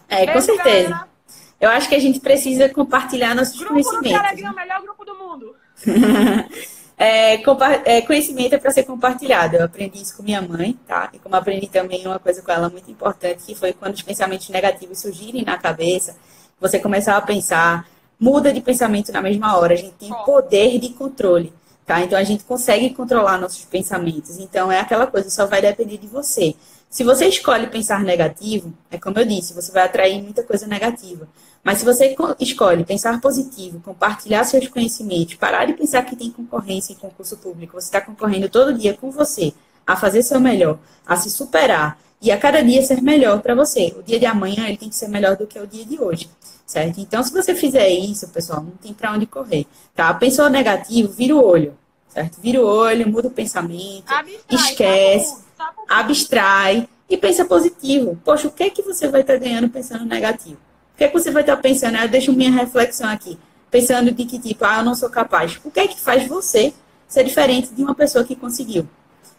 É, 0.09 0.27
Beijo, 0.27 0.33
com 0.33 0.40
certeza. 0.40 0.88
Galera. 0.90 1.09
Eu 1.61 1.70
acho 1.70 1.88
que 1.88 1.94
a 1.94 1.98
gente 1.98 2.20
precisa 2.20 2.68
compartilhar 2.68 3.35
nossos 3.35 3.57
grupo 3.57 3.74
conhecimentos. 3.74 4.11
Grupo 4.11 4.22
do 4.22 4.29
Telegram, 4.29 4.53
o 4.53 4.57
melhor 4.57 4.83
grupo 4.83 5.05
do 5.05 5.14
mundo. 5.14 5.57
é, 6.99 7.35
é, 7.85 8.03
conhecimento 8.03 8.55
é 8.55 8.59
para 8.59 8.73
ser 8.73 8.83
compartilhado. 8.83 9.57
Eu 9.57 9.65
aprendi 9.65 10.03
isso 10.03 10.17
com 10.17 10.23
minha 10.23 10.43
mãe, 10.43 10.77
tá? 10.87 11.09
E 11.13 11.19
como 11.19 11.37
aprendi 11.37 11.69
também 11.69 12.05
uma 12.05 12.19
coisa 12.19 12.43
com 12.43 12.51
ela 12.51 12.69
muito 12.69 12.91
importante, 12.91 13.45
que 13.45 13.55
foi 13.55 13.73
quando 13.73 13.95
os 13.95 14.03
pensamentos 14.03 14.49
negativos 14.49 15.01
surgirem 15.01 15.45
na 15.45 15.57
cabeça, 15.57 16.17
você 16.61 16.81
começar 16.81 17.17
a 17.17 17.21
pensar, 17.21 17.89
muda 18.19 18.53
de 18.53 18.61
pensamento 18.61 19.13
na 19.13 19.23
mesma 19.23 19.57
hora. 19.57 19.75
A 19.75 19.77
gente 19.77 19.93
tem 19.93 20.13
poder 20.25 20.79
de 20.81 20.89
controle. 20.91 21.53
Tá? 21.87 22.03
Então 22.03 22.19
a 22.19 22.25
gente 22.25 22.45
consegue 22.45 22.91
controlar 22.91 23.39
nossos 23.39 23.65
pensamentos. 23.65 24.39
Então 24.39 24.71
é 24.71 24.81
aquela 24.81 25.07
coisa, 25.07 25.31
só 25.31 25.47
vai 25.47 25.63
depender 25.63 25.97
de 25.99 26.07
você. 26.07 26.55
Se 26.91 27.05
você 27.05 27.27
escolhe 27.27 27.67
pensar 27.69 28.03
negativo, 28.03 28.75
é 28.91 28.99
como 28.99 29.19
eu 29.19 29.25
disse, 29.25 29.55
você 29.55 29.71
vai 29.71 29.85
atrair 29.85 30.23
muita 30.23 30.43
coisa 30.43 30.67
negativa. 30.67 31.29
Mas 31.62 31.79
se 31.79 31.85
você 31.85 32.16
escolhe 32.40 32.85
pensar 32.85 33.21
positivo, 33.21 33.81
compartilhar 33.81 34.44
seus 34.44 34.68
conhecimentos, 34.68 35.35
parar 35.35 35.66
de 35.66 35.75
pensar 35.75 36.03
que 36.03 36.16
tem 36.16 36.31
concorrência 36.31 36.92
em 36.92 36.97
concurso 36.97 37.37
público, 37.37 37.81
você 37.81 37.88
está 37.88 38.01
concorrendo 38.01 38.49
todo 38.49 38.73
dia 38.73 38.94
com 38.94 39.11
você 39.11 39.53
a 39.87 39.97
fazer 39.97 40.23
seu 40.23 40.40
melhor, 40.40 40.79
a 41.07 41.16
se 41.16 41.31
superar 41.31 41.99
e 42.21 42.31
a 42.31 42.38
cada 42.38 42.62
dia 42.62 42.83
ser 42.83 43.01
melhor 43.03 43.40
para 43.40 43.55
você. 43.55 43.94
O 43.99 44.03
dia 44.03 44.18
de 44.18 44.27
amanhã 44.27 44.66
ele 44.66 44.77
tem 44.77 44.88
que 44.88 44.97
ser 44.97 45.09
melhor 45.09 45.37
do 45.37 45.47
que 45.47 45.59
o 45.59 45.66
dia 45.66 45.85
de 45.85 46.01
hoje, 46.01 46.29
certo? 46.66 47.01
Então, 47.01 47.23
se 47.23 47.33
você 47.33 47.55
fizer 47.55 47.88
isso, 47.88 48.29
pessoal, 48.29 48.62
não 48.62 48.73
tem 48.73 48.92
para 48.92 49.12
onde 49.12 49.27
correr, 49.27 49.66
tá? 49.94 50.12
Pensou 50.14 50.49
negativo, 50.51 51.12
vira 51.12 51.35
o 51.35 51.44
olho, 51.44 51.77
certo? 52.09 52.40
Vira 52.40 52.61
o 52.61 52.66
olho, 52.66 53.09
muda 53.09 53.29
o 53.29 53.31
pensamento, 53.31 54.11
abstrai, 54.11 54.37
esquece, 54.51 55.37
tá 55.57 55.73
bom, 55.75 55.75
tá 55.75 55.75
bom. 55.77 55.85
abstrai 55.88 56.88
e 57.09 57.16
pensa 57.16 57.44
positivo. 57.44 58.18
Poxa, 58.25 58.49
o 58.49 58.51
que 58.51 58.64
é 58.64 58.71
que 58.71 58.83
você 58.83 59.09
vai 59.09 59.23
estar 59.23 59.35
tá 59.35 59.38
ganhando 59.38 59.68
pensando 59.68 60.05
negativo? 60.05 60.68
Que 60.99 61.05
é 61.05 61.09
que 61.09 61.15
você 61.15 61.31
vai 61.31 61.43
estar 61.43 61.57
pensando? 61.57 61.97
Eu 61.97 62.09
deixo 62.09 62.33
minha 62.33 62.51
reflexão 62.51 63.09
aqui, 63.09 63.39
pensando 63.71 64.13
de 64.13 64.27
que 64.27 64.39
tipo, 64.39 64.65
ah, 64.67 64.79
eu 64.79 64.85
não 64.85 64.95
sou 64.95 65.09
capaz. 65.09 65.59
O 65.65 65.71
que 65.71 65.81
é 65.81 65.89
que 65.89 65.99
faz 65.99 66.27
você 66.27 66.75
ser 67.07 67.25
diferente 67.25 67.73
de 67.73 67.83
uma 67.83 67.95
pessoa 67.95 68.23
que 68.23 68.37
conseguiu? 68.37 68.87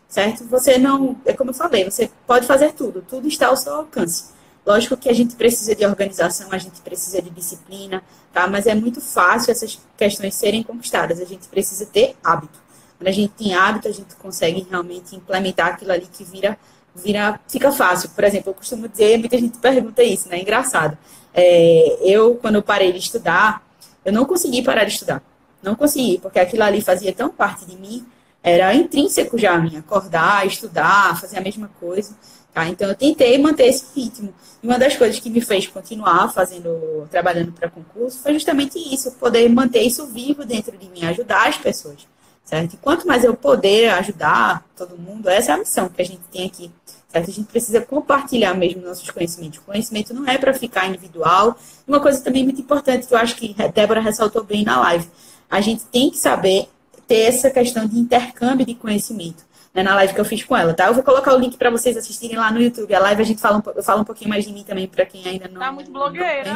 certo? 0.10 0.44
Você 0.46 0.78
não, 0.78 1.16
é 1.24 1.32
como 1.32 1.52
eu 1.52 1.54
falei, 1.54 1.86
você 1.86 2.10
pode 2.26 2.48
fazer 2.48 2.74
tudo, 2.74 3.04
tudo 3.08 3.28
está 3.28 3.48
ao 3.48 3.56
seu 3.56 3.74
alcance. 3.76 4.32
Lógico 4.66 4.98
que 4.98 5.08
a 5.08 5.14
gente 5.14 5.36
precisa 5.36 5.74
de 5.76 5.86
organização, 5.86 6.50
a 6.52 6.58
gente 6.58 6.82
precisa 6.82 7.22
de 7.22 7.30
disciplina, 7.30 8.04
tá? 8.34 8.48
Mas 8.48 8.68
é 8.68 8.76
muito 8.76 9.00
fácil 9.00 9.52
essas 9.52 9.80
questões 9.96 10.36
serem 10.36 10.64
conquistadas. 10.64 11.22
A 11.22 11.26
gente 11.26 11.48
precisa 11.48 11.86
ter 11.86 12.16
hábito. 12.24 12.60
Quando 12.98 13.08
a 13.08 13.12
gente 13.12 13.32
tem 13.34 13.54
hábito, 13.54 13.88
a 13.88 13.92
gente 13.92 14.16
consegue 14.16 14.68
realmente 14.70 15.16
implementar 15.16 15.68
aquilo 15.70 15.92
ali 15.92 16.08
que 16.12 16.24
vira, 16.24 16.58
vira, 16.94 17.40
fica 17.48 17.72
fácil. 17.72 18.10
Por 18.10 18.24
exemplo, 18.24 18.50
eu 18.50 18.54
costumo 18.54 18.88
dizer, 18.88 19.18
muita 19.18 19.38
gente 19.38 19.58
pergunta 19.60 20.04
isso, 20.04 20.28
né? 20.28 20.38
É 20.38 20.42
engraçado. 20.42 20.98
É, 21.34 21.98
eu, 22.02 22.36
quando 22.36 22.56
eu 22.56 22.64
parei 22.64 22.92
de 22.92 23.00
estudar, 23.00 23.64
eu 24.04 24.12
não 24.12 24.26
consegui 24.26 24.62
parar 24.62 24.84
de 24.84 24.92
estudar. 24.92 25.22
Não 25.62 25.76
consegui, 25.76 26.18
porque 26.20 26.40
aquilo 26.40 26.64
ali 26.64 26.82
fazia 26.82 27.14
tão 27.14 27.30
parte 27.30 27.66
de 27.66 27.76
mim 27.76 28.06
era 28.42 28.74
intrínseco 28.74 29.38
já 29.38 29.54
a 29.54 29.60
mim, 29.60 29.78
acordar, 29.78 30.48
estudar, 30.48 31.20
fazer 31.20 31.38
a 31.38 31.42
mesma 31.42 31.70
coisa. 31.80 32.16
Tá? 32.54 32.68
Então 32.68 32.88
eu 32.88 32.96
tentei 32.96 33.38
manter 33.38 33.68
esse 33.68 33.86
ritmo. 33.96 34.34
E 34.64 34.68
uma 34.68 34.80
das 34.80 34.96
coisas 34.96 35.20
que 35.20 35.30
me 35.30 35.42
fez 35.42 35.68
continuar 35.68 36.34
fazendo, 36.34 37.08
trabalhando 37.12 37.52
para 37.52 37.70
concurso 37.70 38.20
foi 38.20 38.34
justamente 38.34 38.78
isso, 38.78 39.12
poder 39.14 39.48
manter 39.50 39.82
isso 39.82 40.08
vivo 40.08 40.46
dentro 40.46 40.76
de 40.78 40.90
mim, 40.90 41.06
ajudar 41.06 41.48
as 41.48 41.58
pessoas. 41.58 42.08
Certo? 42.44 42.74
E 42.74 42.78
quanto 42.78 43.06
mais 43.06 43.24
eu 43.24 43.36
poder 43.36 43.90
ajudar 43.92 44.66
todo 44.76 44.98
mundo, 44.98 45.30
essa 45.30 45.52
é 45.52 45.56
a 45.56 45.58
missão 45.60 45.88
que 45.88 46.02
a 46.02 46.06
gente 46.06 46.22
tem 46.32 46.48
aqui. 46.48 46.72
Certo? 47.10 47.30
A 47.30 47.34
gente 47.34 47.48
precisa 47.48 47.82
compartilhar 47.82 48.54
mesmo 48.54 48.82
nossos 48.82 49.10
conhecimentos. 49.10 49.60
O 49.60 49.64
conhecimento 49.64 50.14
não 50.14 50.28
é 50.28 50.38
para 50.38 50.54
ficar 50.54 50.88
individual. 50.88 51.58
Uma 51.88 52.00
coisa 52.00 52.24
também 52.24 52.44
muito 52.44 52.62
importante 52.62 53.08
que 53.08 53.14
eu 53.14 53.18
acho 53.18 53.36
que 53.36 53.56
a 53.58 53.68
Débora 53.68 54.00
ressaltou 54.00 54.44
bem 54.44 54.64
na 54.64 54.80
live. 54.80 55.08
A 55.50 55.60
gente 55.60 55.84
tem 55.86 56.12
que 56.12 56.18
saber 56.18 56.70
ter 57.08 57.22
essa 57.22 57.50
questão 57.50 57.88
de 57.88 57.98
intercâmbio 57.98 58.66
de 58.66 58.76
conhecimento. 58.76 59.50
Né, 59.72 59.84
na 59.84 59.94
live 59.96 60.16
que 60.16 60.20
eu 60.20 60.26
fiz 60.26 60.44
com 60.44 60.58
ela, 60.58 60.74
tá? 60.74 60.88
Eu 60.88 60.96
vou 60.96 61.04
colocar 61.04 61.32
o 61.32 61.38
link 61.38 61.56
para 61.56 61.70
vocês 61.70 61.96
assistirem 61.96 62.36
lá 62.36 62.52
no 62.52 62.60
YouTube. 62.60 62.92
A 62.92 63.00
live 63.00 63.22
a 63.22 63.26
gente 63.26 63.40
fala 63.40 63.58
um, 63.58 63.62
eu 63.76 63.84
falo 63.84 64.02
um 64.02 64.04
pouquinho 64.04 64.28
mais 64.28 64.44
de 64.44 64.52
mim 64.52 64.64
também 64.64 64.88
para 64.88 65.06
quem 65.06 65.24
ainda 65.28 65.48
não. 65.48 65.62
Tá 65.62 65.72
muito 65.72 65.92
blogueira. 65.92 66.56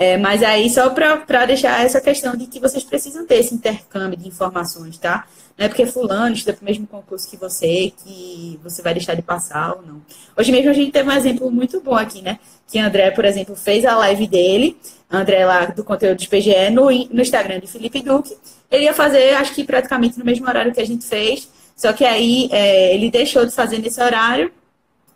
É, 0.00 0.16
mas 0.16 0.42
aí, 0.42 0.70
só 0.70 0.88
para 0.88 1.44
deixar 1.44 1.84
essa 1.84 2.00
questão 2.00 2.34
de 2.34 2.46
que 2.46 2.58
vocês 2.58 2.82
precisam 2.82 3.26
ter 3.26 3.34
esse 3.34 3.54
intercâmbio 3.54 4.18
de 4.18 4.26
informações, 4.26 4.96
tá? 4.96 5.26
Não 5.58 5.66
é 5.66 5.68
porque 5.68 5.84
fulano 5.84 6.34
estuda 6.34 6.54
para 6.54 6.62
o 6.62 6.64
mesmo 6.64 6.86
concurso 6.86 7.28
que 7.28 7.36
você, 7.36 7.92
que 8.02 8.58
você 8.64 8.80
vai 8.80 8.94
deixar 8.94 9.12
de 9.12 9.20
passar 9.20 9.74
ou 9.74 9.82
não. 9.82 10.00
Hoje 10.34 10.50
mesmo 10.52 10.70
a 10.70 10.72
gente 10.72 10.90
teve 10.90 11.06
um 11.06 11.12
exemplo 11.12 11.50
muito 11.50 11.82
bom 11.82 11.94
aqui, 11.94 12.22
né? 12.22 12.38
Que 12.66 12.78
André, 12.78 13.10
por 13.10 13.26
exemplo, 13.26 13.54
fez 13.54 13.84
a 13.84 13.94
live 13.94 14.26
dele, 14.26 14.74
André 15.10 15.44
lá 15.44 15.66
do 15.66 15.84
conteúdo 15.84 16.16
do 16.16 16.28
PGE, 16.30 16.70
no, 16.70 16.86
no 16.86 17.20
Instagram 17.20 17.60
de 17.60 17.66
Felipe 17.66 18.00
Duque, 18.00 18.34
ele 18.70 18.84
ia 18.84 18.94
fazer, 18.94 19.34
acho 19.34 19.54
que 19.54 19.64
praticamente 19.64 20.18
no 20.18 20.24
mesmo 20.24 20.48
horário 20.48 20.72
que 20.72 20.80
a 20.80 20.86
gente 20.86 21.04
fez, 21.04 21.46
só 21.76 21.92
que 21.92 22.06
aí 22.06 22.48
é, 22.50 22.94
ele 22.94 23.10
deixou 23.10 23.44
de 23.44 23.52
fazer 23.52 23.76
nesse 23.76 24.00
horário 24.00 24.50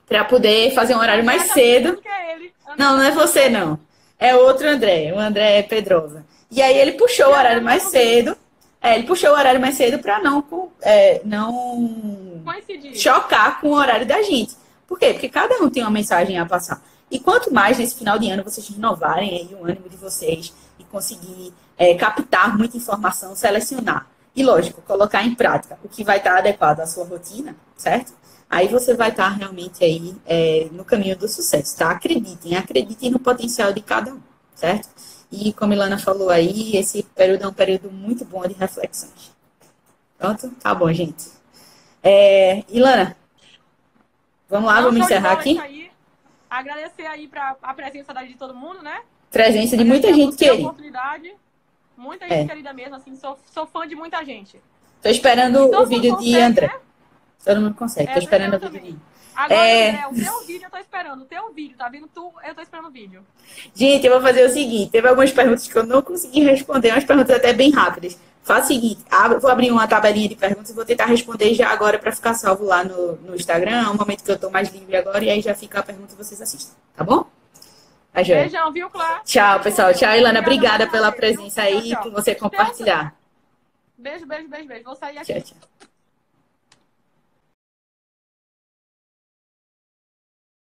para 0.07 0.27
poder 0.27 0.75
fazer 0.75 0.95
um 0.95 0.99
horário 0.99 1.25
mais 1.25 1.53
cedo. 1.53 1.99
Não, 2.77 2.99
não 2.99 3.03
é 3.03 3.13
você, 3.13 3.49
não. 3.49 3.79
É 4.25 4.35
outro 4.35 4.67
André, 4.67 5.13
o 5.13 5.19
André 5.19 5.63
Pedrosa. 5.65 6.25
E 6.51 6.63
aí 6.63 6.79
ele 6.79 6.93
puxou 6.93 7.27
o 7.27 7.33
horário 7.33 7.63
mais 7.63 7.83
cedo. 7.83 8.35
É, 8.81 8.95
ele 8.95 9.07
puxou 9.07 9.29
o 9.29 9.35
horário 9.35 9.61
mais 9.61 9.75
cedo 9.75 9.99
para 9.99 10.19
não, 10.23 10.43
é, 10.81 11.21
não 11.27 12.43
chocar 12.95 13.61
com 13.61 13.69
o 13.69 13.75
horário 13.75 14.07
da 14.07 14.23
gente. 14.23 14.57
Por 14.87 14.99
quê? 14.99 15.13
Porque 15.13 15.29
cada 15.29 15.63
um 15.63 15.69
tem 15.69 15.83
uma 15.83 15.91
mensagem 15.91 16.39
a 16.39 16.47
passar. 16.47 16.83
E 17.11 17.21
quanto 17.21 17.53
mais 17.53 17.77
nesse 17.77 17.97
final 17.97 18.19
de 18.19 18.31
ano 18.31 18.43
vocês 18.43 18.67
renovarem 18.67 19.29
aí 19.29 19.55
o 19.61 19.67
ânimo 19.67 19.91
de 19.91 19.97
vocês 19.99 20.55
e 20.79 20.85
conseguir 20.85 21.53
é, 21.77 21.95
captar 21.95 22.57
muita 22.57 22.79
informação, 22.79 23.37
selecionar. 23.37 24.07
E, 24.35 24.43
lógico, 24.43 24.81
colocar 24.83 25.23
em 25.23 25.35
prática 25.35 25.79
o 25.85 25.89
que 25.89 26.03
vai 26.03 26.17
estar 26.17 26.39
adequado 26.39 26.81
à 26.81 26.87
sua 26.87 27.05
rotina, 27.05 27.55
certo? 27.77 28.15
Aí 28.49 28.69
você 28.69 28.95
vai 28.95 29.11
estar 29.11 29.29
realmente 29.29 29.83
aí 29.83 30.15
é, 30.27 30.69
no 30.71 30.85
caminho 30.85 31.17
do 31.17 31.27
sucesso, 31.27 31.77
tá? 31.77 31.91
Acreditem, 31.91 32.57
acreditem 32.57 33.11
no 33.11 33.19
potencial 33.19 33.73
de 33.73 33.81
cada 33.81 34.13
um, 34.13 34.21
certo? 34.55 34.89
E 35.31 35.53
como 35.53 35.73
a 35.73 35.77
Ilana 35.77 35.99
falou 35.99 36.31
aí, 36.31 36.77
esse 36.77 37.03
período 37.03 37.45
é 37.45 37.49
um 37.49 37.53
período 37.53 37.91
muito 37.91 38.25
bom 38.25 38.47
de 38.47 38.55
reflexões. 38.55 39.35
Pronto? 40.17 40.51
Tá 40.61 40.75
bom, 40.75 40.93
gente. 40.93 41.29
É, 42.03 42.63
Ilana, 42.69 43.17
vamos 44.49 44.69
lá, 44.69 44.77
Não, 44.77 44.85
vamos 44.85 45.01
encerrar 45.01 45.33
aqui. 45.33 45.59
Aí, 45.59 45.91
agradecer 46.49 47.07
aí 47.07 47.27
para 47.27 47.57
a 47.61 47.75
presença 47.75 48.13
de 48.13 48.35
todo 48.35 48.55
mundo, 48.55 48.83
né? 48.83 49.03
Presença 49.31 49.77
de 49.77 49.85
muita 49.85 50.13
gente 50.13 50.37
querida. 50.37 50.73
Muita 51.97 52.29
gente 52.29 52.45
é. 52.45 52.47
querida 52.47 52.73
mesmo, 52.73 52.95
assim, 52.97 53.17
sou, 53.17 53.39
sou 53.53 53.67
fã 53.67 53.87
de 53.87 53.97
muita 53.97 54.25
gente. 54.25 54.61
Tô 55.03 55.09
esperando 55.09 55.59
o 55.77 55.87
vídeo 55.87 56.13
consegue, 56.15 56.33
de 56.33 56.41
André. 56.41 56.67
Né? 56.69 56.75
Todo 57.45 57.61
mundo 57.61 57.75
consegue, 57.75 58.11
é, 58.11 58.15
tô 58.15 58.21
esperando 58.21 58.55
o 58.55 58.71
vídeo 58.71 58.93
de 58.93 58.99
Agora, 59.35 59.61
é... 59.61 60.07
O 60.07 60.15
teu 60.15 60.41
vídeo 60.47 60.65
eu 60.65 60.71
tô 60.71 60.79
esperando. 60.79 61.23
O 61.23 61.25
teu 61.25 61.53
vídeo, 61.53 61.77
tá 61.77 61.89
vendo 61.89 62.09
tu? 62.15 62.33
Eu 62.47 62.55
tô 62.55 62.63
esperando 62.63 62.87
o 62.87 62.91
vídeo. 62.91 63.23
Gente, 63.75 64.07
eu 64.07 64.13
vou 64.13 64.23
fazer 64.23 64.45
o 64.45 64.49
seguinte: 64.49 64.93
teve 64.93 65.09
algumas 65.09 65.33
perguntas 65.33 65.67
que 65.67 65.77
eu 65.77 65.85
não 65.85 66.01
consegui 66.03 66.41
responder, 66.41 66.93
umas 66.93 67.05
perguntas 67.05 67.37
até 67.37 67.53
bem 67.53 67.71
rápidas. 67.73 68.19
Faça 68.45 68.65
o 68.65 68.69
seguinte: 68.69 69.03
vou 69.41 69.51
abrir 69.51 69.73
uma 69.73 69.89
tabelinha 69.89 70.29
de 70.29 70.37
perguntas 70.37 70.71
e 70.71 70.75
vou 70.75 70.85
tentar 70.85 71.07
responder 71.07 71.53
já 71.55 71.69
agora 71.71 71.99
para 71.99 72.13
ficar 72.13 72.35
salvo 72.35 72.65
lá 72.65 72.85
no, 72.85 73.17
no 73.17 73.35
Instagram. 73.35 73.83
É 73.83 73.89
um 73.89 73.97
momento 73.97 74.23
que 74.23 74.31
eu 74.31 74.39
tô 74.39 74.51
mais 74.51 74.73
livre 74.73 74.97
agora, 74.97 75.25
e 75.25 75.31
aí 75.31 75.41
já 75.41 75.55
fica 75.55 75.81
a 75.81 75.83
pergunta 75.83 76.15
e 76.15 76.17
vocês 76.17 76.41
assistem, 76.41 76.75
tá 76.95 77.03
bom? 77.03 77.27
A 78.13 78.23
Beijão, 78.23 78.73
viu, 78.73 78.89
Clá? 78.89 79.23
Tchau, 79.25 79.59
pessoal. 79.59 79.93
Tchau, 79.93 80.15
Ilana. 80.17 80.39
Obrigada 80.39 80.87
pela 80.87 81.11
presença 81.11 81.63
aí 81.63 81.91
e 81.93 81.97
por 81.97 82.13
você 82.13 82.33
compartilhar. 82.33 83.13
Beijo, 83.99 84.25
beijo, 84.25 84.49
beijo, 84.49 84.69
beijo. 84.69 84.85
Vou 84.85 84.95
sair 84.95 85.19
aqui. 85.19 85.33
Tchau, 85.33 85.43
tchau. 85.43 85.89